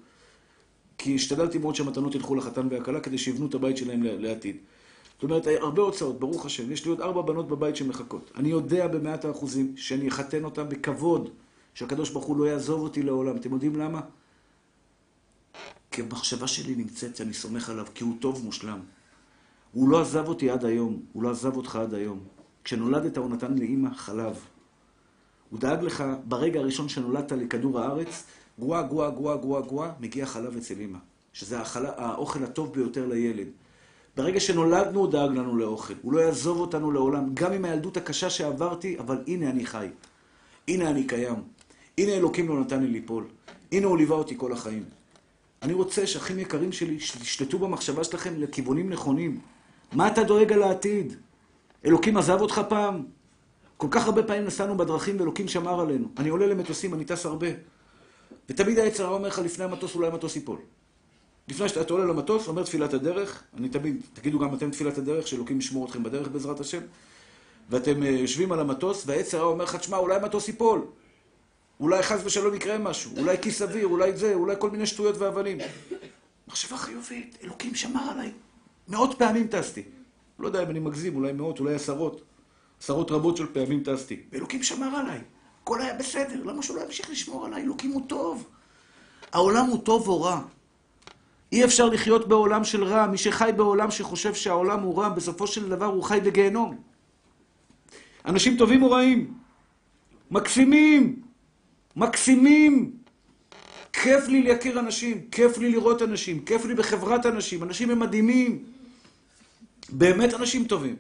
כי 0.98 1.14
השתדלתי 1.14 1.58
מאוד 1.58 1.74
שהמתנות 1.74 2.14
ילכו 2.14 2.34
לחתן 2.34 2.68
והכלה 2.70 3.00
כדי 3.00 3.18
שיבנו 3.18 3.46
את 3.46 3.54
הבית 3.54 3.76
שלהם 3.76 4.02
לעתיד. 4.02 4.56
זאת 5.14 5.22
אומרת, 5.22 5.46
הרבה 5.60 5.82
הוצאות, 5.82 6.20
ברוך 6.20 6.46
השם. 6.46 6.72
יש 6.72 6.84
לי 6.84 6.90
עוד 6.90 7.00
ארבע 7.00 7.22
בנות 7.22 7.48
בבית 7.48 7.76
שמחכות. 7.76 8.30
אני 8.36 8.48
יודע 8.48 8.88
במאת 8.88 9.24
האחוזים 9.24 9.72
שאני 9.76 10.08
אחתן 10.08 10.44
אותן 10.44 10.68
בכבוד, 10.68 11.28
שהקדוש 11.74 12.10
ברוך 12.10 12.24
הוא 12.24 12.36
לא 12.36 12.44
יעזוב 12.44 12.80
אותי 12.80 13.02
לעולם. 13.02 13.36
אתם 13.36 13.52
יודעים 13.52 13.76
למה? 13.76 14.00
כי 15.92 16.02
המחשבה 16.02 16.46
שלי 16.46 16.74
נמצאת 16.74 17.16
שאני 17.16 17.34
סומך 17.34 17.70
עליו, 17.70 17.86
כי 17.94 18.04
הוא 18.04 18.16
טוב 18.20 18.44
מושלם. 18.44 18.78
הוא 19.72 19.88
לא 19.88 20.00
עזב 20.00 20.28
אותי 20.28 20.50
עד 20.50 20.64
היום, 20.64 21.02
הוא 21.12 21.22
לא 21.22 21.30
עזב 21.30 21.56
אותך 21.56 21.76
עד 21.76 21.94
היום. 21.94 22.20
כשנולדת 22.64 23.16
הוא 23.16 23.30
נתן 23.30 23.58
לאימא 23.58 23.94
חלב. 23.94 24.38
הוא 25.50 25.60
דאג 25.60 25.82
לך, 25.82 26.04
ברגע 26.24 26.60
הראשון 26.60 26.88
שנולדת 26.88 27.32
לכדור 27.32 27.80
הארץ, 27.80 28.24
גואה, 28.58 28.82
גואה, 28.82 29.10
גואה, 29.10 29.36
גואה, 29.36 29.60
גואה, 29.60 29.90
מגיע 30.00 30.26
חלב 30.26 30.56
אצל 30.56 30.74
אימא. 30.80 30.98
שזה 31.32 31.60
החלב, 31.60 31.90
האוכל 31.96 32.44
הטוב 32.44 32.72
ביותר 32.72 33.06
לילד. 33.06 33.46
ברגע 34.16 34.40
שנולדנו 34.40 35.00
הוא 35.00 35.10
דאג 35.10 35.30
לנו 35.30 35.56
לאוכל. 35.56 35.94
הוא 36.02 36.12
לא 36.12 36.20
יעזוב 36.20 36.60
אותנו 36.60 36.92
לעולם, 36.92 37.34
גם 37.34 37.52
עם 37.52 37.64
הילדות 37.64 37.96
הקשה 37.96 38.30
שעברתי, 38.30 38.98
אבל 38.98 39.22
הנה 39.26 39.50
אני 39.50 39.66
חי. 39.66 39.86
הנה 40.68 40.90
אני 40.90 41.06
קיים. 41.06 41.42
הנה 41.98 42.12
אלוקים 42.12 42.48
לא 42.48 42.60
נתן 42.60 42.82
לי 42.82 42.88
ליפול. 42.88 43.24
הנה 43.72 43.86
הוא 43.86 43.98
ליווה 43.98 44.16
אותי 44.16 44.34
כל 44.38 44.52
החיים. 44.52 44.84
אני 45.62 45.72
רוצה 45.72 46.06
שאחים 46.06 46.38
יקרים 46.38 46.72
שלי, 46.72 47.00
שתשלטו 47.00 47.58
במחשבה 47.58 48.04
שלכם 48.04 48.34
לכיוונים 48.36 48.90
נכונים. 48.90 49.40
מה 49.92 50.08
אתה 50.08 50.22
דואג 50.22 50.52
על 50.52 50.62
העתיד? 50.62 51.16
אלוקים 51.84 52.16
עזב 52.16 52.40
אותך 52.40 52.60
פעם? 52.68 53.04
כל 53.76 53.86
כך 53.90 54.06
הרבה 54.06 54.22
פעמים 54.22 54.44
נסענו 54.44 54.76
בדרכים 54.76 55.20
ואלוקים 55.20 55.48
שמר 55.48 55.80
עלינו. 55.80 56.08
אני 56.18 56.28
עולה 56.28 56.46
למטוסים, 56.46 56.94
אני 56.94 57.04
טס 57.04 57.26
הרבה. 57.26 57.46
ותמיד 58.48 58.78
היצר 58.78 59.08
אומר 59.08 59.28
לך, 59.28 59.38
לפני 59.38 59.64
המטוס 59.64 59.94
אולי 59.94 60.06
המטוס 60.06 60.36
ייפול. 60.36 60.58
לפני 61.48 61.68
שאתה 61.68 61.92
עולה 61.92 62.04
למטוס, 62.04 62.48
אומר 62.48 62.62
תפילת 62.62 62.94
הדרך, 62.94 63.42
אני 63.56 63.68
תמיד, 63.68 64.02
תגידו 64.12 64.38
גם 64.38 64.54
אתם 64.54 64.70
תפילת 64.70 64.98
הדרך, 64.98 65.26
שאלוקים 65.28 65.58
ישמור 65.58 65.86
אתכם 65.86 66.02
בדרך 66.02 66.28
בעזרת 66.28 66.60
השם, 66.60 66.80
ואתם 67.70 68.02
אה, 68.02 68.08
יושבים 68.08 68.52
על 68.52 68.60
המטוס, 68.60 69.04
והיצר 69.06 69.42
אומר 69.42 69.64
לך, 69.64 69.76
תשמע, 69.76 69.96
אולי 69.96 70.16
המטוס 70.16 70.48
ייפול. 70.48 70.86
אולי 71.82 72.02
חס 72.02 72.20
ושלום 72.24 72.54
יקרה 72.54 72.78
משהו, 72.78 73.10
אולי 73.16 73.38
כיס 73.42 73.62
אוויר, 73.62 73.86
אולי 73.86 74.16
זה, 74.16 74.34
אולי 74.34 74.54
כל 74.58 74.70
מיני 74.70 74.86
שטויות 74.86 75.16
והבלים. 75.18 75.58
מחשבה 76.48 76.76
חיובית, 76.76 77.38
אלוקים 77.44 77.74
שמר 77.74 78.10
עליי. 78.10 78.32
מאות 78.88 79.18
פעמים 79.18 79.46
טסתי. 79.46 79.82
לא 80.38 80.46
יודע 80.46 80.62
אם 80.62 80.70
אני 80.70 80.80
מגזים, 80.80 81.16
אולי 81.16 81.32
מאות, 81.32 81.60
אולי 81.60 81.74
עשרות. 81.74 82.22
עשרות 82.82 83.10
רבות 83.10 83.36
של 83.36 83.46
פעמים 83.52 83.82
טסתי. 83.82 84.20
ואלוקים 84.32 84.62
שמר 84.62 84.96
עליי. 84.96 85.20
הכל 85.62 85.80
היה 85.80 85.94
בסדר, 85.94 86.44
למה 86.44 86.62
שהוא 86.62 86.76
לא 86.76 86.82
ימשיך 86.82 87.10
לשמור 87.10 87.46
עליי? 87.46 87.62
אלוקים 87.62 87.90
הוא 87.90 88.02
טוב. 88.06 88.46
העולם 89.32 89.66
הוא 89.66 89.78
טוב 89.84 90.08
או 90.08 90.22
רע. 90.22 90.40
אי 91.52 91.64
אפשר 91.64 91.86
לחיות 91.86 92.28
בעולם 92.28 92.64
של 92.64 92.84
רע. 92.84 93.06
מי 93.06 93.18
שחי 93.18 93.50
בעולם 93.56 93.90
שחושב 93.90 94.34
שהעולם 94.34 94.80
הוא 94.80 94.98
רע, 94.98 95.08
בסופו 95.08 95.46
של 95.46 95.68
דבר 95.68 95.86
הוא 95.86 96.02
חי 96.02 96.20
בגיהנום. 96.24 96.80
אנשים 98.26 98.56
טובים 98.56 98.82
או 98.82 98.90
רעים? 98.90 99.34
מקסימים, 100.30 101.22
מקסימים, 101.96 102.92
כיף 103.92 104.28
לי 104.28 104.42
להכיר 104.42 104.80
אנשים, 104.80 105.20
כיף 105.30 105.58
לי 105.58 105.70
לראות 105.70 106.02
אנשים, 106.02 106.44
כיף 106.44 106.64
לי 106.64 106.74
בחברת 106.74 107.26
אנשים, 107.26 107.62
אנשים 107.62 107.90
הם 107.90 107.98
מדהימים. 107.98 108.64
באמת 109.88 110.34
אנשים 110.34 110.64
טובים. 110.64 110.96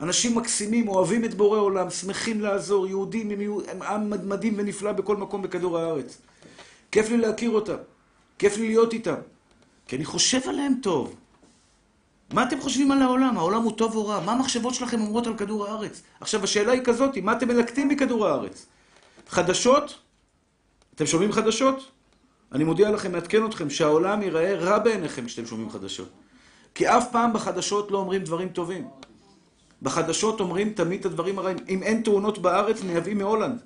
אנשים 0.00 0.38
מקסימים, 0.38 0.88
אוהבים 0.88 1.24
את 1.24 1.34
בורא 1.34 1.58
עולם, 1.58 1.90
שמחים 1.90 2.40
לעזור, 2.40 2.86
יהודים 2.86 3.30
הם, 3.30 3.40
הם 3.68 4.12
עם 4.12 4.28
מדהים 4.28 4.54
ונפלא 4.56 4.92
בכל 4.92 5.16
מקום 5.16 5.42
בכדור 5.42 5.78
הארץ. 5.78 6.18
כיף 6.92 7.08
לי 7.08 7.16
להכיר 7.16 7.50
אותם, 7.50 7.76
כיף 8.38 8.56
לי 8.56 8.68
להיות 8.68 8.92
איתם, 8.92 9.14
כי 9.88 9.96
אני 9.96 10.04
חושב 10.04 10.40
עליהם 10.48 10.74
טוב. 10.82 11.14
מה 12.32 12.42
אתם 12.42 12.60
חושבים 12.60 12.92
על 12.92 13.02
העולם? 13.02 13.36
העולם 13.36 13.62
הוא 13.62 13.72
טוב 13.72 13.96
או 13.96 14.06
רע? 14.06 14.20
מה 14.20 14.32
המחשבות 14.32 14.74
שלכם 14.74 15.00
אומרות 15.00 15.26
על 15.26 15.36
כדור 15.36 15.66
הארץ? 15.66 16.02
עכשיו, 16.20 16.44
השאלה 16.44 16.72
היא 16.72 16.82
כזאת, 16.84 17.18
מה 17.18 17.32
אתם 17.32 17.48
מלקטים 17.48 17.88
מכדור 17.88 18.26
הארץ? 18.26 18.66
חדשות? 19.28 19.98
אתם 20.94 21.06
שומעים 21.06 21.32
חדשות? 21.32 21.90
אני 22.52 22.64
מודיע 22.64 22.90
לכם, 22.90 23.12
מעדכן 23.12 23.46
אתכם, 23.46 23.70
שהעולם 23.70 24.22
ייראה 24.22 24.54
רע 24.54 24.78
בעיניכם 24.78 25.26
כשאתם 25.26 25.46
שומעים 25.46 25.70
חדשות. 25.70 26.08
כי 26.74 26.88
אף 26.88 27.12
פעם 27.12 27.32
בחדשות 27.32 27.90
לא 27.90 27.98
אומרים 27.98 28.22
דברים 28.22 28.48
טובים. 28.48 28.88
בחדשות 29.82 30.40
אומרים 30.40 30.72
תמיד 30.72 31.00
את 31.00 31.06
הדברים 31.06 31.38
הרעים. 31.38 31.56
אם 31.68 31.82
אין 31.82 32.02
תאונות 32.02 32.38
בארץ, 32.38 32.82
מייבאים 32.82 33.18
מהולנד. 33.18 33.62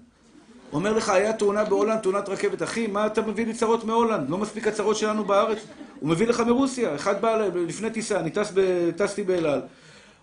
אומר 0.72 0.92
לך, 0.92 1.08
היה 1.08 1.32
תאונה 1.32 1.64
בהולנד, 1.64 2.00
תאונת 2.00 2.28
רכבת. 2.28 2.62
אחי, 2.62 2.86
מה 2.86 3.06
אתה 3.06 3.22
מביא 3.22 3.46
לי 3.46 3.54
צרות 3.54 3.84
מהולנד? 3.84 4.30
לא 4.30 4.38
מספיק 4.38 4.66
הצרות 4.66 4.96
שלנו 4.96 5.24
בארץ. 5.24 5.58
הוא 6.00 6.10
מביא 6.10 6.26
לך 6.26 6.40
מרוסיה. 6.40 6.94
אחד 6.94 7.22
בא 7.22 7.36
לפני 7.54 7.90
טיסה, 7.90 8.20
אני 8.20 8.30
טס 8.30 8.52
ב... 8.54 8.90
טסתי 8.90 9.22
באל 9.22 9.46
על. 9.46 9.62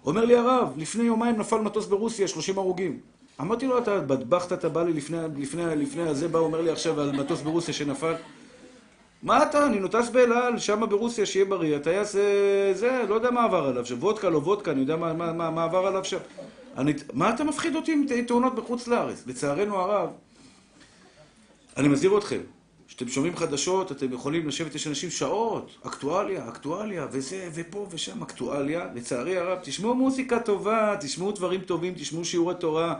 אומר 0.05 0.25
לי 0.25 0.35
הרב, 0.35 0.73
לפני 0.77 1.03
יומיים 1.03 1.35
נפל 1.35 1.57
מטוס 1.57 1.85
ברוסיה, 1.85 2.27
30 2.27 2.57
הרוגים. 2.57 2.99
אמרתי 3.41 3.67
לו, 3.67 3.77
אתה 3.77 3.99
בטבחת, 3.99 4.53
אתה 4.53 4.69
בא 4.69 4.83
לי 4.83 4.93
לפני, 4.93 5.17
לפני, 5.37 5.75
לפני 5.75 6.01
הזה, 6.01 6.27
בא, 6.27 6.39
אומר 6.39 6.61
לי 6.61 6.69
עכשיו 6.69 7.01
על 7.01 7.11
מטוס 7.11 7.41
ברוסיה 7.41 7.73
שנפל. 7.73 8.13
מה 9.23 9.43
אתה? 9.43 9.65
אני 9.65 9.79
נוטס 9.79 10.09
באל 10.09 10.33
על, 10.33 10.59
שם 10.59 10.83
ברוסיה, 10.89 11.25
שיהיה 11.25 11.45
בריא. 11.45 11.75
הטייס 11.75 12.11
זה, 12.73 13.03
לא 13.09 13.15
יודע 13.15 13.31
מה 13.31 13.43
עבר 13.43 13.65
עליו, 13.67 13.85
שוודקה, 13.85 14.29
לא 14.29 14.37
וודקה, 14.37 14.71
אני 14.71 14.79
יודע 14.79 14.95
מה, 14.95 15.13
מה, 15.13 15.33
מה, 15.33 15.49
מה 15.49 15.63
עבר 15.63 15.87
עליו 15.87 16.05
שם. 16.05 16.17
אני, 16.77 16.93
מה 17.13 17.29
אתה 17.29 17.43
מפחיד 17.43 17.75
אותי 17.75 17.91
עם 17.91 18.05
תאונות 18.27 18.55
בחוץ 18.55 18.87
לארץ? 18.87 19.23
לצערנו 19.27 19.77
הרב, 19.77 20.09
אני 21.77 21.87
מזהיר 21.87 22.17
אתכם, 22.17 22.39
כשאתם 22.87 23.07
שומעים 23.07 23.35
חדשות, 23.35 23.91
אתם 23.91 24.13
יכולים 24.13 24.47
לשבת, 24.47 24.75
יש 24.75 24.87
אנשים 24.87 25.09
שעות, 25.09 25.71
אקטואליה, 25.87 26.49
אקטואליה, 26.49 27.07
וזה, 27.11 27.49
ופה 27.53 27.87
ושם 27.91 28.23
אקטואליה. 28.23 28.87
לצערי 28.95 29.37
הרב, 29.37 29.59
תשמעו 29.61 29.95
מוזיקה 29.95 30.39
טובה, 30.39 30.95
תשמעו 30.99 31.31
דברים 31.31 31.61
טובים, 31.61 31.93
תשמעו 31.93 32.25
שיעורי 32.25 32.55
תורה, 32.59 32.95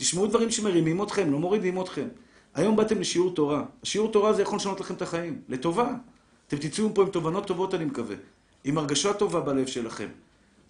תשמעו 0.00 0.26
דברים 0.26 0.50
שמרימים 0.50 1.02
אתכם, 1.02 1.32
לא 1.32 1.38
מורידים 1.38 1.80
אתכם. 1.80 2.08
היום 2.54 2.76
באתם 2.76 3.00
לשיעור 3.00 3.34
תורה. 3.34 3.62
השיעור 3.82 4.12
תורה 4.12 4.32
זה 4.32 4.42
יכול 4.42 4.56
לשנות 4.56 4.80
לכם 4.80 4.94
את 4.94 5.02
החיים, 5.02 5.40
לטובה. 5.48 5.94
אתם 6.48 6.56
תצאו 6.56 6.94
פה 6.94 7.02
עם 7.02 7.08
תובנות 7.08 7.46
טובות, 7.46 7.74
אני 7.74 7.84
מקווה. 7.84 8.16
עם 8.64 8.78
הרגשה 8.78 9.12
טובה 9.12 9.40
בלב 9.40 9.66
שלכם. 9.66 10.08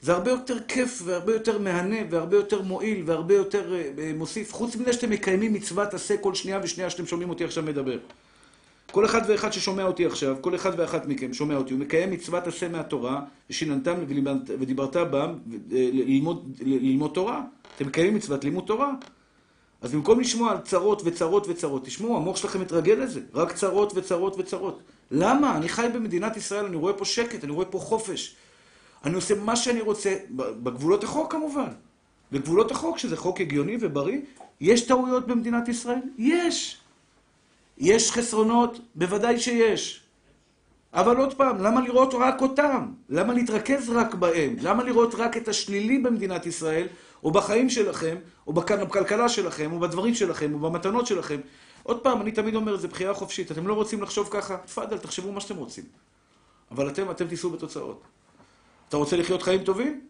זה 0.02 0.12
הרבה 0.12 0.30
יותר 0.30 0.56
כיף 0.68 1.02
והרבה 1.04 1.32
יותר 1.32 1.58
מהנה 1.58 1.96
והרבה 2.10 2.36
יותר 2.36 2.62
מועיל 2.62 3.02
והרבה 3.06 3.34
יותר 3.34 3.72
uh, 3.72 4.00
מוסיף. 4.16 4.52
חוץ 4.52 4.76
מזה 4.76 4.92
שאתם 4.92 5.10
מקיימים 5.10 5.52
מצוות 5.52 5.94
עשה 5.94 6.16
כל 6.16 6.34
שנייה 6.34 6.60
ושנייה 6.62 6.90
שאתם 6.90 7.06
שומעים 7.06 7.30
אותי 7.30 7.44
עכשיו 7.44 7.62
מדבר. 7.62 7.98
כל 8.90 9.04
אחד 9.04 9.20
ואחד 9.28 9.52
ששומע 9.52 9.84
אותי 9.84 10.06
עכשיו, 10.06 10.36
כל 10.40 10.54
אחד 10.54 10.70
ואחת 10.76 11.06
מכם 11.06 11.34
שומע 11.34 11.56
אותי, 11.56 11.72
הוא 11.72 11.80
מקיים 11.80 12.10
מצוות 12.10 12.46
עשה 12.46 12.68
מהתורה, 12.68 13.20
ושיננתם 13.50 13.94
ודיברת 14.58 14.96
בם 14.96 15.34
אה, 15.72 15.90
ללמוד, 15.92 16.56
ללמוד 16.60 17.10
תורה. 17.14 17.42
אתם 17.76 17.86
מקיימים 17.86 18.14
מצוות 18.14 18.44
לימוד 18.44 18.64
תורה. 18.66 18.92
אז 19.80 19.92
במקום 19.92 20.20
לשמוע 20.20 20.50
על 20.50 20.58
צרות 20.58 21.02
וצרות 21.04 21.46
וצרות, 21.48 21.84
תשמעו, 21.84 22.16
המוח 22.16 22.36
שלכם 22.36 22.60
מתרגל 22.60 22.94
לזה. 22.94 23.20
רק 23.34 23.52
צרות 23.52 23.92
וצרות 23.96 24.34
וצרות. 24.38 24.80
למה? 25.10 25.56
אני 25.56 25.68
חי 25.68 25.86
במדינת 25.94 26.36
ישראל, 26.36 26.64
אני 26.64 26.76
רואה 26.76 26.92
פה 26.92 27.04
שקט, 27.04 27.44
אני 27.44 27.52
רואה 27.52 27.66
פה 27.66 27.78
חופש. 27.78 28.36
אני 29.04 29.14
עושה 29.14 29.34
מה 29.34 29.56
שאני 29.56 29.80
רוצה, 29.80 30.16
בגבולות 30.30 31.04
החוק 31.04 31.32
כמובן. 31.32 31.68
בגבולות 32.32 32.70
החוק, 32.70 32.98
שזה 32.98 33.16
חוק 33.16 33.40
הגיוני 33.40 33.76
ובריא. 33.80 34.20
יש 34.60 34.86
טעויות 34.86 35.26
במדינת 35.26 35.68
ישראל? 35.68 36.00
יש. 36.18 36.78
יש 37.78 38.12
חסרונות? 38.12 38.80
בוודאי 38.94 39.38
שיש. 39.38 40.02
אבל 40.94 41.16
עוד 41.16 41.34
פעם, 41.34 41.62
למה 41.62 41.80
לראות 41.80 42.14
רק 42.14 42.42
אותם? 42.42 42.86
למה 43.08 43.32
להתרכז 43.34 43.90
רק 43.90 44.14
בהם? 44.14 44.56
למה 44.62 44.84
לראות 44.84 45.14
רק 45.14 45.36
את 45.36 45.48
השלילי 45.48 45.98
במדינת 45.98 46.46
ישראל, 46.46 46.86
או 47.24 47.30
בחיים 47.30 47.70
שלכם, 47.70 48.16
או 48.46 48.52
בכלכלה 48.52 49.28
שלכם, 49.28 49.72
או 49.72 49.80
בדברים 49.80 50.14
שלכם, 50.14 50.54
או 50.54 50.58
במתנות 50.58 51.06
שלכם? 51.06 51.40
עוד 51.82 52.00
פעם, 52.00 52.20
אני 52.20 52.32
תמיד 52.32 52.54
אומר, 52.54 52.76
זה 52.76 52.88
בחירה 52.88 53.14
חופשית. 53.14 53.52
אתם 53.52 53.66
לא 53.66 53.74
רוצים 53.74 54.02
לחשוב 54.02 54.28
ככה? 54.30 54.56
תפאדל, 54.56 54.98
תחשבו 54.98 55.32
מה 55.32 55.40
שאתם 55.40 55.56
רוצים. 55.56 55.84
אבל 56.70 56.88
אתם, 56.88 57.10
אתם 57.10 57.26
תישאו 57.26 57.50
בתוצאות. 57.50 58.02
אתה 58.88 58.96
רוצה 58.96 59.16
לחיות 59.16 59.42
חיים 59.42 59.64
טובים? 59.64 60.00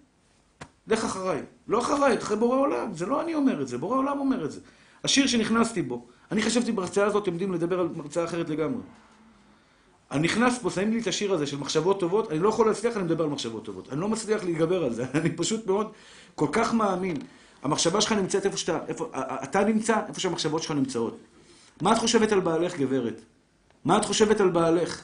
לך 0.87 1.05
אחריי. 1.05 1.43
לא 1.69 1.79
אחריי, 1.79 2.19
אחרי 2.19 2.37
בורא 2.37 2.57
עולם. 2.57 2.95
זה 2.95 3.07
לא 3.07 3.23
אני 3.23 3.35
אומר 3.35 3.63
את 3.63 3.69
זה, 3.69 3.79
בורא 3.79 3.97
עולם 3.97 4.19
אומר 4.19 4.45
את 4.45 4.53
זה. 4.53 4.61
השיר 5.05 5.27
שנכנסתי 5.27 5.83
בו, 5.83 6.07
אני 6.31 6.43
חשבתי 6.43 6.73
בהרצאה 6.73 7.07
הזאת, 7.07 7.23
אתם 7.23 7.33
יודעים 7.33 7.53
לדבר 7.53 7.81
על 7.81 7.89
הרצאה 7.99 8.25
אחרת 8.25 8.49
לגמרי. 8.49 8.81
אני 10.11 10.23
נכנס 10.23 10.59
פה, 10.59 10.71
שמים 10.71 10.91
לי 10.91 11.01
את 11.01 11.07
השיר 11.07 11.33
הזה 11.33 11.47
של 11.47 11.57
מחשבות 11.57 12.01
טובות, 12.01 12.31
אני 12.31 12.39
לא 12.39 12.49
יכול 12.49 12.67
להצליח, 12.67 12.97
אני 12.97 13.05
מדבר 13.05 13.25
על 13.25 13.31
מחשבות 13.31 13.65
טובות. 13.65 13.93
אני 13.93 14.01
לא 14.01 14.09
מצליח 14.09 14.45
להתגבר 14.45 14.85
על 14.85 14.93
זה, 14.93 15.05
אני 15.15 15.37
פשוט 15.37 15.67
מאוד, 15.67 15.93
כל 16.35 16.47
כך 16.53 16.75
מאמין. 16.75 17.17
המחשבה 17.63 18.01
שלך 18.01 18.13
נמצאת 18.13 18.47
איפה 18.47 18.57
שאתה, 18.57 18.79
איפה, 18.89 19.11
אתה 19.15 19.65
נמצא, 19.65 19.97
איפה 20.09 20.21
שהמחשבות 20.21 20.63
שלך 20.63 20.71
נמצאות. 20.71 21.17
מה 21.83 21.93
את 21.93 21.99
חושבת 21.99 22.33
על 22.33 22.41
בעלך, 22.41 22.79
גברת? 22.79 23.21
מה 23.85 23.99
את 23.99 24.05
חושבת 24.05 24.41
על 24.41 24.51
בעלך? 24.51 25.03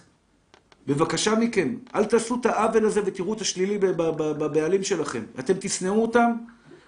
בבקשה 0.87 1.35
מכם, 1.35 1.75
אל 1.95 2.05
תעשו 2.05 2.37
את 2.41 2.47
העוול 2.47 2.87
הזה 2.87 3.01
ותראו 3.05 3.33
את 3.33 3.41
השלילי 3.41 3.79
בבעלים 3.79 4.83
שלכם. 4.83 5.25
אתם 5.39 5.53
תשנאו 5.61 6.03
אותם, 6.03 6.33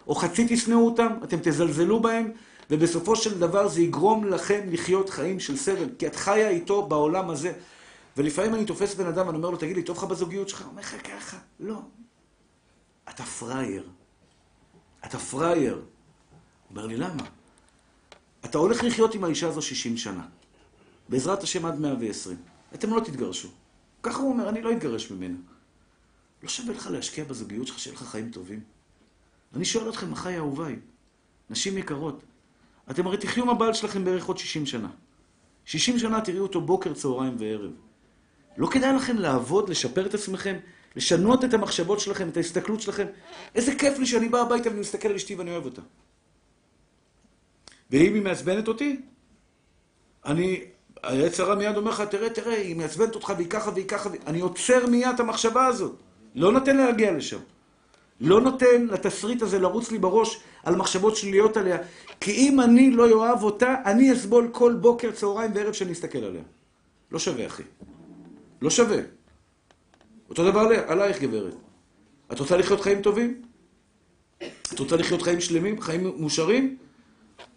או 0.07 0.14
חצי 0.14 0.47
תשנאו 0.49 0.86
אותם, 0.86 1.09
אתם 1.24 1.36
תזלזלו 1.43 2.01
בהם, 2.01 2.30
ובסופו 2.70 3.16
של 3.16 3.39
דבר 3.39 3.68
זה 3.68 3.80
יגרום 3.82 4.24
לכם 4.24 4.61
לחיות 4.70 5.11
חיים 5.11 5.41
של 5.41 5.57
סבל, 5.57 5.89
כי 5.99 6.07
את 6.07 6.16
חיה 6.16 6.49
איתו 6.49 6.82
בעולם 6.86 7.30
הזה. 7.30 7.53
ולפעמים 8.16 8.55
אני 8.55 8.64
תופס 8.64 8.95
בן 8.95 9.07
אדם 9.07 9.26
ואני 9.26 9.39
אומר 9.39 9.51
לו, 9.51 9.57
תגיד 9.57 9.76
לי, 9.76 9.82
טוב 9.82 9.97
לך 9.97 10.05
בזוגיות 10.05 10.49
שלך? 10.49 10.62
הוא 10.62 10.70
אומר 10.70 10.82
לך 10.82 10.95
ככה, 11.07 11.36
לא. 11.61 11.80
אתה 13.09 13.22
פראייר. 13.22 13.97
אתה 15.05 15.18
פראייר. 15.18 15.82
אומר 16.70 16.86
לי, 16.86 16.96
למה? 16.96 17.22
אתה 18.44 18.59
הולך 18.59 18.84
לחיות 18.84 19.14
עם 19.14 19.24
האישה 19.24 19.49
הזו 19.49 19.62
60 19.62 19.96
שנה. 19.96 20.26
בעזרת 21.09 21.42
השם 21.42 21.66
עד 21.66 21.80
120. 21.80 22.36
אתם 22.74 22.90
לא 22.94 23.01
תתגרשו. 23.01 23.49
ככה 24.03 24.18
הוא 24.18 24.32
אומר, 24.32 24.49
אני 24.49 24.62
לא 24.62 24.72
אתגרש 24.72 25.11
ממנה. 25.11 25.38
לא 26.42 26.49
שווה 26.49 26.74
לך 26.74 26.86
להשקיע 26.86 27.24
בזוגיות 27.24 27.66
שלך, 27.66 27.78
שיהיה 27.78 27.96
לך 27.96 28.03
חיים 28.03 28.30
טובים? 28.30 28.61
אני 29.57 29.64
שואל 29.64 29.88
אתכם, 29.88 30.12
אחיי 30.12 30.36
אהוביי, 30.36 30.76
נשים 31.51 31.78
יקרות, 31.78 32.22
אתם 32.90 33.07
הרי 33.07 33.16
תחיו 33.16 33.44
עם 33.44 33.51
הבעל 33.51 33.72
שלכם 33.72 34.05
בערך 34.05 34.24
עוד 34.24 34.38
60 34.38 34.66
שנה. 34.66 34.88
60 35.64 35.99
שנה 35.99 36.20
תראו 36.20 36.42
אותו 36.42 36.61
בוקר, 36.61 36.94
צהריים 36.94 37.36
וערב. 37.38 37.72
לא 38.57 38.66
כדאי 38.66 38.92
לכם 38.96 39.16
לעבוד, 39.16 39.68
לשפר 39.68 40.07
את 40.07 40.14
עצמכם, 40.14 40.59
לשנות 40.99 41.44
את 41.44 41.55
המחשבות 41.55 42.01
שלכם, 42.01 42.28
את 42.28 42.36
ההסתכלות 42.36 42.80
שלכם? 42.80 43.07
איזה 43.55 43.74
כיף 43.74 43.99
לי 43.99 44.07
שאני 44.07 44.28
בא 44.28 44.40
הביתה 44.40 44.68
ואני 44.68 44.80
מסתכל 44.80 45.09
על 45.09 45.14
אשתי 45.14 45.34
ואני 45.34 45.51
אוהב 45.51 45.64
אותה. 45.64 45.82
ואם 47.90 48.14
היא 48.14 48.22
מעצבנת 48.22 48.68
אותי, 48.68 49.01
אני 50.26 50.64
היצר 51.03 51.42
הרע 51.42 51.55
מיד 51.55 51.76
אומר 51.76 51.90
לך, 51.90 52.01
תראה, 52.01 52.30
תראה, 52.30 52.55
היא 52.55 52.76
מעצבנת 52.76 53.14
אותך 53.14 53.32
והיא 53.36 53.49
ככה 53.49 53.70
והיא 53.70 53.88
ככה, 53.88 54.11
אני 54.26 54.40
עוצר 54.40 54.86
מיד 54.86 55.14
את 55.14 55.20
המחשבה 55.20 55.66
הזאת. 55.66 55.92
לא 56.34 56.53
נותן 56.53 56.76
להגיע 56.76 57.12
לשם. 57.12 57.38
לא 58.20 58.40
נותן 58.40 58.86
לתסריט 58.90 59.42
הזה 59.42 59.59
לרוץ 59.59 59.90
לי 59.90 59.99
בראש 59.99 60.40
על 60.64 60.76
מחשבות 60.76 61.16
שליליות 61.16 61.57
עליה. 61.57 61.78
כי 62.20 62.32
אם 62.32 62.61
אני 62.61 62.90
לא 62.90 63.11
אוהב 63.11 63.42
אותה, 63.42 63.74
אני 63.84 64.12
אסבול 64.12 64.49
כל 64.53 64.74
בוקר, 64.80 65.11
צהריים 65.11 65.51
וערב 65.55 65.72
שאני 65.72 65.92
אסתכל 65.92 66.18
עליה. 66.18 66.42
לא 67.11 67.18
שווה, 67.18 67.46
אחי. 67.46 67.62
לא 68.62 68.70
שווה. 68.70 69.17
אותו 70.30 70.50
דבר 70.50 70.60
עלייך, 70.86 71.22
גברת. 71.22 71.54
את 72.32 72.40
רוצה 72.40 72.56
לחיות 72.56 72.80
חיים 72.80 73.02
טובים? 73.02 73.42
את 74.72 74.78
רוצה 74.78 74.96
לחיות 74.96 75.22
חיים 75.22 75.40
שלמים, 75.40 75.80
חיים 75.80 76.12
מאושרים? 76.20 76.76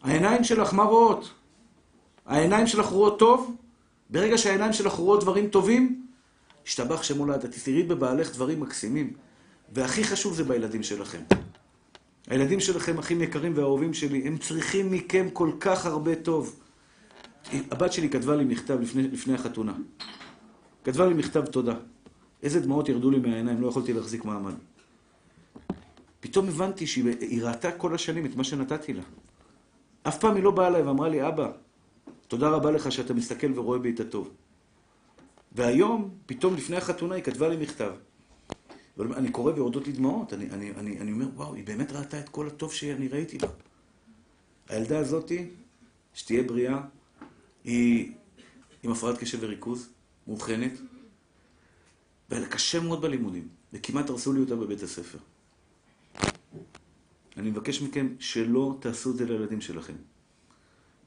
העיניים 0.02 0.44
שלך, 0.44 0.74
מה 0.74 0.84
רואות? 0.84 1.34
העיניים 2.26 2.68
שלך 2.68 2.86
רואות 2.86 3.20
טוב, 3.20 3.56
ברגע 4.10 4.38
שהעיניים 4.38 4.74
שלך 4.74 4.94
רואות 4.94 5.22
דברים 5.22 5.48
טובים, 5.48 6.06
השתבח 6.66 7.04
שם 7.04 7.18
הולד, 7.18 7.44
את 7.44 7.56
תראי 7.64 7.84
בבעלך 7.84 8.34
דברים 8.34 8.60
מקסימים. 8.60 9.14
והכי 9.74 10.04
חשוב 10.04 10.34
זה 10.34 10.44
בילדים 10.44 10.84
שלכם. 10.84 11.22
הילדים 12.28 12.60
שלכם, 12.60 12.98
אחים 12.98 13.22
יקרים 13.22 13.54
ואהובים 13.56 13.94
שלי, 13.94 14.28
הם 14.28 14.38
צריכים 14.38 14.92
מכם 14.92 15.28
כל 15.34 15.52
כך 15.60 15.86
הרבה 15.86 16.16
טוב. 16.16 16.60
הבת 17.52 17.94
שלי 17.94 18.10
כתבה 18.10 18.36
לי 18.36 18.44
מכתב 18.44 18.82
לפני, 18.82 19.04
לפני 19.04 19.34
החתונה. 19.34 19.74
כתבה 20.84 21.06
לי 21.06 21.14
מכתב 21.14 21.46
תודה. 21.46 21.76
איזה 22.44 22.60
דמעות 22.60 22.90
ירדו 22.90 23.12
לי 23.12 23.20
מהעיניים, 23.20 23.62
לא 23.62 23.68
יכולתי 23.68 23.94
להחזיק 23.94 24.26
מעמד. 24.26 24.54
פתאום 26.20 26.48
הבנתי 26.48 26.88
שהיא 26.88 27.44
ראתה 27.44 27.72
כל 27.72 27.96
השנים 27.96 28.26
את 28.26 28.36
מה 28.36 28.44
שנתתי 28.44 28.94
לה. 28.94 29.04
אף 30.04 30.20
פעם 30.20 30.36
היא 30.36 30.44
לא 30.44 30.52
באה 30.52 30.68
אליי 30.68 30.82
ואמרה 30.82 31.10
לי, 31.10 31.28
אבא, 31.28 31.52
תודה 32.28 32.50
רבה 32.50 32.72
לך 32.72 32.92
שאתה 32.92 33.14
מסתכל 33.14 33.60
ורואה 33.60 33.80
בי 33.80 33.92
את 33.92 34.00
הטוב. 34.00 34.30
והיום, 35.52 36.10
פתאום 36.26 36.56
לפני 36.56 36.78
החתונה, 36.78 37.16
היא 37.16 37.24
כתבה 37.24 37.50
לי 37.50 37.58
מכתב. 37.58 37.92
אני 39.00 39.32
קורא 39.32 39.54
ויורדות 39.54 39.88
לי 39.88 39.94
דמעות, 39.94 40.34
אני, 40.34 40.50
אני, 40.50 40.72
אני, 40.72 41.00
אני 41.00 41.12
אומר, 41.12 41.26
וואו, 41.36 41.54
היא 41.54 41.66
באמת 41.66 41.92
ראתה 41.92 42.20
את 42.20 42.30
כל 42.30 42.48
הטוב 42.48 42.74
שאני 42.74 43.08
ראיתי 43.08 43.38
בה. 43.38 43.48
הילדה 44.70 45.00
הזאתי, 45.00 45.48
שתהיה 46.14 46.44
בריאה, 46.44 46.82
היא 47.64 48.12
עם 48.84 48.92
הפרעת 48.92 49.18
קשב 49.18 49.38
וריכוז, 49.42 49.90
מאובחנת, 50.28 50.72
והיה 52.32 52.44
לה 52.44 52.50
קשה 52.50 52.80
מאוד 52.80 53.02
בלימודים, 53.02 53.48
וכמעט 53.74 54.10
הרסו 54.10 54.34
לי 54.34 54.40
אותה 54.40 54.56
בבית 54.56 54.84
הספר. 54.84 55.18
אני 57.38 57.50
מבקש 57.50 57.82
מכם 57.82 58.08
שלא 58.20 58.78
תעשו 58.80 59.12
את 59.12 59.18
זה 59.18 59.26
לילדים 59.26 59.62
שלכם. 59.62 59.94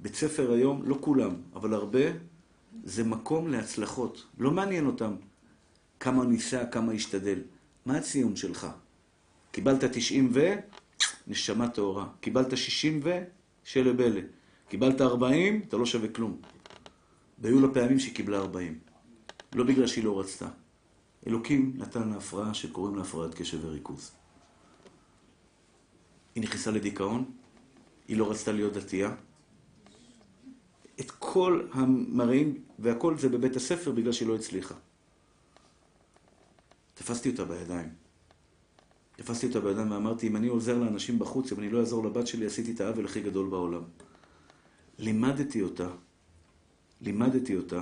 בית 0.01 0.15
ספר 0.15 0.53
היום, 0.53 0.83
לא 0.87 0.99
כולם, 1.01 1.37
אבל 1.55 1.75
הרבה, 1.75 2.01
זה 2.85 3.05
מקום 3.05 3.49
להצלחות. 3.49 4.27
לא 4.39 4.51
מעניין 4.51 4.87
אותם 4.87 5.15
כמה 6.01 6.25
ניסה, 6.25 6.67
כמה 6.67 6.93
השתדל. 6.93 7.39
מה 7.87 7.97
הציון 7.97 8.37
שלך? 8.37 8.67
קיבלת 9.53 9.85
90 9.85 10.31
ו... 10.35 10.55
נשמה 11.27 11.69
טהורה. 11.69 12.09
קיבלת 12.21 12.57
60 12.57 13.01
ו... 13.05 13.19
שלבלה. 13.65 14.21
קיבלת 14.69 15.01
40, 15.01 15.63
אתה 15.69 15.77
לא 15.77 15.87
שווה 15.87 16.09
כלום. 16.09 16.41
והיו 17.39 17.61
לה 17.61 17.75
פעמים 17.75 17.99
שהיא 17.99 18.15
קיבלה 18.15 18.39
40. 18.39 18.79
לא 19.55 19.65
בגלל 19.65 19.87
שהיא 19.87 20.05
לא 20.05 20.21
רצתה. 20.21 20.49
אלוקים 21.27 21.73
נתן 21.77 22.09
לה 22.09 22.17
הפרעה 22.17 22.55
שקוראים 22.55 22.97
לה 22.97 23.03
הפרעת 23.03 23.35
קשב 23.35 23.59
וריכוז. 23.65 24.11
היא 26.35 26.43
נכנסה 26.43 26.71
לדיכאון, 26.71 27.25
היא 28.09 28.17
לא 28.17 28.31
רצתה 28.31 28.53
להיות 28.53 28.73
דתייה. 28.73 29.15
את 31.01 31.11
כל 31.11 31.67
המראים 31.73 32.65
והכל 32.79 33.19
זה 33.19 33.29
בבית 33.29 33.57
הספר 33.57 33.91
בגלל 33.91 34.13
שהיא 34.13 34.29
לא 34.29 34.37
הצליחה. 34.37 34.75
תפסתי 36.95 37.31
אותה 37.31 37.45
בידיים. 37.45 37.89
תפסתי 39.17 39.47
אותה 39.47 39.61
בידיים 39.61 39.91
ואמרתי, 39.91 40.29
אם 40.29 40.37
אני 40.37 40.49
עוזר 40.49 40.79
לאנשים 40.79 41.19
בחוץ, 41.19 41.53
אם 41.53 41.59
אני 41.59 41.71
לא 41.71 41.81
אעזור 41.81 42.05
לבת 42.05 42.27
שלי, 42.27 42.47
עשיתי 42.47 42.73
את 42.73 42.81
העוול 42.81 43.05
הכי 43.05 43.21
גדול 43.21 43.51
בעולם. 43.51 43.83
לימדתי 44.99 45.63
אותה, 45.63 45.89
לימדתי 47.01 47.57
אותה 47.57 47.81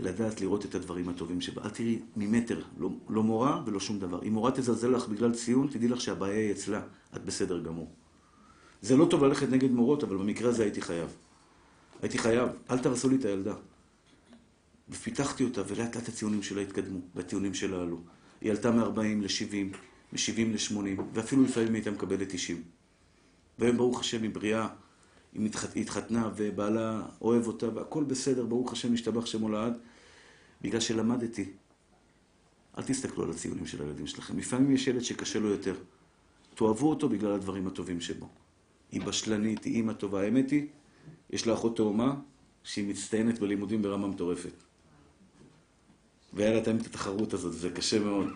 לדעת 0.00 0.40
לראות 0.40 0.64
את 0.64 0.74
הדברים 0.74 1.08
הטובים 1.08 1.40
שבה. 1.40 1.62
אל 1.64 1.70
תראי 1.70 1.98
ממטר, 2.16 2.62
לא, 2.78 2.90
לא 3.08 3.22
מורה 3.22 3.62
ולא 3.66 3.80
שום 3.80 3.98
דבר. 3.98 4.22
אם 4.22 4.32
מורה 4.32 4.50
תזלזל 4.50 4.88
לך 4.88 5.08
בגלל 5.08 5.34
ציון, 5.34 5.68
תדעי 5.70 5.88
לך 5.88 6.00
שהבעיה 6.00 6.38
היא 6.38 6.52
אצלה, 6.52 6.82
את 7.16 7.24
בסדר 7.24 7.60
גמור. 7.60 7.92
זה 8.82 8.96
לא 8.96 9.06
טוב 9.10 9.24
ללכת 9.24 9.48
נגד 9.48 9.70
מורות, 9.70 10.04
אבל 10.04 10.16
במקרה 10.16 10.48
הזה 10.48 10.62
הייתי 10.62 10.80
חייב. 10.80 11.16
הייתי 12.02 12.18
חייב, 12.18 12.48
אל 12.70 12.78
תרסו 12.78 13.08
לי 13.08 13.16
את 13.16 13.24
הילדה. 13.24 13.54
ופיתחתי 14.88 15.44
אותה, 15.44 15.62
ולאט 15.68 15.96
לאט 15.96 16.08
הציונים 16.08 16.42
שלה 16.42 16.60
התקדמו, 16.60 16.98
והטיעונים 17.14 17.54
שלה 17.54 17.82
עלו. 17.82 18.00
היא 18.40 18.50
עלתה 18.50 18.70
מ-40 18.70 19.00
ל-70, 19.22 19.76
מ-70 20.12 20.72
ל-80, 20.74 21.02
ואפילו 21.14 21.42
לפעמים 21.42 21.68
היא 21.68 21.74
הייתה 21.74 21.90
מקבלת 21.90 22.28
90. 22.28 22.62
והיום, 23.58 23.76
ברוך 23.76 24.00
השם, 24.00 24.22
היא 24.22 24.30
בריאה, 24.30 24.68
היא 25.34 25.50
התחתנה, 25.76 26.30
ובעלה 26.36 27.02
אוהב 27.22 27.46
אותה, 27.46 27.74
והכל 27.74 28.04
בסדר, 28.04 28.46
ברוך 28.46 28.72
השם, 28.72 28.92
משתבח 28.92 29.26
שמו 29.26 29.48
לעד, 29.48 29.72
בגלל 30.62 30.80
שלמדתי. 30.80 31.44
אל 32.78 32.82
תסתכלו 32.82 33.24
על 33.24 33.30
הציונים 33.30 33.66
של 33.66 33.82
הילדים 33.82 34.06
שלכם. 34.06 34.38
לפעמים 34.38 34.72
יש 34.72 34.86
ילד 34.86 35.00
שקשה 35.00 35.38
לו 35.38 35.48
יותר. 35.48 35.74
תאהבו 36.54 36.90
אותו 36.90 37.08
בגלל 37.08 37.32
הדברים 37.32 37.66
הטובים 37.66 38.00
שבו. 38.00 38.28
היא 38.92 39.00
בשלנית, 39.00 39.64
היא 39.64 39.74
אימא 39.74 39.92
טובה. 39.92 40.22
האמת 40.22 40.50
היא, 40.50 40.66
יש 41.30 41.46
לה 41.46 41.54
אחות 41.54 41.76
תאומה 41.76 42.14
שהיא 42.64 42.88
מצטיינת 42.88 43.38
בלימודים 43.38 43.82
ברמה 43.82 44.08
מטורפת. 44.08 44.52
והיה 46.32 46.54
לה 46.54 46.60
תמיד 46.60 46.80
את 46.80 46.86
התחרות 46.86 47.34
הזאת, 47.34 47.52
זה 47.52 47.70
קשה 47.70 47.98
מאוד. 47.98 48.28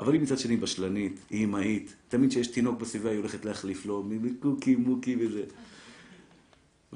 אבל 0.00 0.12
היא 0.12 0.20
מצד 0.20 0.38
שני 0.38 0.56
בשלנית, 0.56 1.20
היא 1.30 1.40
אימהית. 1.40 1.94
תמיד 2.08 2.30
כשיש 2.30 2.46
תינוק 2.46 2.80
בסביבה 2.80 3.10
היא 3.10 3.18
הולכת 3.18 3.44
להחליף 3.44 3.86
לו, 3.86 4.02
מקוקי, 4.02 4.76
מוקי 4.76 5.16
וזה. 5.20 5.44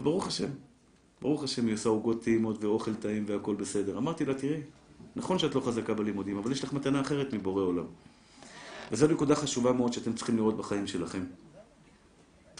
וברוך 0.01 0.27
השם, 0.27 0.49
ברוך 1.21 1.45
השם 1.45 1.67
היא 1.67 1.75
עושה 1.75 1.89
עוגות 1.89 2.23
טעימות 2.23 2.65
ואוכל 2.65 2.95
טעים 2.95 3.25
והכל 3.27 3.55
בסדר. 3.55 3.99
אמרתי 3.99 4.25
לה, 4.25 4.35
תראי, 4.35 4.61
נכון 5.17 5.39
שאת 5.39 5.55
לא 5.55 5.61
חזקה 5.61 5.95
בלימודים, 5.95 6.37
אבל 6.37 6.53
יש 6.53 6.65
לך 6.65 6.73
מתנה 6.73 7.01
אחרת 7.01 7.33
מבורא 7.33 7.63
עולם. 7.63 7.85
וזו 8.93 9.07
נקודה 9.07 9.37
חשובה 9.37 9.73
מאוד 9.73 9.93
שאתם 9.93 10.13
צריכים 10.13 10.37
לראות 10.37 10.57
בחיים 10.57 10.87
שלכם. 10.87 11.25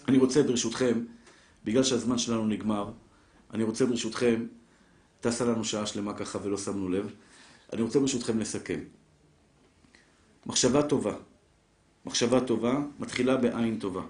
אני 0.09 0.19
רוצה, 0.19 0.43
ברשותכם, 0.43 1.05
בגלל 1.65 1.83
שהזמן 1.83 2.19
שלנו 2.19 2.47
נגמר, 2.47 2.91
אני 3.55 3.63
רוצה 3.63 3.87
ברשותכם, 3.87 4.47
טסה 5.21 5.45
לנו 5.45 5.65
שעה 5.65 5.87
שלמה 5.87 6.15
ככה 6.15 6.39
ולא 6.43 6.59
שמנו 6.59 6.89
לב, 6.89 7.15
אני 7.73 7.83
רוצה 7.83 7.99
ברשותכם 8.01 8.39
לסכם. 8.39 8.81
מחשבה 10.47 10.83
טובה, 10.83 11.15
מחשבה 12.07 12.41
טובה 12.41 12.79
מתחילה 12.99 13.37
בעין 13.37 13.79
טובה. 13.79 14.03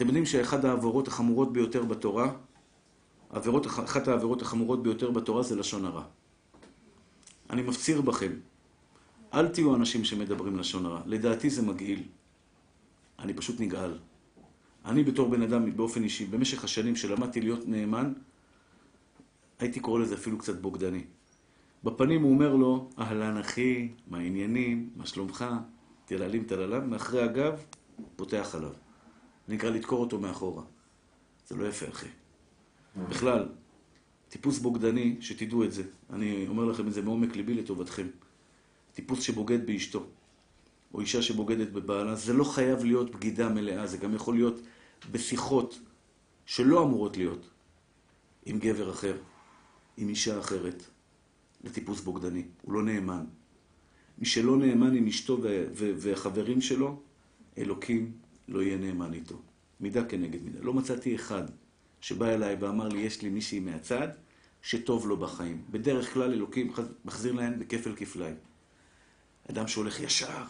אתם 0.00 0.08
יודעים 0.08 0.26
שאחת 0.26 0.64
העבירות 0.64 1.08
החמורות 1.08 1.52
ביותר 1.52 1.84
בתורה, 1.84 2.32
עבירות, 3.30 3.66
אחת 3.66 4.08
העבירות 4.08 4.42
החמורות 4.42 4.82
ביותר 4.82 5.10
בתורה 5.10 5.42
זה 5.42 5.56
לשון 5.56 5.84
הרע. 5.84 6.04
אני 7.50 7.62
מפציר 7.62 8.00
בכם, 8.00 8.32
אל 9.34 9.48
תהיו 9.48 9.74
אנשים 9.74 10.04
שמדברים 10.04 10.56
לשון 10.56 10.86
הרע. 10.86 11.00
לדעתי 11.06 11.50
זה 11.50 11.62
מגעיל. 11.62 12.02
אני 13.18 13.34
פשוט 13.34 13.60
נגעל. 13.60 13.98
אני 14.84 15.04
בתור 15.04 15.28
בן 15.28 15.42
אדם, 15.42 15.76
באופן 15.76 16.02
אישי, 16.02 16.26
במשך 16.26 16.64
השנים 16.64 16.96
שלמדתי 16.96 17.40
להיות 17.40 17.68
נאמן, 17.68 18.12
הייתי 19.58 19.80
קורא 19.80 20.00
לזה 20.00 20.14
אפילו 20.14 20.38
קצת 20.38 20.60
בוגדני. 20.60 21.04
בפנים 21.84 22.22
הוא 22.22 22.32
אומר 22.32 22.54
לו, 22.54 22.88
אהלן 22.98 23.36
אחי, 23.36 23.88
מה 24.06 24.18
העניינים, 24.18 24.90
מה 24.96 25.06
שלומך, 25.06 25.44
תללים 26.04 26.44
תללם, 26.44 26.90
מאחרי 26.90 27.22
הגב, 27.22 27.64
פותח 28.16 28.54
עליו. 28.54 28.89
זה 29.50 29.54
נקרא 29.54 29.70
לדקור 29.70 30.00
אותו 30.00 30.18
מאחורה. 30.18 30.62
זה 31.48 31.56
לא 31.56 31.68
יפה, 31.68 31.88
אחי. 31.88 32.08
בכלל, 33.08 33.48
טיפוס 34.28 34.58
בוגדני, 34.58 35.16
שתדעו 35.20 35.64
את 35.64 35.72
זה, 35.72 35.82
אני 36.10 36.48
אומר 36.48 36.64
לכם 36.64 36.88
את 36.88 36.92
זה 36.92 37.02
מעומק 37.02 37.36
ליבי 37.36 37.54
לטובתכם. 37.54 38.06
טיפוס 38.94 39.20
שבוגד 39.20 39.66
באשתו, 39.66 40.06
או 40.94 41.00
אישה 41.00 41.22
שבוגדת 41.22 41.70
בבעלה, 41.70 42.14
זה 42.14 42.32
לא 42.32 42.44
חייב 42.44 42.84
להיות 42.84 43.10
בגידה 43.10 43.48
מלאה, 43.48 43.86
זה 43.86 43.96
גם 43.98 44.14
יכול 44.14 44.34
להיות 44.34 44.60
בשיחות 45.10 45.80
שלא 46.46 46.82
אמורות 46.82 47.16
להיות 47.16 47.50
עם 48.46 48.58
גבר 48.58 48.90
אחר, 48.90 49.16
עם 49.96 50.08
אישה 50.08 50.38
אחרת, 50.38 50.82
לטיפוס 51.64 52.00
בוגדני. 52.00 52.44
הוא 52.62 52.72
לא 52.72 52.82
נאמן. 52.82 53.24
מי 54.18 54.26
שלא 54.26 54.56
נאמן 54.56 54.96
עם 54.96 55.06
אשתו 55.06 55.38
והחברים 55.74 56.60
שלו, 56.60 57.00
אלוקים 57.58 58.12
לא 58.50 58.62
יהיה 58.62 58.76
נאמן 58.76 59.14
איתו. 59.14 59.42
מידה 59.80 60.04
כנגד 60.04 60.42
מידה. 60.42 60.58
לא 60.62 60.74
מצאתי 60.74 61.14
אחד 61.14 61.42
שבא 62.00 62.26
אליי 62.26 62.56
ואמר 62.60 62.88
לי, 62.88 63.00
יש 63.00 63.22
לי 63.22 63.28
מישהי 63.28 63.60
מהצד, 63.60 64.08
שטוב 64.62 65.06
לו 65.06 65.16
בחיים. 65.16 65.62
בדרך 65.70 66.14
כלל 66.14 66.32
אלוקים 66.32 66.72
מחזיר 67.04 67.32
להם 67.32 67.58
בכפל 67.58 67.96
כפליים. 67.96 68.34
אדם 69.50 69.68
שהולך 69.68 70.00
ישר, 70.00 70.44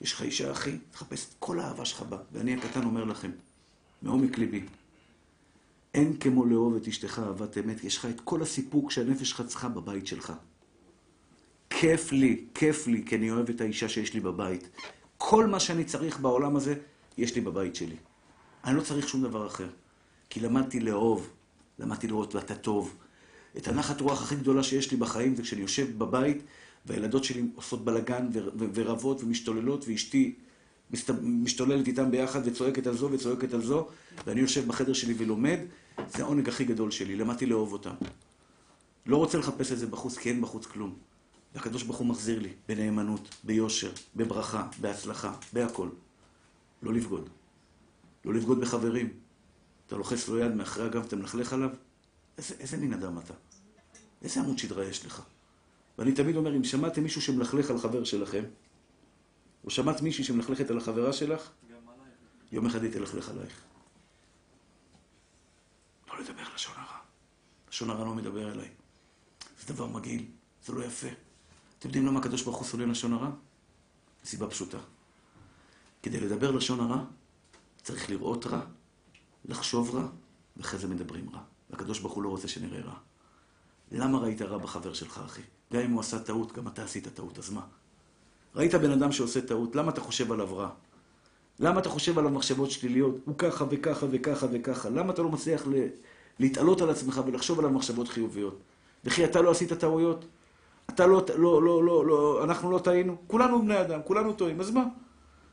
יש 0.00 0.12
לך 0.12 0.22
אישה 0.22 0.52
אחי, 0.52 0.78
תחפש 0.90 1.28
את 1.28 1.34
כל 1.38 1.60
האהבה 1.60 1.84
שלך 1.84 2.02
בה. 2.02 2.18
ואני 2.32 2.54
הקטן 2.54 2.84
אומר 2.84 3.04
לכם, 3.04 3.30
מעומק 4.02 4.38
ליבי, 4.38 4.62
אין 5.94 6.16
כמו 6.16 6.44
לאהוב 6.44 6.74
את 6.74 6.88
אשתך 6.88 7.18
אהבת 7.18 7.58
אמת, 7.58 7.84
יש 7.84 7.98
לך 7.98 8.06
את 8.06 8.20
כל 8.20 8.42
הסיפוק 8.42 8.90
שהנפש 8.90 9.30
שלך 9.30 9.42
צריכה 9.46 9.68
בבית 9.68 10.06
שלך. 10.06 10.32
כיף 11.70 12.12
לי, 12.12 12.44
כיף 12.54 12.86
לי, 12.86 13.04
כי 13.06 13.16
אני 13.16 13.30
אוהב 13.30 13.50
את 13.50 13.60
האישה 13.60 13.88
שיש 13.88 14.14
לי 14.14 14.20
בבית. 14.20 14.68
כל 15.18 15.46
מה 15.46 15.60
שאני 15.60 15.84
צריך 15.84 16.20
בעולם 16.20 16.56
הזה, 16.56 16.74
יש 17.18 17.34
לי 17.34 17.40
בבית 17.40 17.76
שלי. 17.76 17.96
אני 18.64 18.76
לא 18.76 18.80
צריך 18.80 19.08
שום 19.08 19.22
דבר 19.22 19.46
אחר. 19.46 19.68
כי 20.30 20.40
למדתי 20.40 20.80
לאהוב, 20.80 21.30
למדתי 21.78 22.06
לראות 22.06 22.36
את 22.36 22.50
הטוב. 22.50 22.94
את 23.56 23.68
הנחת 23.68 24.00
רוח 24.00 24.22
הכי 24.22 24.36
גדולה 24.36 24.62
שיש 24.62 24.90
לי 24.90 24.96
בחיים 24.96 25.34
זה 25.34 25.42
כשאני 25.42 25.62
יושב 25.62 25.98
בבית 25.98 26.42
והילדות 26.86 27.24
שלי 27.24 27.42
עושות 27.54 27.84
בלאגן 27.84 28.28
ורבות 28.74 29.22
ומשתוללות, 29.22 29.84
ואשתי 29.88 30.34
משתוללת 31.22 31.86
איתם 31.86 32.10
ביחד 32.10 32.40
וצועקת 32.44 32.86
על 32.86 32.96
זו 32.96 33.08
וצועקת 33.12 33.54
על 33.54 33.62
זו, 33.62 33.88
ואני 34.26 34.40
יושב 34.40 34.66
בחדר 34.66 34.92
שלי 34.92 35.14
ולומד, 35.18 35.58
זה 36.08 36.22
העונג 36.22 36.48
הכי 36.48 36.64
גדול 36.64 36.90
שלי, 36.90 37.16
למדתי 37.16 37.46
לאהוב 37.46 37.72
אותם. 37.72 37.94
לא 39.06 39.16
רוצה 39.16 39.38
לחפש 39.38 39.72
את 39.72 39.78
זה 39.78 39.86
בחוץ, 39.86 40.18
כי 40.18 40.28
אין 40.28 40.42
בחוץ 40.42 40.66
כלום. 40.66 40.94
והקדוש 41.54 41.82
ברוך 41.82 41.96
הוא 41.96 42.06
מחזיר 42.06 42.38
לי, 42.38 42.48
בנאמנות, 42.68 43.34
ביושר, 43.44 43.90
בברכה, 44.16 44.68
בהצלחה, 44.80 45.32
בהכל. 45.52 45.88
לא 46.82 46.92
לבגוד. 46.92 47.28
לא 48.24 48.34
לבגוד 48.34 48.60
בחברים. 48.60 49.20
אתה 49.86 49.96
לוחץ 49.96 50.28
לו 50.28 50.38
יד 50.38 50.54
מאחרי 50.54 50.84
הגב, 50.84 51.04
אתה 51.04 51.16
מלכלך 51.16 51.52
עליו? 51.52 51.70
איזה, 52.38 52.54
איזה 52.58 52.76
מין 52.76 52.92
אדם 52.92 53.18
אתה? 53.18 53.34
איזה 54.22 54.40
עמוד 54.40 54.58
שדרה 54.58 54.84
יש 54.84 55.06
לך? 55.06 55.22
ואני 55.98 56.12
תמיד 56.12 56.36
אומר, 56.36 56.56
אם 56.56 56.64
שמעתם 56.64 57.02
מישהו 57.02 57.22
שמלכלך 57.22 57.70
על 57.70 57.78
חבר 57.78 58.04
שלכם, 58.04 58.44
או 59.64 59.70
שמעת 59.70 60.02
מישהי 60.02 60.24
שמלכלכת 60.24 60.70
על 60.70 60.78
החברה 60.78 61.12
שלך, 61.12 61.50
יום 62.52 62.66
אחד 62.66 62.82
היא 62.82 62.92
תלכלך 62.92 63.28
עלייך. 63.28 63.62
לא 66.08 66.20
לדבר 66.20 66.42
לשון 66.54 66.74
הרע. 66.76 66.98
לשון 67.68 67.90
הרע 67.90 68.04
לא 68.04 68.14
מדבר 68.14 68.52
אליי. 68.52 68.68
זה 69.60 69.74
דבר 69.74 69.86
מגעיל, 69.86 70.24
זה 70.64 70.72
לא 70.72 70.84
יפה. 70.84 71.08
אתם 71.78 71.88
יודעים 71.88 72.06
למה 72.06 72.20
הקדוש 72.20 72.42
ברוך 72.42 72.56
הוא 72.56 72.66
סולל 72.66 72.90
לשון 72.90 73.12
הרע? 73.12 73.30
סיבה 74.24 74.50
פשוטה. 74.50 74.78
כדי 76.02 76.20
לדבר 76.20 76.50
לשון 76.50 76.80
הרע, 76.80 77.04
צריך 77.82 78.10
לראות 78.10 78.46
רע, 78.46 78.60
לחשוב 79.44 79.94
רע, 79.94 80.06
ואחרי 80.56 80.78
זה 80.78 80.88
מדברים 80.88 81.30
רע. 81.34 81.40
והקדוש 81.70 81.98
ברוך 81.98 82.12
הוא 82.12 82.22
לא 82.22 82.28
רוצה 82.28 82.48
שנראה 82.48 82.80
רע. 82.80 82.94
למה 83.92 84.18
ראית 84.18 84.42
רע 84.42 84.58
בחבר 84.58 84.92
שלך, 84.92 85.20
אחי? 85.24 85.42
גם 85.72 85.80
אם 85.80 85.90
הוא 85.90 86.00
עשה 86.00 86.18
טעות, 86.18 86.52
גם 86.52 86.68
אתה 86.68 86.84
עשית 86.84 87.08
טעות, 87.08 87.38
אז 87.38 87.50
מה? 87.50 87.60
ראית 88.54 88.74
בן 88.74 88.90
אדם 88.90 89.12
שעושה 89.12 89.40
טעות, 89.40 89.76
למה 89.76 89.90
אתה 89.90 90.00
חושב 90.00 90.32
עליו 90.32 90.56
רע? 90.56 90.70
למה 91.60 91.80
אתה 91.80 91.88
חושב 91.88 92.18
עליו 92.18 92.30
מחשבות 92.30 92.70
שליליות? 92.70 93.14
הוא 93.24 93.34
ככה 93.38 93.64
וככה 93.70 94.06
וככה 94.10 94.46
וככה. 94.52 94.88
למה 94.88 95.12
אתה 95.12 95.22
לא 95.22 95.28
מצליח 95.28 95.66
ל... 95.66 95.74
להתעלות 96.38 96.80
על 96.80 96.90
עצמך 96.90 97.20
ולחשוב 97.26 97.58
עליו 97.58 97.70
מחשבות 97.70 98.08
חיוביות? 98.08 98.58
וכי 99.04 99.24
אתה 99.24 99.42
לא 99.42 99.50
עשית 99.50 99.72
טעויות? 99.72 100.24
אתה 100.90 101.06
לא, 101.06 101.24
לא, 101.36 101.62
לא, 101.62 101.84
לא, 101.84 102.06
לא, 102.06 102.44
אנחנו 102.44 102.70
לא 102.70 102.78
טעינו? 102.78 103.16
כולנו 103.26 103.62
בני 103.62 103.80
אדם, 103.80 104.00
כולנו 104.04 104.32
טועים, 104.32 104.60
אז 104.60 104.70
מה? 104.70 104.84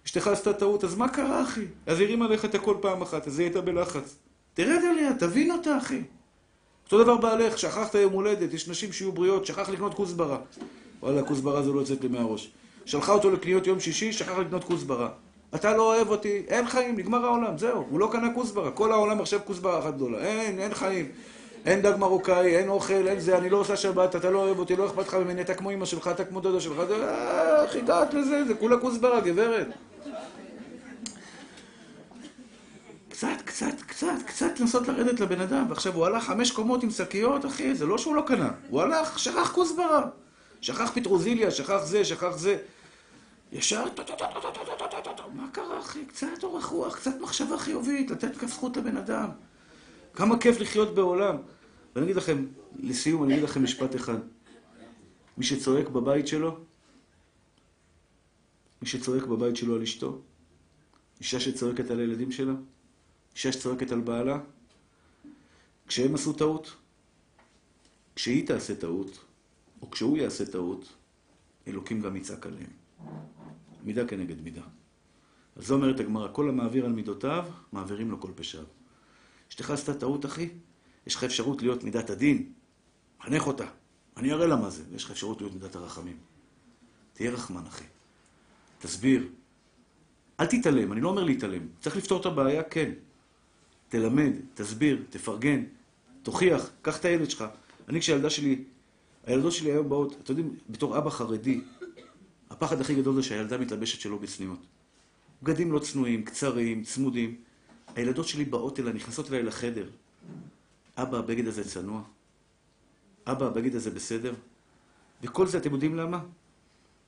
אשתך 0.05 0.27
עשתה 0.27 0.53
טעות, 0.53 0.83
אז 0.83 0.95
מה 0.95 1.09
קרה, 1.09 1.43
אחי? 1.43 1.65
אז 1.85 1.99
הרים 1.99 2.21
עליך 2.21 2.45
את 2.45 2.55
הכל 2.55 2.75
פעם 2.81 3.01
אחת, 3.01 3.27
אז 3.27 3.39
היא 3.39 3.47
הייתה 3.47 3.61
בלחץ. 3.61 4.15
תרד 4.53 4.81
עליה, 4.91 5.13
תבין 5.19 5.51
אותה, 5.51 5.77
אחי. 5.77 6.01
אותו 6.85 7.03
דבר 7.03 7.17
בעלך, 7.17 7.59
שכחת 7.59 7.95
יום 7.95 8.13
הולדת, 8.13 8.53
יש 8.53 8.67
נשים 8.67 8.91
שיהיו 8.91 9.11
בריאות, 9.11 9.45
שכח 9.45 9.69
לקנות 9.69 9.93
כוסברה. 9.93 10.37
וואלה, 10.99 11.23
כוסברה 11.23 11.63
זה 11.63 11.71
לא 11.71 11.79
יוצאת 11.79 12.01
לי 12.01 12.07
מהראש. 12.07 12.51
שלחה 12.85 13.11
אותו 13.11 13.31
לקניות 13.31 13.67
יום 13.67 13.79
שישי, 13.79 14.13
שכח 14.13 14.37
לקנות 14.37 14.63
כוסברה. 14.63 15.09
אתה 15.55 15.77
לא 15.77 15.95
אוהב 15.95 16.09
אותי, 16.09 16.43
אין 16.47 16.67
חיים, 16.67 16.97
נגמר 16.97 17.25
העולם, 17.25 17.57
זהו. 17.57 17.85
הוא 17.89 17.99
לא 17.99 18.09
קנה 18.11 18.33
כוסברה, 18.33 18.71
כל 18.71 18.91
העולם 18.91 19.21
עכשיו 19.21 19.39
כוסברה 19.45 19.79
אחת 19.79 19.95
גדולה. 19.95 20.17
אין, 20.17 20.59
אין 20.59 20.73
חיים. 20.73 21.07
אין 21.65 21.81
דג 21.81 21.93
מרוקאי, 21.99 22.55
אין 22.55 22.69
אוכל, 22.69 23.07
אין 23.07 23.19
זה, 23.19 23.37
אני 23.37 23.49
לא 23.49 23.57
עושה 23.57 23.75
שבת, 23.75 24.15
אתה 24.15 24.29
לא 24.29 24.39
אוהב 24.39 24.59
אותי, 24.59 24.75
לא 24.75 24.85
אכפת 24.85 25.07
לך 25.07 25.13
ממני, 25.13 25.41
אתה 25.41 25.53
כמו 25.53 25.71
אמא 25.71 25.85
שלך, 25.85 26.07
אתה 26.07 26.25
כמו 26.25 26.39
דודה 26.39 26.59
שלך, 26.59 26.77
איך 27.63 27.75
הגעת 27.75 28.13
לזה? 28.13 28.45
זה 28.47 28.53
כולה 28.53 28.77
כוסברה, 28.77 29.19
גברת. 29.19 29.67
קצת, 33.13 33.41
קצת, 33.45 33.81
קצת, 33.87 34.15
קצת 34.25 34.59
לנסות 34.59 34.87
לרדת 34.87 35.19
לבן 35.19 35.41
אדם. 35.41 35.65
ועכשיו 35.69 35.93
הוא 35.93 36.05
הלך 36.05 36.23
חמש 36.23 36.51
קומות 36.51 36.83
עם 36.83 36.89
שקיות, 36.89 37.45
אחי, 37.45 37.75
זה 37.75 37.85
לא 37.85 37.97
שהוא 37.97 38.15
לא 38.15 38.23
קנה. 38.27 38.51
הוא 38.69 38.81
הלך, 38.81 39.19
שכח 39.19 39.51
כוסברה. 39.51 40.09
שכח 40.61 40.91
פטרוזיליה, 40.95 41.51
שכח 41.51 41.83
זה, 41.83 42.05
שכח 42.05 42.35
זה. 42.35 42.57
ישר, 43.51 43.83
מה 45.33 45.47
קרה, 45.51 45.79
אחי? 45.79 46.05
קצת 46.05 46.43
אורך 46.43 46.65
רוח, 46.65 46.95
קצת 46.95 47.11
מחשבה 47.21 47.57
חיובית, 47.57 48.11
לתת 48.11 48.37
כף 48.37 48.47
זכות 48.47 48.77
לבן 48.77 48.97
אדם. 48.97 49.29
כמה 50.13 50.39
כיף 50.39 50.59
לחיות 50.59 50.95
בעולם. 50.95 51.35
ואני 51.95 52.05
אגיד 52.05 52.15
לכם, 52.15 52.45
לסיום, 52.79 53.23
אני 53.23 53.33
אגיד 53.33 53.43
לכם 53.43 53.63
משפט 53.63 53.95
אחד. 53.95 54.17
מי 55.37 55.45
שצועק 55.45 55.87
בבית 55.87 56.27
שלו, 56.27 56.57
מי 58.81 58.87
שצועק 58.87 59.23
בבית 59.23 59.55
שלו 59.55 59.75
על 59.75 59.81
אשתו, 59.81 60.21
אישה 61.19 61.39
שצועקת 61.39 61.91
על 61.91 61.99
הילדים 61.99 62.31
שלה, 62.31 62.53
אישה 63.35 63.51
שצועקת 63.51 63.91
על 63.91 63.99
בעלה, 64.01 64.39
כשהם 65.87 66.15
עשו 66.15 66.33
טעות, 66.33 66.75
כשהיא 68.15 68.47
תעשה 68.47 68.75
טעות, 68.75 69.25
או 69.81 69.91
כשהוא 69.91 70.17
יעשה 70.17 70.45
טעות, 70.45 70.93
אלוקים 71.67 72.01
גם 72.01 72.15
יצעק 72.15 72.45
עליהם. 72.45 72.69
מידה 73.83 74.07
כנגד 74.07 74.41
מידה. 74.41 74.61
אז 75.55 75.67
זו 75.67 75.75
אומרת 75.75 75.99
הגמרא, 75.99 76.27
כל 76.31 76.49
המעביר 76.49 76.85
על 76.85 76.91
מידותיו, 76.91 77.45
מעבירים 77.71 78.11
לו 78.11 78.21
כל 78.21 78.31
פשעיו. 78.35 78.65
אשתך 79.49 79.69
עשתה 79.69 79.93
טעות, 79.93 80.25
אחי, 80.25 80.49
יש 81.07 81.15
לך 81.15 81.23
אפשרות 81.23 81.61
להיות 81.61 81.83
מידת 81.83 82.09
הדין, 82.09 82.53
חנך 83.21 83.47
אותה. 83.47 83.65
אני 84.17 84.31
אראה 84.31 84.47
לה 84.47 84.55
מה 84.55 84.69
זה, 84.69 84.83
ויש 84.91 85.03
לך 85.03 85.11
אפשרות 85.11 85.41
להיות 85.41 85.53
מידת 85.53 85.75
הרחמים. 85.75 86.17
תהיה 87.13 87.31
רחמן, 87.31 87.65
אחי. 87.67 87.85
תסביר. 88.79 89.27
אל 90.39 90.45
תתעלם, 90.45 90.93
אני 90.93 91.01
לא 91.01 91.09
אומר 91.09 91.23
להתעלם. 91.23 91.67
צריך 91.79 91.97
לפתור 91.97 92.21
את 92.21 92.25
הבעיה, 92.25 92.63
כן. 92.63 92.91
תלמד, 93.93 94.31
תסביר, 94.53 95.03
תפרגן, 95.09 95.63
תוכיח, 96.23 96.69
קח 96.81 96.99
את 96.99 97.05
הילד 97.05 97.29
שלך. 97.29 97.45
אני 97.89 97.99
כשהילדה 97.99 98.29
שלי, 98.29 98.63
הילדות 99.23 99.51
שלי 99.51 99.71
היום 99.71 99.89
באות, 99.89 100.11
אתם 100.23 100.31
יודעים, 100.31 100.55
בתור 100.69 100.97
אבא 100.97 101.09
חרדי, 101.09 101.61
הפחד 102.49 102.81
הכי 102.81 102.95
גדול 102.95 103.15
זה 103.15 103.23
שהילדה 103.23 103.57
מתלבשת 103.57 103.99
שלא 103.99 104.17
בצניעות. 104.17 104.59
בגדים 105.43 105.71
לא 105.71 105.79
צנועים, 105.79 106.23
קצרים, 106.25 106.83
צמודים. 106.83 107.35
הילדות 107.95 108.27
שלי 108.27 108.45
באות 108.45 108.79
אליי, 108.79 108.93
נכנסות 108.93 109.29
אליי 109.29 109.43
לחדר. 109.43 109.89
אבא, 110.97 111.17
הבגד 111.17 111.47
הזה 111.47 111.69
צנוע? 111.69 112.01
אבא, 113.27 113.45
הבגד 113.45 113.75
הזה 113.75 113.91
בסדר? 113.91 114.33
וכל 115.21 115.47
זה, 115.47 115.57
אתם 115.57 115.73
יודעים 115.73 115.95
למה? 115.95 116.23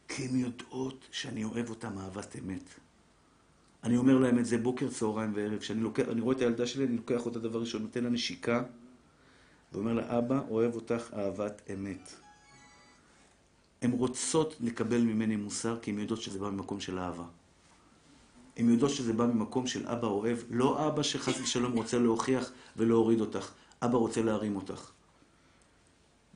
כי 0.08 0.26
הן 0.26 0.36
יודעות 0.36 1.08
שאני 1.12 1.44
אוהב 1.44 1.70
אותם 1.70 1.98
אהבת 1.98 2.36
אמת. 2.40 2.85
אני 3.86 3.98
אומר 3.98 4.18
להם 4.18 4.40
את 4.40 4.46
זה 4.46 4.58
בוקר, 4.58 4.90
צהריים 4.90 5.32
וערב. 5.36 5.60
כשאני 5.60 5.82
לוקח, 5.82 6.04
רואה 6.20 6.36
את 6.36 6.42
הילדה 6.42 6.68
שלי, 6.68 6.86
אני 6.86 6.98
לוקח 6.98 7.26
אותה 7.26 7.40
דבר 7.40 7.60
ראשון, 7.60 7.82
נותן 7.82 8.04
לה 8.04 8.10
נשיקה, 8.10 8.64
ואומר 9.74 9.94
לה, 9.94 10.18
אבא, 10.18 10.42
אוהב 10.50 10.76
אותך 10.76 11.10
אהבת 11.14 11.62
אמת. 11.74 12.14
הן 13.82 13.92
רוצות 13.92 14.56
לקבל 14.60 15.02
ממני 15.02 15.36
מוסר, 15.36 15.80
כי 15.82 15.92
הן 15.92 16.00
יודעות 16.00 16.22
שזה 16.22 16.40
בא 16.40 16.50
ממקום 16.50 16.80
של 16.80 17.00
אהבה. 17.00 17.24
הן 18.58 18.70
יודעות 18.70 18.92
שזה 18.92 19.14
בא 19.14 19.26
ממקום 19.26 19.68
של 19.68 19.88
אבא 19.88 20.08
אוהב, 20.08 20.38
לא 20.50 20.88
אבא 20.88 21.04
שחס 21.04 21.40
ושלום 21.42 21.72
רוצה 21.72 22.00
להוכיח 22.00 22.52
ולהוריד 22.78 23.22
אותך. 23.22 23.52
אבא 23.82 23.98
רוצה 23.98 24.22
להרים 24.22 24.56
אותך. 24.56 24.92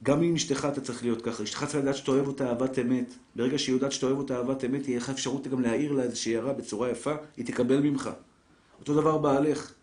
גם 0.04 0.22
עם 0.22 0.36
אשתך 0.36 0.68
אתה 0.72 0.82
צריך 0.82 1.04
להיות 1.04 1.22
ככה. 1.22 1.44
אשתך 1.44 1.64
צריכה 1.64 1.78
לדעת 1.78 1.96
שאתה 1.96 2.12
אוהב 2.12 2.28
אותה 2.28 2.50
אהבת 2.50 2.80
אמת. 2.80 3.14
ברגע 3.36 3.60
שהיא 3.60 3.76
יודעת 3.76 3.92
שאתה 3.92 4.06
אוהב 4.06 4.18
אותה 4.18 4.38
אהבת 4.38 4.66
אמת, 4.66 4.84
תהיה 4.84 4.98
לך 4.98 5.10
אפשרות 5.10 5.48
גם 5.48 5.62
להעיר 5.62 5.92
לה 5.92 6.04
איזושהי 6.04 6.36
הערה 6.36 6.54
בצורה 6.54 6.90
יפה, 6.90 7.14
היא 7.38 7.46
תקבל 7.46 7.80
ממך. 7.80 8.10
אותו 8.80 9.02
דבר 9.02 9.18
בעלך. 9.18 9.74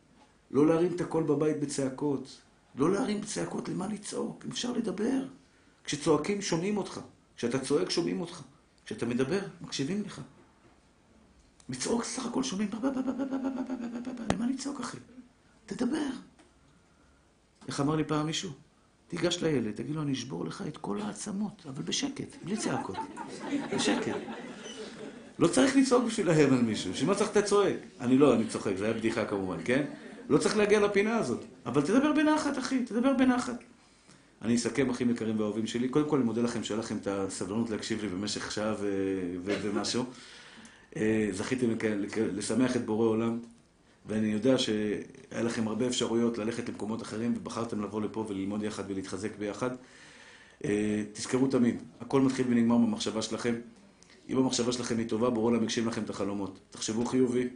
לא 0.51 0.67
להרים 0.67 0.95
את 0.95 1.01
הקול 1.01 1.25
בבית 1.25 1.61
בצעקות. 1.61 2.41
לא 2.75 2.93
להרים 2.93 3.21
בצעקות, 3.21 3.69
למה 3.69 3.87
לצעוק? 3.87 4.45
אם 4.45 4.51
אפשר 4.51 4.73
לדבר. 4.73 5.23
כשצועקים 5.85 6.43
שומעים 6.43 6.77
אותך. 6.77 7.01
כשאתה 7.37 7.59
צועק 7.59 7.91
שומעים 7.91 8.21
אותך. 8.21 8.43
כשאתה 8.87 9.07
מדבר, 9.07 9.41
מקשיבים 9.61 10.03
לך. 10.03 10.21
לצעוק 11.69 12.05
סך 12.05 12.27
הכל 12.27 12.43
שומעים, 12.43 12.71
למה 14.33 14.47
לצעוק 14.51 14.81
אחי? 14.81 14.99
תדבר. 15.67 16.09
איך 17.69 17.81
אמר 17.81 17.97
לי 17.97 18.05
פעם 18.05 18.27
מישהו? 18.27 18.51
תיגש 19.09 19.43
לילד, 19.43 19.71
תגיד 19.75 19.95
לו, 19.95 20.03
אני 20.03 20.13
אשבור 20.13 20.45
לך 20.45 20.65
את 20.69 20.77
כל 20.77 21.01
העצמות, 21.01 21.63
אבל 21.69 21.83
בשקט, 21.83 22.37
בלי 22.45 22.57
צעקות. 22.57 22.97
בשקט. 23.75 24.17
לא 25.39 25.49
צריך 25.49 25.77
לצעוק 25.77 26.05
בשביל 26.05 26.27
לאיים 26.27 26.53
על 26.53 26.63
מישהו, 26.63 26.93
בשביל 26.93 27.09
מה 27.09 27.15
צריך 27.15 27.31
אתה 27.31 27.43
צועק? 27.43 27.77
אני 28.01 28.19
לא, 28.19 28.35
אני 28.35 28.47
צוחק, 28.47 28.73
זה 28.77 28.85
היה 28.85 28.95
בדיחה 28.95 29.25
כמובן, 29.25 29.57
כן? 29.65 29.85
לא 30.29 30.39
צריך 30.39 30.57
להגיע 30.57 30.81
לפינה 30.81 31.17
הזאת. 31.17 31.45
אבל 31.67 31.83
תדבר 31.83 32.13
בנחת, 32.13 32.59
אחי, 32.59 32.85
תדבר 32.85 33.13
בנחת. 33.13 33.65
אני 34.43 34.55
אסכם, 34.55 34.91
אחים 34.91 35.11
יקרים 35.11 35.41
ואהובים 35.41 35.67
שלי. 35.67 35.89
קודם 35.89 36.09
כל, 36.09 36.17
אני 36.17 36.25
מודה 36.25 36.43
לכם 36.43 36.65
שהיה 36.65 36.81
לכם 36.81 36.97
את 36.97 37.07
הסבלנות 37.07 37.71
להקשיב 37.71 38.03
לי 38.03 38.09
במשך 38.09 38.53
שעה 38.53 38.75
ומשהו. 39.45 40.05
זכיתם 41.33 41.67
לשמח 42.33 42.77
את 42.77 42.87
בורא 42.87 43.07
עולם, 43.07 43.39
ואני 44.09 44.27
יודע 44.27 44.59
שהיה 44.59 45.43
לכם 45.43 45.69
הרבה 45.69 45.87
אפשרויות 45.87 46.39
ללכת 46.39 46.69
למקומות 46.69 47.03
אחרים, 47.03 47.35
ובחרתם 47.37 47.83
לבוא 47.83 48.03
לפה 48.03 48.25
וללמוד 48.29 48.63
יחד 48.63 48.85
ולהתחזק 48.89 49.37
ביחד. 49.39 49.71
תזכרו 51.13 51.47
תמיד, 51.47 51.83
הכל 52.01 52.21
מתחיל 52.21 52.47
ונגמר 52.51 52.77
במחשבה 52.77 53.23
שלכם. 53.23 53.55
אם 54.29 54.39
המחשבה 54.39 54.73
שלכם 54.73 54.99
היא 54.99 55.09
טובה, 55.09 55.31
בורא 55.31 55.51
עולם 55.51 55.63
יגשים 55.63 55.89
לכם 55.89 56.03
את 56.03 56.11
החלומות. 56.11 56.59
תחשבו 56.71 57.05
חיובי, 57.05 57.49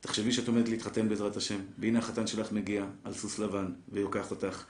תחשבי 0.00 0.32
שאת 0.32 0.48
עומדת 0.48 0.68
להתחתן 0.68 1.08
בעזרת 1.08 1.36
השם, 1.36 1.58
והנה 1.78 1.98
החתן 1.98 2.26
שלך 2.26 2.52
מגיע 2.52 2.84
על 3.04 3.14
סוס 3.14 3.38
לבן, 3.38 3.66
ויוקח 3.92 4.30
אותך, 4.30 4.64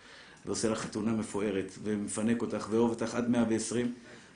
ועושה 0.46 0.70
לך 0.70 0.78
חתונה 0.78 1.12
מפוארת, 1.12 1.72
ומפנק 1.82 2.42
אותך, 2.42 2.66
ואוהב 2.70 2.90
אותך 2.90 3.14
עד 3.14 3.30
120. 3.30 3.92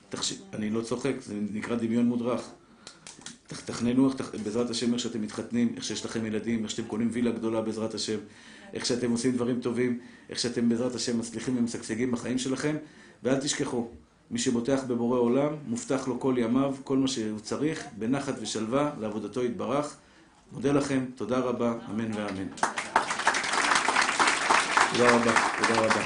תחש... 0.09 0.33
אני 0.53 0.69
לא 0.69 0.81
צוחק, 0.81 1.13
זה 1.19 1.33
נקרא 1.51 1.75
דמיון 1.75 2.05
מודרך. 2.05 2.49
תכננו 3.47 4.09
בעזרת 4.43 4.69
השם 4.69 4.93
איך 4.93 4.99
שאתם 4.99 5.21
מתחתנים, 5.21 5.73
איך 5.75 5.83
שיש 5.83 6.05
לכם 6.05 6.25
ילדים, 6.25 6.63
איך 6.63 6.71
שאתם 6.71 6.87
קונים 6.87 7.09
וילה 7.11 7.31
גדולה 7.31 7.61
בעזרת 7.61 7.93
השם, 7.93 8.17
איך 8.73 8.85
שאתם 8.85 9.11
עושים 9.11 9.31
דברים 9.31 9.61
טובים, 9.61 9.99
איך 10.29 10.39
שאתם 10.39 10.69
בעזרת 10.69 10.95
השם 10.95 11.19
מצליחים 11.19 11.57
ומשגשגים 11.57 12.11
בחיים 12.11 12.37
שלכם, 12.37 12.75
ואל 13.23 13.39
תשכחו, 13.39 13.87
מי 14.31 14.39
שבוטח 14.39 14.83
בבורא 14.87 15.19
עולם, 15.19 15.55
מובטח 15.67 16.07
לו 16.07 16.19
כל 16.19 16.35
ימיו, 16.37 16.75
כל 16.83 16.97
מה 16.97 17.07
שהוא 17.07 17.39
צריך, 17.39 17.83
בנחת 17.97 18.35
ושלווה, 18.41 18.91
לעבודתו 18.99 19.43
יתברך. 19.43 19.95
מודה 20.51 20.71
לכם, 20.71 21.05
תודה 21.15 21.39
רבה, 21.39 21.73
אמן 21.91 22.11
ואמן. 22.13 22.47
תודה 24.91 25.15
רבה, 25.15 25.33
תודה 25.57 25.81
רבה. 25.81 26.01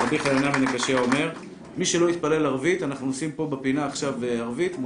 רבי 0.00 0.18
חננה 0.18 0.50
הקשיא 0.50 0.98
אומר, 0.98 1.32
מי 1.76 1.84
שלא 1.84 2.10
יתפלל 2.10 2.46
ערבית, 2.46 2.82
אנחנו 2.82 3.06
עושים 3.06 3.32
פה 3.32 3.46
בפינה 3.46 3.86
עכשיו 3.86 4.14
ערבית, 4.24 4.78